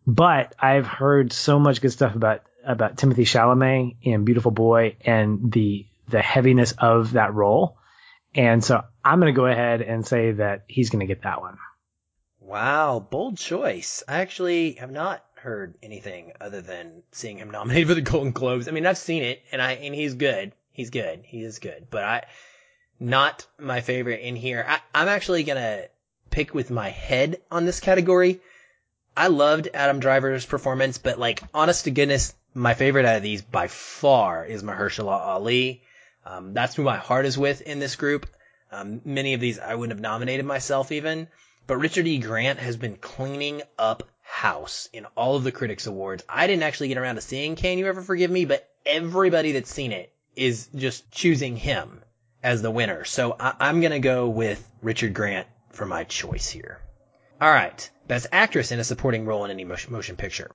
But 0.07 0.55
I've 0.59 0.87
heard 0.87 1.33
so 1.33 1.59
much 1.59 1.81
good 1.81 1.92
stuff 1.92 2.14
about 2.14 2.42
about 2.64 2.96
Timothée 2.96 3.26
Chalamet 3.26 3.96
in 4.02 4.24
Beautiful 4.24 4.52
Boy 4.52 4.96
and 5.00 5.52
the 5.52 5.87
the 6.09 6.22
heaviness 6.22 6.72
of 6.79 7.12
that 7.12 7.35
role. 7.35 7.76
And 8.35 8.62
so 8.62 8.85
I'm 9.05 9.18
going 9.18 9.33
to 9.33 9.37
go 9.37 9.46
ahead 9.46 9.83
and 9.83 10.07
say 10.07 10.33
that 10.33 10.64
he's 10.68 10.90
going 10.90 11.00
to 11.00 11.07
get 11.07 11.22
that 11.22 11.40
one. 11.40 11.59
Wow, 12.38 13.00
bold 13.00 13.38
choice. 13.38 14.05
I 14.07 14.18
actually 14.18 14.72
have 14.74 14.92
not 14.92 15.24
heard 15.46 15.76
anything 15.80 16.32
other 16.40 16.61
than 16.61 17.04
seeing 17.12 17.38
him 17.38 17.52
nominated 17.52 17.87
for 17.87 17.94
the 17.94 18.00
Golden 18.00 18.32
Globes. 18.32 18.66
I 18.66 18.72
mean, 18.72 18.85
I've 18.85 18.98
seen 18.98 19.22
it 19.22 19.40
and 19.52 19.62
I 19.62 19.74
and 19.74 19.94
he's 19.94 20.14
good. 20.14 20.52
He's 20.72 20.90
good. 20.90 21.22
He 21.24 21.44
is 21.44 21.61
good. 21.61 21.87
But 21.88 22.02
I 22.02 22.24
not 22.98 23.46
my 23.56 23.80
favorite 23.80 24.22
in 24.22 24.35
here. 24.35 24.64
I, 24.68 24.80
I'm 24.92 25.06
actually 25.06 25.44
to 25.44 25.88
pick 26.30 26.52
with 26.52 26.72
my 26.72 26.88
head 26.88 27.40
on 27.48 27.64
this 27.64 27.78
category. 27.78 28.40
I 29.16 29.28
loved 29.28 29.68
Adam 29.72 30.00
Driver's 30.00 30.44
performance, 30.44 30.98
but 30.98 31.16
like 31.16 31.40
honest 31.54 31.85
to 31.85 31.92
goodness, 31.92 32.35
my 32.52 32.74
favorite 32.74 33.06
out 33.06 33.18
of 33.18 33.22
these 33.22 33.42
by 33.42 33.68
far 33.68 34.44
is 34.44 34.64
Mahershala 34.64 35.12
Ali. 35.12 35.85
Um, 36.24 36.54
that's 36.54 36.74
who 36.74 36.82
my 36.82 36.96
heart 36.96 37.24
is 37.24 37.38
with 37.38 37.61
in 37.61 37.78
this 37.78 37.94
group. 37.94 38.26
Um, 38.72 39.00
many 39.04 39.35
of 39.35 39.40
these 39.40 39.61
I 39.61 39.76
wouldn't 39.76 39.96
have 39.96 40.02
nominated 40.02 40.44
myself 40.44 40.90
even, 40.90 41.28
but 41.68 41.76
Richard 41.76 42.09
E. 42.09 42.18
Grant 42.18 42.59
has 42.59 42.76
been 42.76 42.96
cleaning 42.96 43.62
up 43.78 44.09
house 44.37 44.90
in 44.92 45.07
all 45.16 45.37
of 45.37 45.44
the 45.44 45.51
critics 45.51 45.87
awards. 45.87 46.22
I 46.29 46.46
didn't 46.46 46.64
actually 46.64 46.88
get 46.88 46.99
around 46.99 47.14
to 47.14 47.22
seeing 47.22 47.57
Can 47.57 47.79
You 47.79 47.87
Ever 47.87 48.03
Forgive 48.03 48.31
Me, 48.31 48.44
but 48.44 48.68
everybody 48.85 49.53
that's 49.53 49.72
seen 49.72 49.92
it 49.92 50.12
is 50.37 50.68
just 50.75 51.11
choosing 51.11 51.57
him 51.57 52.03
as 52.42 52.61
the 52.61 52.70
winner. 52.70 53.05
So 53.05 53.35
I- 53.40 53.70
am 53.70 53.81
gonna 53.81 53.99
go 53.99 54.29
with 54.29 54.62
Richard 54.83 55.14
Grant 55.14 55.46
for 55.70 55.87
my 55.87 56.05
choice 56.05 56.51
here. 56.51 56.83
All 57.40 57.49
right, 57.49 57.90
best 58.09 58.27
actress 58.31 58.72
in 58.72 58.79
a 58.79 58.85
supporting 58.85 59.25
role 59.25 59.46
in 59.46 59.51
any 59.51 59.64
motion 59.64 60.16
picture. 60.16 60.51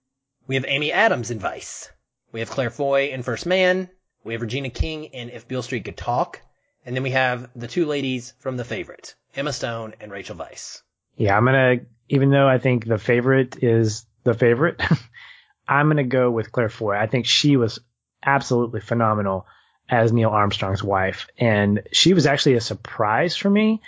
We 0.45 0.53
have 0.55 0.65
Amy 0.67 0.91
Adams 0.91 1.31
in 1.31 1.39
Vice. 1.39 1.89
We 2.31 2.41
have 2.41 2.51
Claire 2.51 2.69
Foy 2.69 3.09
in 3.09 3.23
First 3.23 3.47
Man. 3.47 3.89
We 4.23 4.33
have 4.33 4.43
Regina 4.43 4.69
King 4.69 5.05
in 5.05 5.31
If 5.31 5.47
Beale 5.47 5.63
Street 5.63 5.85
Could 5.85 5.97
Talk. 5.97 6.39
And 6.85 6.95
then 6.95 7.01
we 7.01 7.11
have 7.11 7.49
the 7.55 7.67
two 7.67 7.87
ladies 7.87 8.35
from 8.37 8.57
The 8.57 8.63
Favorite, 8.63 9.15
Emma 9.35 9.53
Stone 9.53 9.95
and 9.99 10.11
Rachel 10.11 10.35
Weisz. 10.35 10.83
Yeah, 11.17 11.35
I'm 11.35 11.45
gonna 11.45 11.79
even 12.11 12.29
though 12.29 12.47
I 12.47 12.57
think 12.57 12.85
the 12.85 12.97
favorite 12.97 13.63
is 13.63 14.05
the 14.25 14.33
favorite, 14.33 14.81
I'm 15.67 15.87
gonna 15.87 16.03
go 16.03 16.29
with 16.29 16.51
Claire 16.51 16.67
Foy. 16.67 16.93
I 16.93 17.07
think 17.07 17.25
she 17.25 17.55
was 17.55 17.79
absolutely 18.23 18.81
phenomenal 18.81 19.47
as 19.89 20.11
Neil 20.11 20.29
Armstrong's 20.29 20.83
wife, 20.83 21.27
and 21.37 21.83
she 21.93 22.13
was 22.13 22.25
actually 22.25 22.55
a 22.55 22.61
surprise 22.61 23.37
for 23.37 23.49
me 23.49 23.81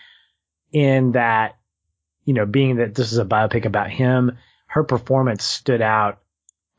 in 0.72 1.12
that, 1.12 1.58
you 2.24 2.34
know, 2.34 2.46
being 2.46 2.78
that 2.78 2.96
this 2.96 3.12
is 3.12 3.18
a 3.18 3.26
biopic 3.26 3.66
about 3.66 3.90
him, 3.90 4.38
her 4.68 4.86
performance 4.86 5.44
stood 5.44 5.82
out 5.82 6.20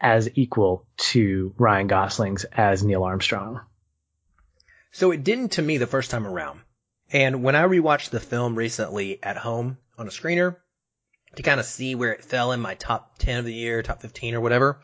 as 0.01 0.31
equal 0.37 0.87
to 0.97 1.55
Ryan 1.59 1.89
Gosling's 1.89 2.45
as 2.45 2.83
Neil 2.83 3.05
Armstrong. 3.05 3.61
So 4.93 5.11
it 5.11 5.23
didn't 5.23 5.51
to 5.53 5.63
me 5.63 5.77
the 5.77 5.87
first 5.87 6.11
time 6.11 6.27
around. 6.27 6.61
And 7.13 7.43
when 7.43 7.55
I 7.55 7.65
rewatched 7.65 8.11
the 8.11 8.21
film 8.21 8.55
recently 8.55 9.23
at 9.23 9.37
home 9.37 9.77
on 9.99 10.07
a 10.07 10.11
screener 10.11 10.57
to 11.37 11.43
kind 11.43 11.61
of 11.61 11.67
see 11.67 11.95
where 11.95 12.13
it 12.13 12.25
fell 12.25 12.53
in 12.53 12.61
my 12.61 12.75
top 12.75 13.19
10 13.19 13.39
of 13.39 13.45
the 13.45 13.55
year, 13.55 13.83
top 13.83 14.01
15 14.01 14.35
or 14.35 14.41
whatever, 14.41 14.81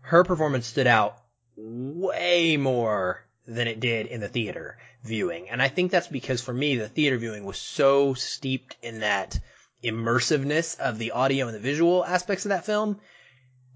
her 0.00 0.24
performance 0.24 0.66
stood 0.66 0.86
out 0.86 1.16
way 1.56 2.56
more 2.56 3.24
than 3.46 3.68
it 3.68 3.80
did 3.80 4.06
in 4.06 4.20
the 4.20 4.28
theater 4.28 4.78
viewing. 5.02 5.48
And 5.48 5.60
I 5.60 5.68
think 5.68 5.90
that's 5.90 6.08
because 6.08 6.40
for 6.40 6.52
me, 6.52 6.76
the 6.76 6.88
theater 6.88 7.18
viewing 7.18 7.44
was 7.44 7.58
so 7.58 8.14
steeped 8.14 8.76
in 8.82 9.00
that 9.00 9.38
immersiveness 9.82 10.78
of 10.78 10.98
the 10.98 11.12
audio 11.12 11.46
and 11.46 11.54
the 11.54 11.60
visual 11.60 12.04
aspects 12.04 12.44
of 12.44 12.50
that 12.50 12.66
film 12.66 13.00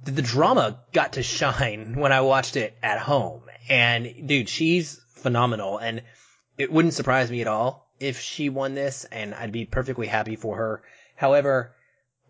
that 0.05 0.13
the 0.13 0.23
drama 0.23 0.81
got 0.93 1.15
to 1.15 1.23
shine 1.23 1.95
when 1.99 2.13
I 2.13 2.21
watched 2.21 2.57
it 2.57 2.77
at 2.83 2.99
home. 2.99 3.43
And 3.69 4.29
dude, 4.29 4.49
she's 4.49 5.01
phenomenal. 5.09 5.79
And 5.79 6.03
it 6.59 6.71
wouldn't 6.71 6.95
surprise 6.95 7.31
me 7.31 7.41
at 7.41 7.49
all 7.49 7.91
if 7.99 8.21
she 8.21 8.49
won 8.49 8.75
this 8.75 9.05
and 9.05 9.35
I'd 9.35 9.53
be 9.53 9.65
perfectly 9.65 10.07
happy 10.07 10.37
for 10.37 10.57
her. 10.57 10.83
However, 11.17 11.75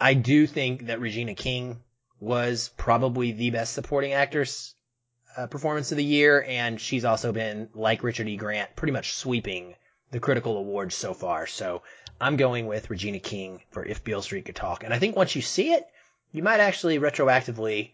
I 0.01 0.15
do 0.15 0.47
think 0.47 0.87
that 0.87 1.01
Regina 1.01 1.35
King 1.35 1.81
was 2.21 2.71
probably 2.77 3.33
the 3.33 3.51
best 3.51 3.73
supporting 3.75 4.13
actress 4.13 4.75
uh, 5.37 5.47
performance 5.47 5.91
of 5.93 5.99
the 5.99 6.05
year, 6.05 6.45
and 6.49 6.81
she's 6.81 7.05
also 7.05 7.33
been, 7.33 7.69
like 7.75 8.03
Richard 8.03 8.29
E. 8.29 8.37
Grant, 8.37 8.75
pretty 8.77 8.93
much 8.93 9.15
sweeping 9.15 9.75
the 10.11 10.21
critical 10.21 10.57
awards 10.57 10.95
so 10.95 11.13
far. 11.13 11.47
So 11.47 11.83
I'm 12.21 12.37
going 12.37 12.67
with 12.67 12.89
Regina 12.91 13.19
King 13.19 13.61
for 13.71 13.85
If 13.85 14.05
Beale 14.05 14.23
Street 14.23 14.45
Could 14.45 14.55
Talk. 14.57 14.85
And 14.85 14.95
I 14.95 14.99
think 14.99 15.17
once 15.17 15.35
you 15.35 15.43
see 15.43 15.73
it, 15.73 15.85
you 16.33 16.43
might 16.43 16.61
actually 16.61 16.99
retroactively 16.99 17.91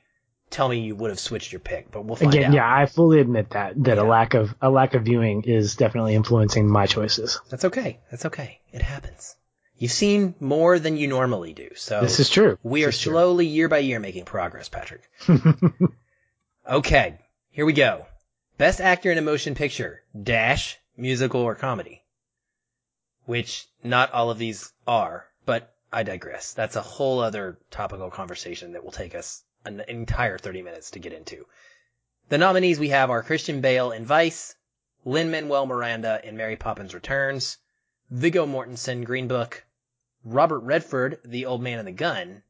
tell 0.51 0.69
me 0.69 0.81
you 0.81 0.95
would 0.97 1.11
have 1.11 1.21
switched 1.21 1.53
your 1.53 1.61
pick, 1.61 1.91
but 1.91 2.05
we'll 2.05 2.17
find 2.17 2.35
Again, 2.35 2.51
out. 2.51 2.55
yeah, 2.55 2.75
I 2.77 2.87
fully 2.87 3.21
admit 3.21 3.51
that 3.51 3.73
that 3.85 3.97
Yeah. 3.97 4.03
a 4.03 4.05
lack 4.05 4.35
of 4.35 4.55
a 4.61 4.69
lack 4.69 4.95
of 4.95 5.05
viewing 5.05 5.43
is 5.45 5.77
definitely 5.77 6.15
influencing 6.15 6.69
my 6.69 6.87
choices. 6.87 7.41
That's 7.51 7.65
okay. 7.67 8.01
That's 8.11 8.27
okay. 8.27 8.61
It 8.73 8.83
happens. 8.83 9.37
You've 9.81 9.91
seen 9.93 10.35
more 10.41 10.79
than 10.79 10.97
you 10.99 11.09
normally 11.09 11.55
do. 11.55 11.71
So 11.75 12.03
This 12.03 12.21
is 12.21 12.29
true. 12.31 12.59
we 12.63 12.81
This 12.81 12.87
are 12.87 12.91
is 12.91 13.01
true. 13.01 13.13
slowly 13.15 13.47
year 13.47 13.67
by 13.69 13.79
year 13.79 13.99
making 13.99 14.27
progress, 14.27 14.69
Patrick. 14.69 15.03
Okay, 16.69 17.19
here 17.51 17.65
we 17.67 17.73
go. 17.73 18.07
Best 18.59 18.81
actor 18.81 19.11
in 19.11 19.19
a 19.19 19.23
motion 19.23 19.55
picture, 19.55 20.03
dash, 20.23 20.79
musical 20.97 21.41
or 21.41 21.55
comedy. 21.55 22.03
Which 23.25 23.67
not 23.83 24.13
all 24.13 24.31
of 24.31 24.39
these 24.39 24.71
are, 24.87 25.27
but 25.47 25.75
I 25.93 26.03
digress. 26.03 26.53
That's 26.53 26.77
a 26.77 26.83
whole 26.83 27.21
other 27.21 27.59
topical 27.71 28.11
conversation 28.11 28.73
that 28.73 28.85
will 28.85 28.93
take 28.93 29.15
us 29.15 29.43
an 29.65 29.83
entire 29.89 30.39
30 30.39 30.63
minutes 30.63 30.93
to 30.93 30.99
get 31.01 31.13
into. 31.13 31.47
The 32.29 32.39
nominees 32.39 32.79
we 32.79 32.91
have 32.91 33.11
are 33.11 33.23
Christian 33.23 33.61
Bale 33.63 33.91
in 33.91 34.05
Vice, 34.05 34.55
Lin-Manuel 35.05 35.67
Miranda 35.67 36.21
in 36.23 36.37
Mary 36.37 36.57
Poppins 36.57 36.95
Returns, 36.95 37.57
Viggo 38.11 38.47
Mortensen 38.47 39.05
Green 39.05 39.27
Book, 39.27 39.65
Robert 40.25 40.61
Redford, 40.61 41.19
The 41.25 41.47
Old 41.47 41.63
Man 41.63 41.79
and 41.79 41.89
the 41.89 41.93
Gun, 41.93 42.43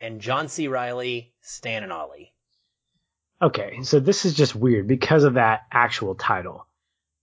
and 0.00 0.20
John 0.20 0.48
C. 0.48 0.68
Reilly, 0.68 1.32
Stan 1.40 1.82
and 1.82 1.92
Ollie. 1.92 2.32
Okay, 3.40 3.82
so 3.82 4.00
this 4.00 4.24
is 4.24 4.34
just 4.34 4.54
weird 4.54 4.86
because 4.86 5.24
of 5.24 5.34
that 5.34 5.62
actual 5.70 6.14
title. 6.14 6.66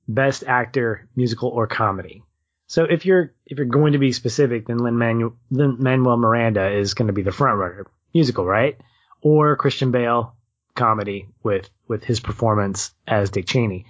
Best 0.08 0.43
actor, 0.45 1.08
musical 1.15 1.49
or 1.49 1.67
comedy. 1.67 2.23
So 2.67 2.86
if 2.86 3.06
you're 3.06 3.34
if 3.45 3.58
you're 3.58 3.67
going 3.67 3.93
to 3.93 3.99
be 3.99 4.12
specific, 4.12 4.67
then 4.67 4.77
Lin 4.77 4.97
Manuel 4.97 5.36
Lin 5.49 5.77
Manuel 5.79 6.17
Miranda 6.17 6.71
is 6.71 6.93
going 6.93 7.08
to 7.08 7.13
be 7.13 7.23
the 7.23 7.32
front 7.32 7.58
runner, 7.58 7.88
musical, 8.13 8.45
right? 8.45 8.77
Or 9.21 9.56
Christian 9.56 9.91
Bale, 9.91 10.36
comedy 10.75 11.27
with 11.41 11.69
with 11.88 12.03
his 12.03 12.19
performance 12.19 12.91
as 13.08 13.29
Dick 13.29 13.45
Cheney. 13.47 13.86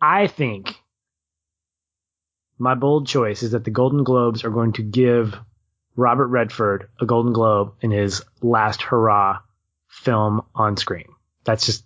I 0.00 0.26
think 0.26 0.79
my 2.60 2.74
bold 2.74 3.06
choice 3.06 3.42
is 3.42 3.52
that 3.52 3.64
the 3.64 3.70
Golden 3.70 4.04
Globes 4.04 4.44
are 4.44 4.50
going 4.50 4.74
to 4.74 4.82
give 4.82 5.36
Robert 5.96 6.28
Redford 6.28 6.88
a 7.00 7.06
Golden 7.06 7.32
Globe 7.32 7.74
in 7.80 7.90
his 7.90 8.22
last 8.42 8.82
hurrah 8.82 9.40
film 9.88 10.42
on 10.54 10.76
screen. 10.76 11.08
That's 11.44 11.66
just 11.66 11.84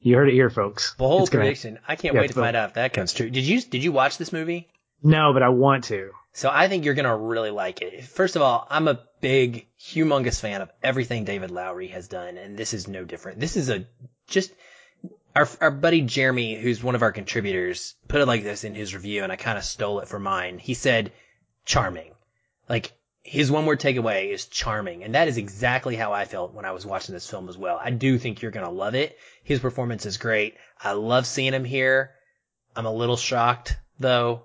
you 0.00 0.16
heard 0.16 0.28
it 0.28 0.34
here, 0.34 0.50
folks. 0.50 0.94
Bold 0.96 1.22
It's 1.22 1.30
gonna- 1.30 1.44
prediction. 1.44 1.78
I 1.86 1.96
can't 1.96 2.14
yeah, 2.14 2.20
wait 2.22 2.28
to 2.28 2.34
find 2.34 2.56
out 2.56 2.70
if 2.70 2.74
that 2.74 2.92
comes 2.92 3.12
true. 3.12 3.30
Did 3.30 3.44
you 3.44 3.60
did 3.60 3.84
you 3.84 3.92
watch 3.92 4.18
this 4.18 4.32
movie? 4.32 4.68
No, 5.02 5.32
but 5.32 5.42
I 5.42 5.50
want 5.50 5.84
to. 5.84 6.10
So 6.32 6.50
I 6.52 6.68
think 6.68 6.84
you're 6.84 6.94
gonna 6.94 7.16
really 7.16 7.50
like 7.50 7.82
it. 7.82 8.04
First 8.04 8.36
of 8.36 8.42
all, 8.42 8.66
I'm 8.70 8.88
a 8.88 9.00
big, 9.20 9.66
humongous 9.80 10.40
fan 10.40 10.62
of 10.62 10.70
everything 10.82 11.24
David 11.24 11.50
Lowery 11.50 11.88
has 11.88 12.08
done, 12.08 12.36
and 12.38 12.56
this 12.56 12.74
is 12.74 12.88
no 12.88 13.04
different. 13.04 13.40
This 13.40 13.56
is 13.56 13.68
a 13.70 13.86
just 14.26 14.52
our 15.38 15.48
our 15.60 15.70
buddy 15.70 16.00
Jeremy, 16.00 16.56
who's 16.56 16.82
one 16.82 16.96
of 16.96 17.02
our 17.02 17.12
contributors, 17.12 17.94
put 18.08 18.20
it 18.20 18.26
like 18.26 18.42
this 18.42 18.64
in 18.64 18.74
his 18.74 18.94
review, 18.94 19.22
and 19.22 19.30
I 19.30 19.36
kind 19.36 19.56
of 19.56 19.62
stole 19.62 20.00
it 20.00 20.08
for 20.08 20.18
mine. 20.18 20.58
He 20.58 20.74
said, 20.74 21.12
"Charming." 21.64 22.12
Like 22.68 22.92
his 23.22 23.50
one 23.50 23.64
word 23.64 23.78
takeaway 23.78 24.32
is 24.32 24.46
charming, 24.46 25.04
and 25.04 25.14
that 25.14 25.28
is 25.28 25.36
exactly 25.36 25.94
how 25.94 26.12
I 26.12 26.24
felt 26.24 26.54
when 26.54 26.64
I 26.64 26.72
was 26.72 26.84
watching 26.84 27.12
this 27.12 27.30
film 27.30 27.48
as 27.48 27.56
well. 27.56 27.78
I 27.80 27.90
do 27.90 28.18
think 28.18 28.42
you're 28.42 28.50
gonna 28.50 28.70
love 28.70 28.96
it. 28.96 29.16
His 29.44 29.60
performance 29.60 30.06
is 30.06 30.16
great. 30.16 30.56
I 30.82 30.92
love 30.92 31.24
seeing 31.24 31.54
him 31.54 31.64
here. 31.64 32.10
I'm 32.74 32.86
a 32.86 32.92
little 32.92 33.16
shocked 33.16 33.76
though 34.00 34.42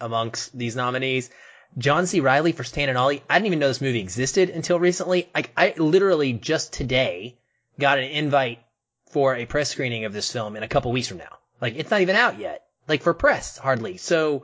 amongst 0.00 0.56
these 0.58 0.74
nominees. 0.74 1.30
John 1.78 2.06
C. 2.06 2.20
Reilly 2.20 2.52
for 2.52 2.64
Stan 2.64 2.88
and 2.88 2.98
Ollie. 2.98 3.22
I 3.30 3.38
didn't 3.38 3.46
even 3.46 3.58
know 3.60 3.68
this 3.68 3.80
movie 3.80 4.00
existed 4.00 4.50
until 4.50 4.80
recently. 4.80 5.28
Like 5.32 5.52
I 5.56 5.74
literally 5.76 6.32
just 6.32 6.72
today 6.72 7.36
got 7.78 7.98
an 7.98 8.04
invite 8.04 8.63
for 9.14 9.36
a 9.36 9.46
press 9.46 9.70
screening 9.70 10.06
of 10.06 10.12
this 10.12 10.32
film 10.32 10.56
in 10.56 10.64
a 10.64 10.68
couple 10.68 10.90
weeks 10.90 11.06
from 11.06 11.18
now. 11.18 11.38
Like 11.60 11.76
it's 11.76 11.90
not 11.90 12.00
even 12.00 12.16
out 12.16 12.40
yet. 12.40 12.64
Like 12.88 13.02
for 13.02 13.14
press, 13.14 13.56
hardly. 13.56 13.96
So 13.96 14.42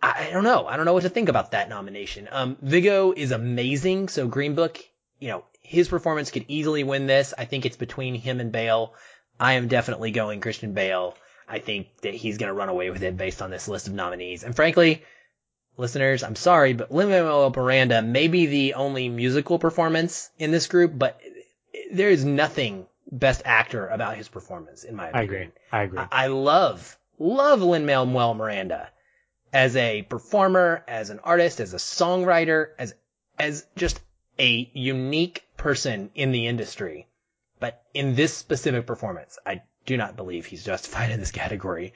I, 0.00 0.28
I 0.28 0.30
don't 0.30 0.44
know. 0.44 0.68
I 0.68 0.76
don't 0.76 0.86
know 0.86 0.92
what 0.92 1.02
to 1.02 1.08
think 1.08 1.28
about 1.28 1.50
that 1.50 1.68
nomination. 1.68 2.28
Um, 2.30 2.56
Viggo 2.62 3.12
is 3.12 3.32
amazing. 3.32 4.08
So 4.08 4.28
Green 4.28 4.54
Book, 4.54 4.78
you 5.18 5.30
know, 5.30 5.42
his 5.62 5.88
performance 5.88 6.30
could 6.30 6.44
easily 6.46 6.84
win 6.84 7.08
this. 7.08 7.34
I 7.36 7.44
think 7.44 7.66
it's 7.66 7.76
between 7.76 8.14
him 8.14 8.38
and 8.38 8.52
Bale. 8.52 8.94
I 9.40 9.54
am 9.54 9.66
definitely 9.66 10.12
going 10.12 10.40
Christian 10.40 10.74
Bale. 10.74 11.16
I 11.48 11.58
think 11.58 11.88
that 12.02 12.14
he's 12.14 12.38
going 12.38 12.50
to 12.50 12.54
run 12.54 12.68
away 12.68 12.90
with 12.90 13.02
it 13.02 13.16
based 13.16 13.42
on 13.42 13.50
this 13.50 13.66
list 13.66 13.88
of 13.88 13.94
nominees. 13.94 14.44
And 14.44 14.54
frankly, 14.54 15.02
listeners, 15.76 16.22
I'm 16.22 16.36
sorry, 16.36 16.72
but 16.72 16.92
Lin-Manuel 16.92 17.50
Miranda 17.50 18.00
may 18.00 18.28
be 18.28 18.46
the 18.46 18.74
only 18.74 19.08
musical 19.08 19.58
performance 19.58 20.30
in 20.38 20.52
this 20.52 20.68
group, 20.68 20.92
but 20.96 21.20
there 21.90 22.10
is 22.10 22.24
nothing 22.24 22.86
best 23.10 23.42
actor 23.44 23.86
about 23.86 24.16
his 24.16 24.28
performance, 24.28 24.84
in 24.84 24.94
my 24.94 25.08
opinion. 25.08 25.22
I 25.22 25.24
agree. 25.24 25.50
I 25.72 25.82
agree. 25.82 25.98
I 25.98 26.24
I 26.24 26.26
love, 26.28 26.98
love 27.18 27.62
Lin-Manuel 27.62 28.34
Miranda 28.34 28.90
as 29.52 29.76
a 29.76 30.02
performer, 30.02 30.84
as 30.86 31.10
an 31.10 31.20
artist, 31.20 31.60
as 31.60 31.74
a 31.74 31.78
songwriter, 31.78 32.68
as, 32.78 32.94
as 33.38 33.66
just 33.76 34.00
a 34.38 34.70
unique 34.74 35.44
person 35.56 36.10
in 36.14 36.32
the 36.32 36.46
industry. 36.46 37.08
But 37.60 37.82
in 37.94 38.14
this 38.14 38.36
specific 38.36 38.86
performance, 38.86 39.38
I 39.44 39.62
do 39.86 39.96
not 39.96 40.16
believe 40.16 40.46
he's 40.46 40.64
justified 40.64 41.10
in 41.12 41.20
this 41.20 41.32
category, 41.32 41.94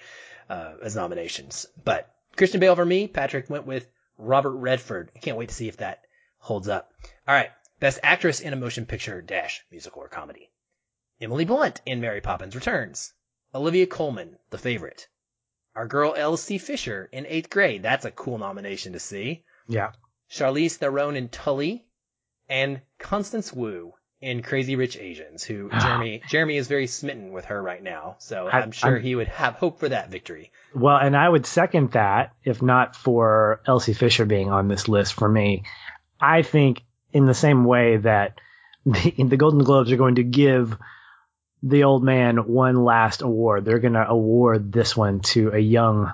uh, 0.48 0.74
as 0.82 0.96
nominations. 0.96 1.66
But 1.84 2.12
Christian 2.36 2.60
Bale 2.60 2.76
for 2.76 2.84
me, 2.84 3.06
Patrick 3.06 3.50
went 3.50 3.66
with 3.66 3.86
Robert 4.18 4.52
Redford. 4.52 5.10
I 5.14 5.18
can't 5.18 5.36
wait 5.36 5.50
to 5.50 5.54
see 5.54 5.68
if 5.68 5.78
that 5.78 6.04
holds 6.38 6.68
up. 6.68 6.92
All 7.28 7.34
right. 7.34 7.50
Best 7.80 7.98
actress 8.02 8.40
in 8.40 8.52
a 8.52 8.56
motion 8.56 8.86
picture 8.86 9.20
dash 9.20 9.64
musical 9.70 10.02
or 10.02 10.08
comedy. 10.08 10.51
Emily 11.22 11.44
Blunt 11.44 11.80
in 11.86 12.00
Mary 12.00 12.20
Poppins 12.20 12.54
Returns. 12.54 13.12
Olivia 13.54 13.86
Colman, 13.86 14.36
the 14.50 14.58
favorite. 14.58 15.08
Our 15.76 15.86
girl 15.86 16.14
Elsie 16.16 16.58
Fisher 16.58 17.08
in 17.12 17.26
eighth 17.26 17.48
grade. 17.48 17.82
That's 17.82 18.04
a 18.04 18.10
cool 18.10 18.38
nomination 18.38 18.92
to 18.94 18.98
see. 19.00 19.44
yeah. 19.68 19.92
Charlize 20.30 20.76
Theron 20.76 21.14
in 21.16 21.28
Tully. 21.28 21.86
And 22.48 22.80
Constance 22.98 23.52
Wu 23.52 23.92
in 24.20 24.42
Crazy 24.42 24.76
Rich 24.76 24.96
Asians, 24.96 25.42
who 25.44 25.70
Jeremy, 25.80 26.22
Jeremy 26.28 26.56
is 26.56 26.66
very 26.68 26.86
smitten 26.86 27.32
with 27.32 27.46
her 27.46 27.62
right 27.62 27.82
now. 27.82 28.16
So 28.18 28.46
I- 28.48 28.60
I'm 28.60 28.72
sure 28.72 28.94
I'm- 28.94 29.02
he 29.02 29.14
would 29.14 29.28
have 29.28 29.54
hope 29.54 29.78
for 29.78 29.88
that 29.90 30.10
victory. 30.10 30.50
Well, 30.74 30.96
and 30.96 31.16
I 31.16 31.28
would 31.28 31.46
second 31.46 31.92
that 31.92 32.32
if 32.44 32.60
not 32.62 32.96
for 32.96 33.60
Elsie 33.66 33.92
Fisher 33.94 34.24
being 34.24 34.50
on 34.50 34.68
this 34.68 34.88
list 34.88 35.12
for 35.14 35.28
me. 35.28 35.64
I 36.20 36.42
think 36.42 36.82
in 37.12 37.26
the 37.26 37.34
same 37.34 37.64
way 37.64 37.98
that 37.98 38.38
the, 38.86 39.12
the 39.28 39.36
Golden 39.36 39.62
Globes 39.64 39.92
are 39.92 39.96
going 39.96 40.16
to 40.16 40.24
give 40.24 40.76
the 41.62 41.84
old 41.84 42.02
man 42.02 42.36
one 42.36 42.84
last 42.84 43.22
award. 43.22 43.64
They're 43.64 43.78
going 43.78 43.94
to 43.94 44.08
award 44.08 44.72
this 44.72 44.96
one 44.96 45.20
to 45.20 45.52
a 45.52 45.58
young 45.58 46.12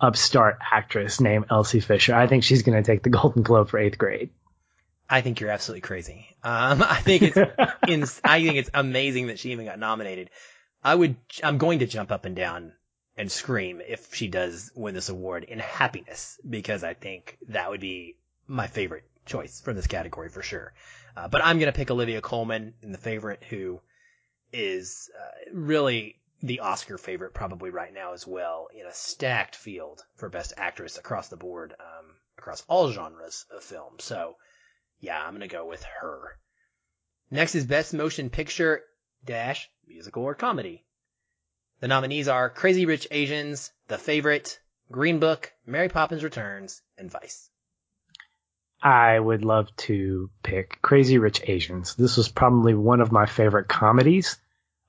upstart 0.00 0.58
actress 0.72 1.20
named 1.20 1.46
Elsie 1.50 1.80
Fisher. 1.80 2.14
I 2.14 2.26
think 2.26 2.44
she's 2.44 2.62
going 2.62 2.82
to 2.82 2.86
take 2.86 3.02
the 3.02 3.10
Golden 3.18 3.42
Globe 3.42 3.68
for 3.68 3.78
eighth 3.78 3.98
grade. 3.98 4.30
I 5.08 5.20
think 5.20 5.40
you're 5.40 5.50
absolutely 5.50 5.82
crazy. 5.82 6.26
Um, 6.42 6.82
I 6.82 6.96
think 6.96 7.22
it's, 7.22 7.36
in, 7.88 8.04
I 8.24 8.42
think 8.42 8.56
it's 8.56 8.70
amazing 8.74 9.28
that 9.28 9.38
she 9.38 9.52
even 9.52 9.66
got 9.66 9.78
nominated. 9.78 10.30
I 10.82 10.94
would, 10.94 11.16
I'm 11.42 11.58
going 11.58 11.80
to 11.80 11.86
jump 11.86 12.10
up 12.10 12.24
and 12.24 12.34
down 12.34 12.72
and 13.16 13.30
scream 13.30 13.80
if 13.86 14.14
she 14.14 14.28
does 14.28 14.70
win 14.74 14.94
this 14.94 15.08
award 15.08 15.44
in 15.44 15.58
happiness 15.58 16.38
because 16.48 16.84
I 16.84 16.94
think 16.94 17.38
that 17.48 17.70
would 17.70 17.80
be 17.80 18.16
my 18.46 18.66
favorite 18.66 19.04
choice 19.24 19.60
from 19.60 19.76
this 19.76 19.86
category 19.86 20.28
for 20.28 20.42
sure. 20.42 20.72
Uh, 21.16 21.28
but 21.28 21.42
I'm 21.44 21.58
going 21.58 21.72
to 21.72 21.76
pick 21.76 21.90
Olivia 21.90 22.20
Colman 22.20 22.74
in 22.82 22.92
the 22.92 22.98
favorite 22.98 23.42
who 23.48 23.80
is 24.56 25.10
uh, 25.14 25.50
really 25.52 26.16
the 26.42 26.60
Oscar 26.60 26.98
favorite 26.98 27.34
probably 27.34 27.70
right 27.70 27.92
now 27.92 28.12
as 28.12 28.26
well 28.26 28.68
in 28.74 28.86
a 28.86 28.94
stacked 28.94 29.54
field 29.54 30.02
for 30.16 30.28
best 30.28 30.54
actress 30.56 30.98
across 30.98 31.28
the 31.28 31.36
board, 31.36 31.74
um, 31.78 32.06
across 32.38 32.64
all 32.68 32.90
genres 32.90 33.44
of 33.54 33.62
film. 33.62 33.94
So 33.98 34.36
yeah, 35.00 35.22
I'm 35.22 35.30
going 35.30 35.40
to 35.40 35.48
go 35.48 35.66
with 35.66 35.84
her. 36.00 36.38
Next 37.30 37.54
is 37.54 37.66
best 37.66 37.92
motion 37.92 38.30
picture 38.30 38.82
dash 39.24 39.70
musical 39.86 40.24
or 40.24 40.34
comedy. 40.34 40.84
The 41.80 41.88
nominees 41.88 42.28
are 42.28 42.48
Crazy 42.48 42.86
Rich 42.86 43.08
Asians, 43.10 43.70
The 43.88 43.98
Favorite, 43.98 44.58
Green 44.90 45.18
Book, 45.18 45.52
Mary 45.66 45.88
Poppins 45.88 46.24
Returns, 46.24 46.80
and 46.96 47.10
Vice. 47.10 47.50
I 48.82 49.18
would 49.18 49.44
love 49.44 49.74
to 49.76 50.30
pick 50.42 50.80
Crazy 50.80 51.18
Rich 51.18 51.42
Asians. 51.44 51.94
This 51.96 52.16
was 52.16 52.28
probably 52.28 52.74
one 52.74 53.00
of 53.00 53.12
my 53.12 53.26
favorite 53.26 53.68
comedies 53.68 54.38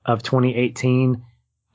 of 0.08 0.22
2018. 0.24 1.22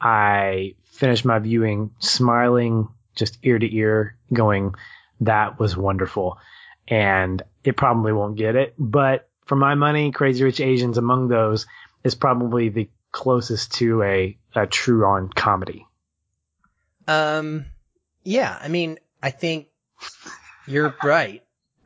I 0.01 0.75
finished 0.84 1.23
my 1.23 1.39
viewing 1.39 1.91
smiling 1.99 2.89
just 3.15 3.38
ear 3.43 3.59
to 3.59 3.75
ear, 3.75 4.17
going, 4.34 4.75
that 5.21 5.59
was 5.59 5.77
wonderful. 5.77 6.38
And 6.88 7.41
it 7.63 7.77
probably 7.77 8.11
won't 8.11 8.36
get 8.36 8.55
it, 8.55 8.73
but 8.77 9.29
for 9.45 9.55
my 9.55 9.75
money, 9.75 10.11
Crazy 10.11 10.43
Rich 10.43 10.59
Asians 10.59 10.97
among 10.97 11.27
those 11.27 11.65
is 12.03 12.15
probably 12.15 12.69
the 12.69 12.89
closest 13.11 13.73
to 13.73 14.01
a, 14.01 14.38
a 14.55 14.67
true 14.67 15.05
on 15.05 15.29
comedy. 15.29 15.86
Um, 17.07 17.65
yeah, 18.23 18.57
I 18.59 18.67
mean, 18.67 18.99
I 19.21 19.29
think 19.29 19.67
you're 20.67 20.95
right. 21.03 21.43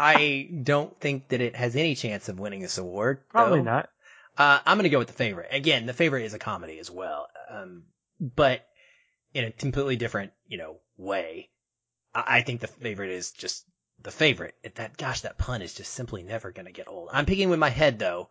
I 0.00 0.48
don't 0.62 0.98
think 1.00 1.28
that 1.28 1.40
it 1.40 1.56
has 1.56 1.76
any 1.76 1.94
chance 1.94 2.28
of 2.28 2.38
winning 2.38 2.60
this 2.60 2.78
award. 2.78 3.28
Probably 3.28 3.60
though. 3.60 3.64
not. 3.64 3.90
Uh, 4.38 4.60
I'm 4.64 4.78
gonna 4.78 4.88
go 4.88 5.00
with 5.00 5.08
the 5.08 5.14
favorite. 5.14 5.48
Again, 5.50 5.86
the 5.86 5.92
favorite 5.92 6.24
is 6.24 6.32
a 6.32 6.38
comedy 6.38 6.78
as 6.78 6.90
well. 6.90 7.26
Um, 7.50 7.82
but 8.20 8.64
in 9.34 9.44
a 9.44 9.50
completely 9.50 9.96
different, 9.96 10.32
you 10.46 10.58
know, 10.58 10.76
way. 10.96 11.50
I, 12.14 12.38
I 12.38 12.42
think 12.42 12.60
the 12.60 12.68
favorite 12.68 13.10
is 13.10 13.32
just 13.32 13.64
the 14.00 14.12
favorite. 14.12 14.54
It, 14.62 14.76
that, 14.76 14.96
gosh, 14.96 15.22
that 15.22 15.38
pun 15.38 15.60
is 15.60 15.74
just 15.74 15.92
simply 15.92 16.22
never 16.22 16.52
gonna 16.52 16.70
get 16.70 16.88
old. 16.88 17.10
I'm 17.12 17.26
picking 17.26 17.50
with 17.50 17.58
my 17.58 17.68
head 17.68 17.98
though. 17.98 18.30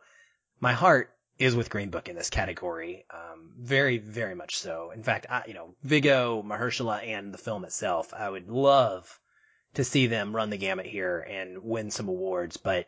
My 0.61 0.71
heart 0.71 1.13
is 1.37 1.55
with 1.55 1.69
Green 1.69 1.89
Book 1.89 2.07
in 2.07 2.15
this 2.15 2.29
category. 2.29 3.05
Um, 3.11 3.51
very, 3.59 3.97
very 3.97 4.33
much 4.33 4.57
so. 4.57 4.91
In 4.91 5.03
fact, 5.03 5.27
I, 5.29 5.43
you 5.45 5.53
know, 5.53 5.75
Viggo, 5.83 6.41
Mahershala, 6.41 7.05
and 7.05 7.33
the 7.33 7.37
film 7.37 7.63
itself, 7.65 8.13
I 8.13 8.29
would 8.29 8.49
love 8.49 9.19
to 9.75 9.83
see 9.83 10.07
them 10.07 10.35
run 10.35 10.49
the 10.49 10.57
gamut 10.57 10.87
here 10.87 11.19
and 11.19 11.63
win 11.63 11.91
some 11.91 12.07
awards, 12.07 12.57
but 12.57 12.87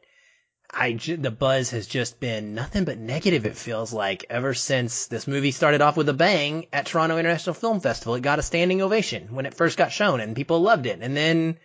I, 0.72 0.94
the 0.94 1.32
buzz 1.32 1.72
has 1.72 1.88
just 1.88 2.20
been 2.20 2.54
nothing 2.54 2.86
but 2.86 2.98
negative, 2.98 3.46
it 3.46 3.58
feels 3.58 3.92
like, 3.92 4.26
ever 4.30 4.54
since 4.54 5.08
this 5.08 5.28
movie 5.28 5.52
started 5.52 5.82
off 5.82 5.98
with 5.98 6.10
a 6.10 6.14
bang 6.14 6.68
at 6.72 6.86
Toronto 6.86 7.18
International 7.18 7.56
Film 7.56 7.80
Festival. 7.80 8.16
It 8.16 8.22
got 8.22 8.40
a 8.40 8.44
standing 8.44 8.82
ovation 8.82 9.34
when 9.34 9.46
it 9.46 9.56
first 9.56 9.78
got 9.78 9.92
shown 9.92 10.20
and 10.20 10.36
people 10.36 10.62
loved 10.62 10.86
it. 10.86 11.00
And 11.02 11.18
then 11.18 11.58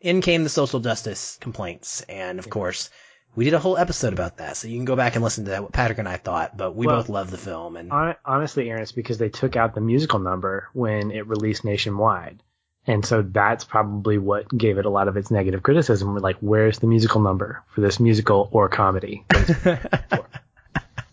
in 0.00 0.20
came 0.20 0.44
the 0.44 0.48
social 0.48 0.80
justice 0.80 1.36
complaints. 1.40 2.02
And 2.02 2.38
of 2.38 2.48
course, 2.48 2.90
we 3.34 3.44
did 3.44 3.54
a 3.54 3.58
whole 3.58 3.76
episode 3.76 4.12
about 4.12 4.36
that, 4.36 4.56
so 4.56 4.68
you 4.68 4.76
can 4.76 4.84
go 4.84 4.94
back 4.94 5.16
and 5.16 5.24
listen 5.24 5.46
to 5.46 5.50
that, 5.50 5.62
what 5.62 5.72
Patrick 5.72 5.98
and 5.98 6.08
I 6.08 6.18
thought, 6.18 6.56
but 6.56 6.76
we 6.76 6.86
Well, 6.86 6.98
both 6.98 7.08
love 7.08 7.32
the 7.32 7.38
film 7.38 7.76
and 7.76 7.90
Honestly, 8.24 8.70
Aaron, 8.70 8.82
it's 8.82 8.92
because 8.92 9.18
they 9.18 9.28
took 9.28 9.56
out 9.56 9.74
the 9.74 9.80
musical 9.80 10.20
number 10.20 10.68
when 10.72 11.10
it 11.10 11.26
released 11.26 11.64
nationwide. 11.64 12.40
And 12.86 13.04
so 13.04 13.22
that's 13.22 13.64
probably 13.64 14.18
what 14.18 14.48
gave 14.56 14.76
it 14.78 14.84
a 14.84 14.90
lot 14.90 15.08
of 15.08 15.16
its 15.16 15.30
negative 15.30 15.62
criticism. 15.62 16.12
We're 16.12 16.20
like, 16.20 16.36
where's 16.40 16.80
the 16.80 16.86
musical 16.86 17.20
number 17.20 17.62
for 17.74 17.80
this 17.80 17.98
musical 17.98 18.48
or 18.52 18.68
comedy? 18.68 19.24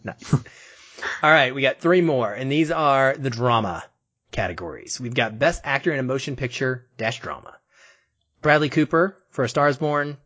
nice. 0.04 0.34
All 1.24 1.32
right, 1.32 1.56
we 1.56 1.62
got 1.62 1.80
three 1.80 2.02
more, 2.02 2.32
and 2.34 2.52
these 2.52 2.72
are 2.72 3.16
the 3.16 3.30
drama 3.30 3.84
categories. 4.32 5.00
We've 5.00 5.14
got 5.14 5.40
Best 5.40 5.62
Actor 5.64 5.94
in 5.94 6.00
a 6.00 6.04
Motion 6.04 6.36
Picture 6.36 6.88
dash 6.98 7.20
Drama. 7.22 7.56
Bradley 8.42 8.70
Cooper 8.70 9.18
for 9.30 9.44
A 9.44 9.50
Star 9.50 9.68
Is 9.68 9.78
Born, 9.78 10.18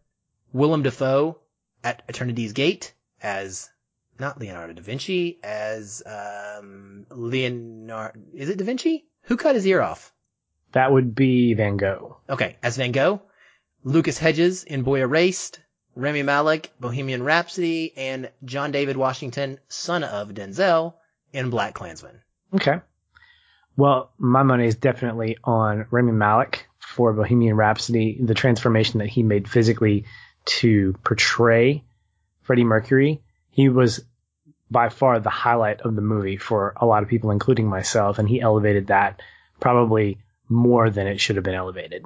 Willem 0.54 0.84
Dafoe 0.84 1.38
at 1.84 2.04
Eternity's 2.08 2.54
Gate 2.54 2.94
as 3.22 3.70
not 4.20 4.40
Leonardo 4.40 4.74
da 4.74 4.82
Vinci 4.82 5.40
as 5.44 6.02
um 6.06 7.06
Leonardo 7.10 8.20
is 8.34 8.50
it 8.50 8.58
da 8.58 8.66
Vinci? 8.66 9.06
Who 9.24 9.38
cut 9.38 9.56
his 9.56 9.68
ear 9.68 9.82
off? 9.82 10.14
That 10.76 10.92
would 10.92 11.16
be 11.16 11.54
Van 11.54 11.78
Gogh. 11.78 12.18
Okay, 12.30 12.58
as 12.62 12.76
Van 12.76 12.92
Gogh, 12.92 13.22
Lucas 13.86 14.18
Hedges 14.18 14.66
in 14.66 14.82
Boy 14.82 15.00
Erased, 15.00 15.62
Rami 15.96 16.22
Malek, 16.22 16.70
Bohemian 16.82 17.24
Rhapsody, 17.24 17.94
and 17.96 18.30
John 18.44 18.74
David 18.74 18.98
Washington, 18.98 19.58
son 19.70 20.04
of 20.04 20.32
Denzel, 20.32 20.96
in 21.32 21.50
Black 21.50 21.76
Klansman. 21.76 22.20
Okay. 22.54 22.82
Well, 23.78 24.12
my 24.18 24.44
money 24.44 24.68
is 24.68 24.76
definitely 24.76 25.38
on 25.46 25.86
Rami 25.92 26.12
Malek 26.12 26.68
for 26.78 27.14
Bohemian 27.14 27.56
Rhapsody, 27.56 28.20
the 28.22 28.34
transformation 28.34 29.00
that 29.00 29.08
he 29.08 29.24
made 29.24 29.50
physically 29.50 30.04
to 30.44 30.94
portray 31.06 31.86
Freddie 32.42 32.66
Mercury. 32.66 33.22
He 33.50 33.70
was 33.70 34.04
by 34.70 34.90
far 34.90 35.22
the 35.22 35.30
highlight 35.30 35.80
of 35.82 35.96
the 35.96 36.02
movie 36.02 36.36
for 36.36 36.74
a 36.76 36.86
lot 36.86 37.02
of 37.02 37.08
people, 37.08 37.32
including 37.32 37.68
myself, 37.68 38.20
and 38.20 38.28
he 38.28 38.42
elevated 38.42 38.88
that 38.88 39.22
probably 39.62 40.18
more 40.50 40.90
than 40.90 41.08
it 41.08 41.20
should 41.20 41.36
have 41.36 41.46
been 41.46 41.56
elevated. 41.56 42.06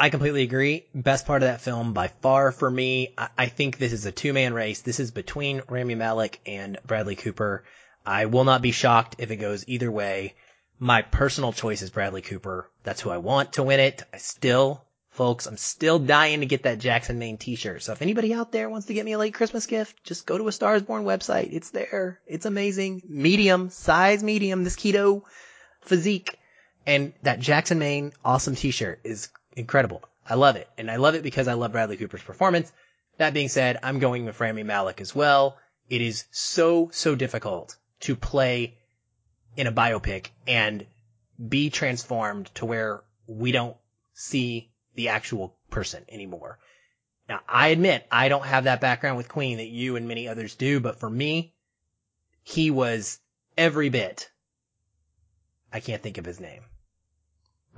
I 0.00 0.10
completely 0.10 0.42
agree. 0.42 0.86
Best 0.94 1.26
part 1.26 1.42
of 1.42 1.48
that 1.48 1.60
film 1.60 1.92
by 1.92 2.08
far 2.08 2.52
for 2.52 2.70
me. 2.70 3.14
I, 3.18 3.28
I 3.36 3.46
think 3.46 3.78
this 3.78 3.92
is 3.92 4.06
a 4.06 4.12
two 4.12 4.32
man 4.32 4.54
race. 4.54 4.80
This 4.80 5.00
is 5.00 5.10
between 5.10 5.62
Rami 5.68 5.96
Malek 5.96 6.40
and 6.46 6.78
Bradley 6.86 7.16
Cooper. 7.16 7.64
I 8.06 8.26
will 8.26 8.44
not 8.44 8.62
be 8.62 8.70
shocked 8.70 9.16
if 9.18 9.30
it 9.30 9.36
goes 9.36 9.64
either 9.66 9.90
way. 9.90 10.34
My 10.78 11.02
personal 11.02 11.52
choice 11.52 11.82
is 11.82 11.90
Bradley 11.90 12.22
Cooper. 12.22 12.70
That's 12.84 13.00
who 13.00 13.10
I 13.10 13.18
want 13.18 13.54
to 13.54 13.64
win 13.64 13.80
it. 13.80 14.04
I 14.14 14.18
still, 14.18 14.84
folks, 15.10 15.46
I'm 15.46 15.56
still 15.56 15.98
dying 15.98 16.40
to 16.40 16.46
get 16.46 16.62
that 16.62 16.78
Jackson 16.78 17.18
Maine 17.18 17.36
t-shirt. 17.36 17.82
So 17.82 17.92
if 17.92 18.00
anybody 18.00 18.32
out 18.32 18.52
there 18.52 18.70
wants 18.70 18.86
to 18.86 18.94
get 18.94 19.04
me 19.04 19.12
a 19.12 19.18
late 19.18 19.34
Christmas 19.34 19.66
gift, 19.66 20.04
just 20.04 20.26
go 20.26 20.38
to 20.38 20.46
a 20.46 20.52
Stars 20.52 20.82
Born 20.82 21.02
website. 21.02 21.52
It's 21.52 21.70
there. 21.70 22.20
It's 22.28 22.46
amazing. 22.46 23.02
Medium, 23.08 23.70
size 23.70 24.22
medium, 24.22 24.62
this 24.62 24.76
keto 24.76 25.22
physique. 25.80 26.38
And 26.88 27.12
that 27.22 27.38
Jackson 27.38 27.78
Maine 27.78 28.14
awesome 28.24 28.54
t-shirt 28.54 29.00
is 29.04 29.28
incredible. 29.54 30.02
I 30.26 30.36
love 30.36 30.56
it. 30.56 30.70
And 30.78 30.90
I 30.90 30.96
love 30.96 31.14
it 31.14 31.22
because 31.22 31.46
I 31.46 31.52
love 31.52 31.72
Bradley 31.72 31.98
Cooper's 31.98 32.22
performance. 32.22 32.72
That 33.18 33.34
being 33.34 33.50
said, 33.50 33.78
I'm 33.82 33.98
going 33.98 34.24
with 34.24 34.40
Rami 34.40 34.62
Malek 34.62 35.02
as 35.02 35.14
well. 35.14 35.58
It 35.90 36.00
is 36.00 36.24
so, 36.30 36.88
so 36.90 37.14
difficult 37.14 37.76
to 38.00 38.16
play 38.16 38.78
in 39.54 39.66
a 39.66 39.72
biopic 39.72 40.28
and 40.46 40.86
be 41.46 41.68
transformed 41.68 42.46
to 42.54 42.64
where 42.64 43.02
we 43.26 43.52
don't 43.52 43.76
see 44.14 44.70
the 44.94 45.10
actual 45.10 45.58
person 45.68 46.06
anymore. 46.08 46.58
Now, 47.28 47.40
I 47.46 47.68
admit 47.68 48.06
I 48.10 48.30
don't 48.30 48.46
have 48.46 48.64
that 48.64 48.80
background 48.80 49.18
with 49.18 49.28
Queen 49.28 49.58
that 49.58 49.68
you 49.68 49.96
and 49.96 50.08
many 50.08 50.26
others 50.26 50.54
do, 50.54 50.80
but 50.80 50.98
for 50.98 51.10
me, 51.10 51.52
he 52.44 52.70
was 52.70 53.18
every 53.58 53.90
bit. 53.90 54.30
I 55.70 55.80
can't 55.80 56.02
think 56.02 56.16
of 56.16 56.24
his 56.24 56.40
name. 56.40 56.62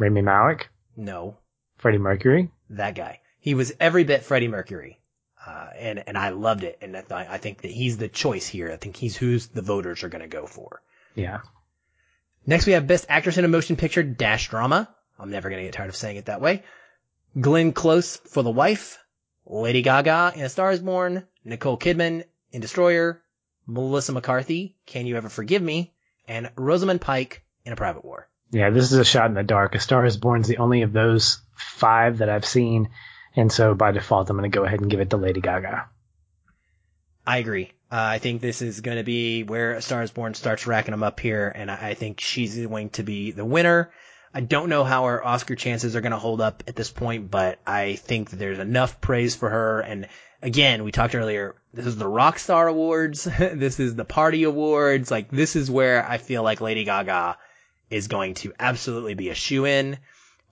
Rami 0.01 0.23
Malek, 0.23 0.69
No, 0.97 1.37
Freddie 1.79 1.99
Mercury. 1.99 2.51
that 2.71 2.95
guy. 2.97 3.21
He 3.39 3.55
was 3.55 3.73
every 3.79 4.03
bit 4.05 4.25
Freddie 4.25 4.49
Mercury. 4.49 4.99
Uh, 5.47 5.69
and, 5.79 6.03
and 6.07 6.19
I 6.19 6.31
loved 6.31 6.65
it. 6.65 6.79
And 6.83 6.97
I, 6.97 7.01
th- 7.03 7.29
I 7.31 7.39
think 7.39 7.63
that 7.63 7.71
he's 7.71 7.97
the 7.97 8.09
choice 8.09 8.47
here. 8.47 8.71
I 8.71 8.77
think 8.77 8.97
he's 8.97 9.17
who's 9.17 9.47
the 9.49 9.63
voters 9.63 10.03
are 10.03 10.09
going 10.11 10.21
to 10.23 10.29
go 10.29 10.47
for. 10.47 10.83
Yeah. 11.15 11.41
Next 12.47 12.67
we 12.67 12.73
have 12.73 12.87
Best 12.87 13.07
Actress 13.09 13.39
in 13.39 13.45
a 13.45 13.49
Motion 13.49 13.77
Picture 13.77 14.03
Dash 14.03 14.49
Drama. 14.51 14.89
I'm 15.19 15.31
never 15.31 15.49
going 15.49 15.61
to 15.61 15.65
get 15.67 15.75
tired 15.75 15.89
of 15.91 15.97
saying 15.97 16.17
it 16.17 16.27
that 16.27 16.41
way. 16.41 16.63
Glenn 17.41 17.73
Close 17.73 18.17
for 18.17 18.43
The 18.43 18.51
Wife. 18.51 18.99
Lady 19.47 19.83
Gaga 19.83 20.33
in 20.37 20.43
A 20.45 20.49
Star 20.49 20.71
is 20.73 20.81
Born. 20.81 21.27
Nicole 21.45 21.79
Kidman 21.79 22.25
in 22.53 22.61
Destroyer. 22.61 23.23
Melissa 23.67 24.13
McCarthy, 24.13 24.77
Can 24.87 25.07
You 25.07 25.17
Ever 25.17 25.29
Forgive 25.29 25.63
Me? 25.63 25.93
And 26.27 26.51
Rosamund 26.57 27.01
Pike 27.01 27.43
in 27.65 27.73
A 27.73 27.77
Private 27.77 28.05
War. 28.05 28.29
Yeah, 28.51 28.71
this 28.71 28.91
is 28.91 28.99
a 28.99 29.05
shot 29.05 29.27
in 29.27 29.35
the 29.35 29.43
dark. 29.43 29.75
A 29.75 29.81
Star 29.81 30.05
is 30.05 30.17
Born 30.17 30.41
is 30.41 30.49
the 30.49 30.59
only 30.59 30.83
of 30.83 30.93
those 30.93 31.41
five 31.55 32.19
that 32.19 32.29
I've 32.29 32.45
seen. 32.45 32.91
And 33.37 33.53
so 33.53 33.75
by 33.75 33.93
default, 33.93 34.29
I'm 34.29 34.37
going 34.37 34.51
to 34.51 34.57
go 34.57 34.65
ahead 34.65 34.81
and 34.81 34.91
give 34.91 35.01
it 35.01 35.11
to 35.11 35.17
Lady 35.17 35.41
Gaga. 35.41 35.89
I 37.27 37.39
agree. 37.39 37.73
Uh, 37.93 37.97
I 37.99 38.19
think 38.19 38.41
this 38.41 38.63
is 38.63 38.81
going 38.81 38.97
to 38.97 39.05
be 39.05 39.45
where 39.45 39.75
A 39.75 39.83
Star 39.83 40.03
is 40.03 40.11
Born 40.11 40.35
starts 40.35 40.67
racking 40.67 40.93
them 40.93 41.03
up 41.03 41.21
here, 41.21 41.53
and 41.55 41.71
I, 41.71 41.91
I 41.91 41.95
think 41.95 42.21
she's 42.21 42.57
going 42.67 42.91
to 42.91 43.03
be 43.03 43.31
the 43.31 43.45
winner. 43.45 43.93
I 44.33 44.41
don't 44.41 44.69
know 44.69 44.85
how 44.85 45.07
her 45.07 45.25
Oscar 45.25 45.57
chances 45.57 45.97
are 45.97 46.01
going 46.01 46.13
to 46.13 46.19
hold 46.19 46.41
up 46.41 46.63
at 46.69 46.77
this 46.77 46.91
point, 46.91 47.31
but 47.31 47.59
I 47.67 47.97
think 47.97 48.31
that 48.31 48.37
there's 48.37 48.61
enough 48.61 49.01
praise 49.01 49.35
for 49.35 49.51
her. 49.51 49.81
And 49.81 50.09
again, 50.41 50.85
we 50.85 50.93
talked 50.93 51.17
earlier, 51.17 51.57
this 51.75 51.87
is 51.87 51.97
the 51.97 52.05
Rockstar 52.05 52.71
Awards. 52.71 53.25
this 53.39 53.81
is 53.81 53.97
the 53.97 54.05
Party 54.05 54.45
Awards. 54.45 55.11
Like, 55.11 55.31
this 55.31 55.57
is 55.57 55.69
where 55.69 56.09
I 56.09 56.19
feel 56.19 56.45
like 56.45 56.61
Lady 56.61 56.85
Gaga 56.85 57.39
is 57.91 58.09
going 58.09 58.35
to 58.35 58.53
absolutely 58.59 59.15
be 59.15 59.29
a 59.29 59.35
shoe 59.35 59.67
in. 59.67 59.99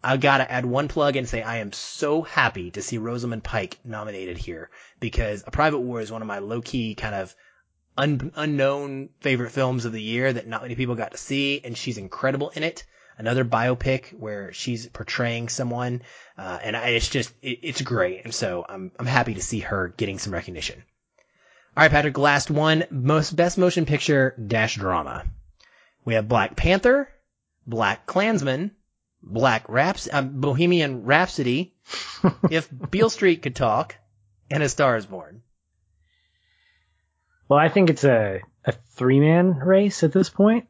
I've 0.03 0.21
gotta 0.21 0.51
add 0.51 0.65
one 0.67 0.89
plug 0.89 1.17
and 1.17 1.29
say 1.29 1.43
I 1.43 1.59
am 1.59 1.73
so 1.73 2.23
happy 2.23 2.71
to 2.73 2.83
see 2.83 2.99
Rosamund 2.99 3.43
Pike 3.43 3.79
nominated 3.85 4.37
here 4.37 4.71
because 5.01 5.43
A 5.47 5.51
Private 5.51 5.81
War 5.81 6.01
is 6.01 6.13
one 6.13 6.23
of 6.23 6.29
my 6.29 6.39
low 6.39 6.61
key 6.61 6.95
kind 6.95 7.15
of 7.15 7.35
un- 7.97 8.33
unknown 8.37 9.09
favorite 9.21 9.51
films 9.51 9.85
of 9.85 9.93
the 9.93 10.03
year 10.03 10.33
that 10.33 10.47
not 10.47 10.63
many 10.63 10.77
people 10.77 10.95
got 10.95 11.13
to 11.13 11.19
see 11.19 11.61
and 11.65 11.77
she's 11.77 11.99
incredible 11.99 12.51
in 12.51 12.63
it. 12.63 12.85
Another 13.19 13.45
biopic 13.45 14.13
where 14.17 14.53
she's 14.53 14.87
portraying 14.87 15.49
someone, 15.49 16.03
uh, 16.37 16.61
and 16.63 16.77
I, 16.77 16.91
it's 16.91 17.09
just, 17.09 17.33
it, 17.43 17.59
it's 17.63 17.83
great. 17.83 18.23
And 18.23 18.33
so 18.33 18.65
I'm, 18.69 18.93
I'm 18.97 19.07
happy 19.07 19.35
to 19.35 19.43
see 19.43 19.59
her 19.59 19.89
getting 19.97 20.21
some 20.21 20.33
recognition. 20.33 20.85
All 21.77 21.83
right, 21.83 21.91
Patrick, 21.91 22.17
last 22.17 22.49
one, 22.49 22.85
most 22.91 23.35
best 23.35 23.59
motion 23.59 23.87
picture 23.87 24.37
dash 24.47 24.77
drama. 24.77 25.25
We 26.05 26.15
have 26.15 26.29
Black 26.29 26.55
Panther, 26.55 27.09
Black 27.69 28.07
Klansman, 28.07 28.73
Black 29.23 29.69
Raps, 29.69 30.09
um, 30.11 30.41
Bohemian 30.41 31.05
Rhapsody, 31.05 31.75
if 32.51 32.69
Beale 32.91 33.11
Street 33.11 33.43
could 33.43 33.55
talk, 33.55 33.97
and 34.51 34.63
A 34.63 34.69
Star 34.69 34.97
is 34.97 35.07
Born. 35.07 35.43
Well, 37.49 37.59
I 37.59 37.69
think 37.69 37.91
it's 37.91 38.05
a, 38.05 38.41
a 38.65 38.73
three 38.73 39.21
man 39.21 39.55
race 39.59 40.03
at 40.03 40.13
this 40.13 40.31
point. 40.31 40.67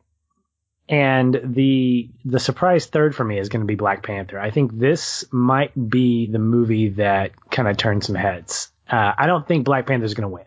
And 0.89 1.39
the 1.45 2.09
the 2.25 2.41
surprise 2.41 2.87
third 2.87 3.15
for 3.15 3.23
me 3.23 3.39
is 3.39 3.51
going 3.51 3.61
to 3.61 3.67
be 3.67 3.75
Black 3.75 4.03
Panther. 4.03 4.41
I 4.41 4.51
think 4.51 4.77
this 4.77 5.25
might 5.31 5.73
be 5.91 6.31
the 6.31 6.39
movie 6.39 6.89
that 6.91 7.51
kind 7.51 7.69
of 7.69 7.77
turned 7.77 8.05
some 8.05 8.15
heads. 8.15 8.71
Uh, 8.91 9.13
I 9.19 9.27
don't 9.27 9.47
think 9.47 9.67
Black 9.67 9.87
Panther 9.87 10.07
is 10.07 10.15
going 10.15 10.31
to 10.31 10.35
win, 10.35 10.47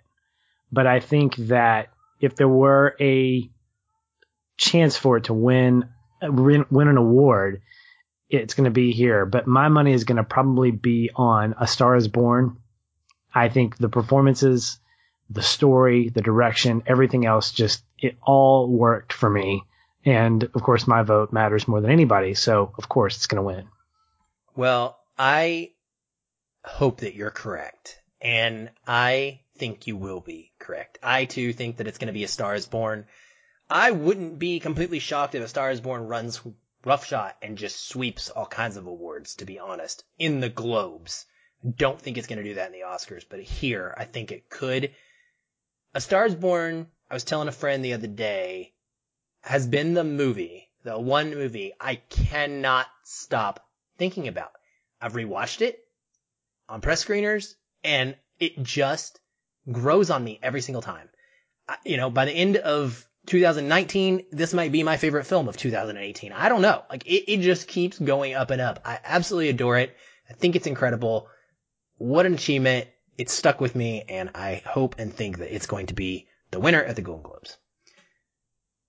but 0.71 0.87
I 0.87 0.99
think 0.99 1.35
that 1.35 1.89
if 2.19 2.35
there 2.35 2.47
were 2.47 2.95
a 2.99 3.47
chance 4.57 4.97
for 4.97 5.17
it 5.17 5.25
to 5.25 5.33
win 5.35 5.89
win, 6.21 6.65
win 6.69 6.87
an 6.87 6.97
award, 6.97 7.61
it's 8.29 8.53
going 8.53 8.65
to 8.65 8.71
be 8.71 8.91
here. 8.91 9.25
But 9.25 9.47
my 9.47 9.69
money 9.69 9.93
is 9.93 10.03
going 10.03 10.17
to 10.17 10.23
probably 10.23 10.71
be 10.71 11.11
on 11.15 11.55
A 11.59 11.67
Star 11.67 11.95
Is 11.95 12.07
Born. 12.07 12.57
I 13.33 13.49
think 13.49 13.77
the 13.77 13.89
performances, 13.89 14.79
the 15.29 15.41
story, 15.41 16.09
the 16.09 16.21
direction, 16.21 16.83
everything 16.85 17.25
else, 17.25 17.51
just 17.51 17.83
it 17.97 18.17
all 18.21 18.69
worked 18.69 19.13
for 19.13 19.29
me. 19.29 19.63
And 20.03 20.43
of 20.43 20.63
course, 20.63 20.87
my 20.87 21.03
vote 21.03 21.31
matters 21.31 21.67
more 21.67 21.81
than 21.81 21.91
anybody. 21.91 22.33
So 22.33 22.73
of 22.77 22.89
course, 22.89 23.17
it's 23.17 23.27
going 23.27 23.37
to 23.37 23.43
win. 23.43 23.67
Well, 24.55 24.99
I 25.17 25.71
hope 26.63 27.01
that 27.01 27.15
you're 27.15 27.31
correct. 27.31 27.99
And 28.19 28.69
I 28.85 29.41
think 29.57 29.87
you 29.87 29.95
will 29.95 30.19
be 30.19 30.51
correct. 30.59 30.99
I 31.01 31.25
too 31.25 31.53
think 31.53 31.77
that 31.77 31.87
it's 31.87 31.97
going 31.97 32.07
to 32.07 32.13
be 32.13 32.23
A 32.23 32.27
Star 32.27 32.55
is 32.55 32.65
Born. 32.65 33.05
I 33.73 33.91
wouldn't 33.91 34.37
be 34.37 34.59
completely 34.59 34.99
shocked 34.99 35.33
if 35.33 35.41
A 35.41 35.47
Star 35.47 35.71
is 35.71 35.79
Born 35.79 36.05
runs 36.05 36.41
roughshod 36.83 37.35
and 37.41 37.57
just 37.57 37.87
sweeps 37.87 38.29
all 38.29 38.45
kinds 38.45 38.75
of 38.75 38.85
awards, 38.85 39.35
to 39.35 39.45
be 39.45 39.59
honest, 39.59 40.03
in 40.19 40.41
the 40.41 40.49
Globes. 40.49 41.25
Don't 41.77 41.97
think 41.97 42.17
it's 42.17 42.27
going 42.27 42.39
to 42.39 42.43
do 42.43 42.55
that 42.55 42.67
in 42.67 42.73
the 42.73 42.85
Oscars, 42.85 43.23
but 43.29 43.39
here, 43.39 43.95
I 43.97 44.03
think 44.03 44.33
it 44.33 44.49
could. 44.49 44.93
A 45.93 46.01
Star 46.01 46.25
is 46.25 46.35
Born, 46.35 46.87
I 47.09 47.13
was 47.13 47.23
telling 47.23 47.47
a 47.47 47.53
friend 47.53 47.85
the 47.85 47.93
other 47.93 48.07
day, 48.07 48.73
has 49.39 49.65
been 49.65 49.93
the 49.93 50.03
movie, 50.03 50.69
the 50.83 50.99
one 50.99 51.29
movie 51.29 51.71
I 51.79 51.95
cannot 51.95 52.87
stop 53.05 53.65
thinking 53.97 54.27
about. 54.27 54.51
I've 54.99 55.13
rewatched 55.13 55.61
it 55.61 55.79
on 56.67 56.81
press 56.81 57.05
screeners 57.05 57.55
and 57.85 58.17
it 58.37 58.61
just 58.63 59.21
grows 59.71 60.09
on 60.09 60.25
me 60.25 60.39
every 60.43 60.61
single 60.61 60.81
time. 60.81 61.07
I, 61.69 61.77
you 61.85 61.95
know, 61.95 62.09
by 62.09 62.25
the 62.25 62.33
end 62.33 62.57
of 62.57 63.07
2019, 63.27 64.25
this 64.31 64.53
might 64.53 64.71
be 64.71 64.83
my 64.83 64.97
favorite 64.97 65.25
film 65.25 65.47
of 65.47 65.57
2018. 65.57 66.31
I 66.31 66.49
don't 66.49 66.61
know. 66.61 66.83
Like 66.89 67.05
it, 67.05 67.31
it 67.31 67.41
just 67.41 67.67
keeps 67.67 67.99
going 67.99 68.33
up 68.33 68.51
and 68.51 68.61
up. 68.61 68.81
I 68.85 68.99
absolutely 69.03 69.49
adore 69.49 69.77
it. 69.77 69.95
I 70.29 70.33
think 70.33 70.55
it's 70.55 70.67
incredible. 70.67 71.27
What 71.97 72.25
an 72.25 72.33
achievement. 72.33 72.87
It's 73.17 73.33
stuck 73.33 73.61
with 73.61 73.75
me 73.75 74.03
and 74.09 74.31
I 74.33 74.63
hope 74.65 74.95
and 74.97 75.13
think 75.13 75.37
that 75.37 75.53
it's 75.53 75.67
going 75.67 75.87
to 75.87 75.93
be 75.93 76.27
the 76.49 76.59
winner 76.59 76.83
at 76.83 76.95
the 76.95 77.01
Golden 77.01 77.23
Globes. 77.23 77.57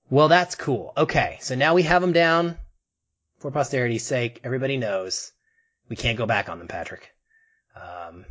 Well, 0.09 0.29
that's 0.29 0.55
cool. 0.55 0.93
Okay. 0.97 1.39
So 1.41 1.55
now 1.55 1.75
we 1.75 1.83
have 1.83 2.01
them 2.01 2.13
down 2.13 2.57
for 3.39 3.51
posterity's 3.51 4.05
sake. 4.05 4.41
Everybody 4.45 4.77
knows 4.77 5.33
we 5.89 5.97
can't 5.97 6.19
go 6.19 6.27
back 6.27 6.49
on 6.49 6.59
them, 6.59 6.69
Patrick. 6.69 7.11
Um, 7.77 8.25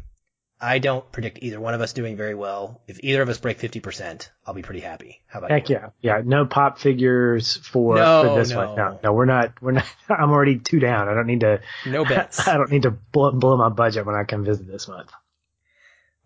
I 0.63 0.77
don't 0.77 1.11
predict 1.11 1.39
either 1.41 1.59
one 1.59 1.73
of 1.73 1.81
us 1.81 1.93
doing 1.93 2.15
very 2.15 2.35
well. 2.35 2.81
If 2.87 2.99
either 3.03 3.21
of 3.23 3.29
us 3.29 3.39
break 3.39 3.57
50%, 3.59 4.29
I'll 4.45 4.53
be 4.53 4.61
pretty 4.61 4.81
happy. 4.81 5.21
How 5.25 5.39
about 5.39 5.49
Heck 5.49 5.69
you? 5.69 5.77
yeah. 5.77 5.89
Yeah. 6.01 6.21
No 6.23 6.45
pop 6.45 6.77
figures 6.77 7.57
for, 7.57 7.95
No, 7.95 8.23
for 8.23 8.35
this 8.39 8.51
no. 8.51 8.57
one. 8.67 8.75
No, 8.75 8.99
no, 9.03 9.13
we're 9.13 9.25
not, 9.25 9.53
we're 9.59 9.71
not, 9.71 9.85
I'm 10.09 10.29
already 10.29 10.59
two 10.59 10.79
down. 10.79 11.09
I 11.09 11.15
don't 11.15 11.25
need 11.25 11.39
to, 11.39 11.61
No 11.87 12.05
bets. 12.13 12.47
I 12.47 12.57
don't 12.57 12.71
need 12.71 12.83
to 12.83 12.91
blow, 12.91 13.31
blow 13.31 13.57
my 13.57 13.69
budget 13.69 14.05
when 14.05 14.13
I 14.15 14.23
come 14.23 14.45
visit 14.45 14.67
this 14.67 14.87
month. 14.87 15.09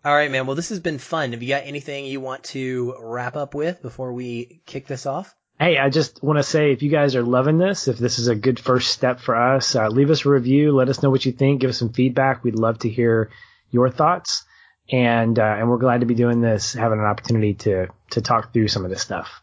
All 0.04 0.14
right, 0.14 0.30
man. 0.30 0.46
Well, 0.46 0.54
this 0.54 0.68
has 0.68 0.80
been 0.80 0.98
fun. 0.98 1.32
Have 1.32 1.42
you 1.42 1.48
got 1.48 1.64
anything 1.64 2.04
you 2.04 2.20
want 2.20 2.44
to 2.44 2.94
wrap 3.00 3.36
up 3.36 3.54
with 3.54 3.82
before 3.82 4.12
we 4.12 4.60
kick 4.66 4.86
this 4.86 5.06
off? 5.06 5.34
Hey, 5.58 5.78
I 5.78 5.88
just 5.88 6.22
want 6.22 6.38
to 6.38 6.42
say 6.42 6.72
if 6.72 6.82
you 6.82 6.90
guys 6.90 7.16
are 7.16 7.22
loving 7.22 7.56
this, 7.56 7.88
if 7.88 7.96
this 7.98 8.18
is 8.18 8.28
a 8.28 8.34
good 8.34 8.60
first 8.60 8.92
step 8.92 9.20
for 9.20 9.34
us, 9.34 9.74
uh, 9.74 9.88
leave 9.88 10.10
us 10.10 10.26
a 10.26 10.28
review. 10.28 10.72
Let 10.72 10.90
us 10.90 11.02
know 11.02 11.08
what 11.10 11.24
you 11.24 11.32
think. 11.32 11.62
Give 11.62 11.70
us 11.70 11.78
some 11.78 11.94
feedback. 11.94 12.44
We'd 12.44 12.54
love 12.58 12.78
to 12.80 12.90
hear 12.90 13.30
your 13.70 13.90
thoughts. 13.90 14.44
And, 14.90 15.38
uh, 15.38 15.42
and 15.42 15.68
we're 15.68 15.78
glad 15.78 16.00
to 16.00 16.06
be 16.06 16.14
doing 16.14 16.40
this, 16.40 16.72
having 16.72 17.00
an 17.00 17.04
opportunity 17.04 17.54
to, 17.54 17.88
to 18.10 18.20
talk 18.20 18.52
through 18.52 18.68
some 18.68 18.84
of 18.84 18.90
this 18.90 19.02
stuff. 19.02 19.42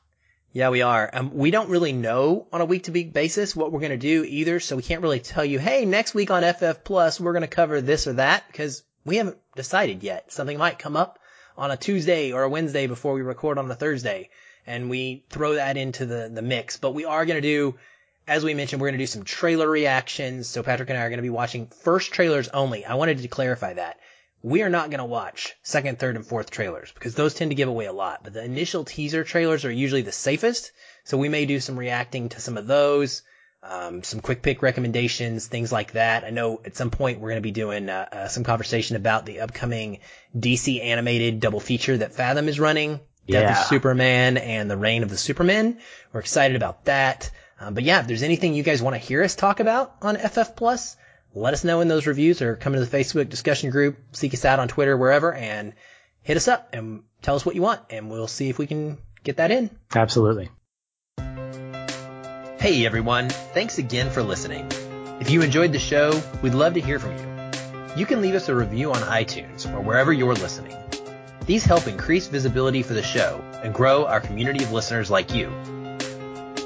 Yeah, 0.54 0.70
we 0.70 0.84
are. 0.84 1.10
Um, 1.12 1.36
we 1.36 1.52
don't 1.52 1.70
really 1.70 1.94
know 1.94 2.48
on 2.54 2.62
a 2.62 2.66
week 2.66 2.84
to 2.84 2.92
week 2.92 3.12
basis 3.12 3.56
what 3.56 3.72
we're 3.72 3.80
going 3.80 3.92
to 3.92 3.98
do 3.98 4.24
either, 4.24 4.60
so 4.60 4.76
we 4.76 4.84
can't 4.84 5.02
really 5.02 5.20
tell 5.20 5.44
you, 5.44 5.58
hey, 5.58 5.84
next 5.84 6.14
week 6.14 6.30
on 6.30 6.44
FF 6.44 6.84
Plus, 6.84 7.20
we're 7.20 7.34
going 7.34 7.42
to 7.42 7.48
cover 7.48 7.82
this 7.82 8.06
or 8.08 8.14
that 8.14 8.46
because 8.48 8.84
we 9.04 9.18
haven't 9.18 9.38
decided 9.56 10.04
yet. 10.04 10.32
Something 10.32 10.60
might 10.60 10.80
come 10.80 10.96
up 10.96 11.20
on 11.58 11.72
a 11.72 11.78
Tuesday 11.78 12.32
or 12.32 12.44
a 12.44 12.50
Wednesday 12.50 12.88
before 12.88 13.14
we 13.14 13.22
record 13.22 13.58
on 13.58 13.70
a 13.70 13.76
Thursday 13.76 14.30
and 14.66 14.90
we 14.90 15.26
throw 15.30 15.56
that 15.56 15.78
into 15.78 16.06
the, 16.06 16.30
the 16.34 16.42
mix. 16.42 16.78
But 16.78 16.94
we 16.94 17.06
are 17.06 17.26
going 17.26 17.42
to 17.42 17.48
do, 17.48 17.76
as 18.28 18.44
we 18.44 18.54
mentioned, 18.54 18.82
we're 18.82 18.90
going 18.90 19.00
to 19.00 19.04
do 19.04 19.08
some 19.08 19.24
trailer 19.24 19.70
reactions. 19.70 20.48
So 20.48 20.64
Patrick 20.64 20.90
and 20.90 20.98
I 20.98 21.04
are 21.04 21.10
going 21.10 21.18
to 21.18 21.24
be 21.24 21.30
watching 21.30 21.68
first 21.68 22.12
trailers 22.12 22.48
only. 22.50 22.86
I 22.86 22.96
wanted 22.96 23.20
to 23.20 23.28
clarify 23.28 23.74
that. 23.74 24.00
We 24.44 24.62
are 24.62 24.70
not 24.70 24.90
going 24.90 25.00
to 25.00 25.06
watch 25.06 25.56
second, 25.64 26.00
third, 26.00 26.18
and 26.18 26.26
fourth 26.26 26.52
trailers 26.52 26.92
because 26.92 27.16
those 27.16 27.34
tend 27.34 27.52
to 27.52 27.56
give 27.56 27.70
away 27.70 27.86
a 27.86 27.94
lot. 27.94 28.24
But 28.24 28.34
the 28.34 28.44
initial 28.44 28.84
teaser 28.84 29.24
trailers 29.24 29.64
are 29.64 29.72
usually 29.72 30.02
the 30.02 30.12
safest. 30.12 30.72
So 31.06 31.18
we 31.18 31.30
may 31.30 31.46
do 31.46 31.60
some 31.62 31.80
reacting 31.80 32.30
to 32.30 32.42
some 32.42 32.58
of 32.58 32.68
those, 32.68 33.22
um, 33.64 34.04
some 34.04 34.20
quick 34.20 34.42
pick 34.42 34.62
recommendations, 34.62 35.48
things 35.48 35.72
like 35.72 35.94
that. 35.94 36.26
I 36.26 36.30
know 36.30 36.62
at 36.66 36.76
some 36.76 36.92
point 36.92 37.20
we're 37.22 37.30
going 37.30 37.42
to 37.42 37.42
be 37.42 37.52
doing 37.52 37.90
uh, 37.90 38.08
uh, 38.12 38.28
some 38.28 38.44
conversation 38.44 38.98
about 38.98 39.26
the 39.26 39.40
upcoming 39.40 40.00
DC 40.38 40.84
animated 40.84 41.40
double 41.40 41.62
feature 41.62 41.98
that 41.98 42.14
Fathom 42.14 42.50
is 42.50 42.60
running. 42.60 43.00
Death 43.26 43.44
Yeah. 43.44 43.52
of 43.62 43.68
Superman 43.68 44.36
and 44.36 44.70
the 44.70 44.76
Reign 44.76 45.04
of 45.04 45.10
the 45.10 45.18
Supermen. 45.18 45.80
We're 46.12 46.20
excited 46.20 46.58
about 46.58 46.84
that. 46.86 47.32
Um, 47.62 47.74
but 47.76 47.86
yeah, 47.86 48.02
if 48.02 48.08
there's 48.08 48.24
anything 48.24 48.54
you 48.54 48.64
guys 48.64 48.82
want 48.82 48.96
to 48.96 49.00
hear 49.00 49.24
us 49.24 49.36
talk 49.36 49.62
about 49.62 49.96
on 50.02 50.18
FF 50.18 50.58
Plus, 50.58 50.98
let 51.34 51.54
us 51.54 51.64
know 51.64 51.82
in 51.82 51.88
those 51.88 52.08
reviews 52.08 52.42
or 52.42 52.56
come 52.56 52.74
to 52.74 52.80
the 52.80 52.98
Facebook 52.98 53.30
discussion 53.30 53.70
group, 53.72 53.98
seek 54.12 54.34
us 54.34 54.46
out 54.46 54.60
on 54.60 54.68
Twitter, 54.68 54.96
wherever, 54.96 55.34
and 55.34 55.74
hit 56.22 56.38
us 56.38 56.48
up 56.48 56.70
and 56.74 57.04
tell 57.22 57.36
us 57.36 57.46
what 57.46 57.56
you 57.56 57.62
want, 57.62 57.82
and 57.90 58.10
we'll 58.10 58.28
see 58.28 58.50
if 58.50 58.58
we 58.58 58.68
can 58.68 58.98
get 59.24 59.38
that 59.38 59.52
in. 59.52 59.70
Absolutely. 59.96 60.50
Hey 62.60 62.86
everyone, 62.86 63.30
thanks 63.30 63.78
again 63.78 64.10
for 64.10 64.24
listening. 64.24 64.68
If 65.20 65.30
you 65.30 65.42
enjoyed 65.42 65.74
the 65.74 65.80
show, 65.80 66.22
we'd 66.42 66.54
love 66.54 66.76
to 66.76 66.82
hear 66.82 67.00
from 67.00 67.18
you. 67.18 67.34
You 67.98 68.06
can 68.06 68.22
leave 68.22 68.36
us 68.36 68.50
a 68.50 68.56
review 68.56 68.92
on 68.92 69.02
iTunes 69.02 69.72
or 69.74 69.82
wherever 69.82 70.14
you're 70.14 70.34
listening. 70.34 70.78
These 71.46 71.66
help 71.66 71.88
increase 71.88 72.28
visibility 72.28 72.84
for 72.84 72.94
the 72.94 73.04
show 73.04 73.44
and 73.64 73.74
grow 73.74 74.06
our 74.06 74.22
community 74.22 74.64
of 74.64 74.72
listeners 74.72 75.12
like 75.12 75.34
you. 75.34 75.52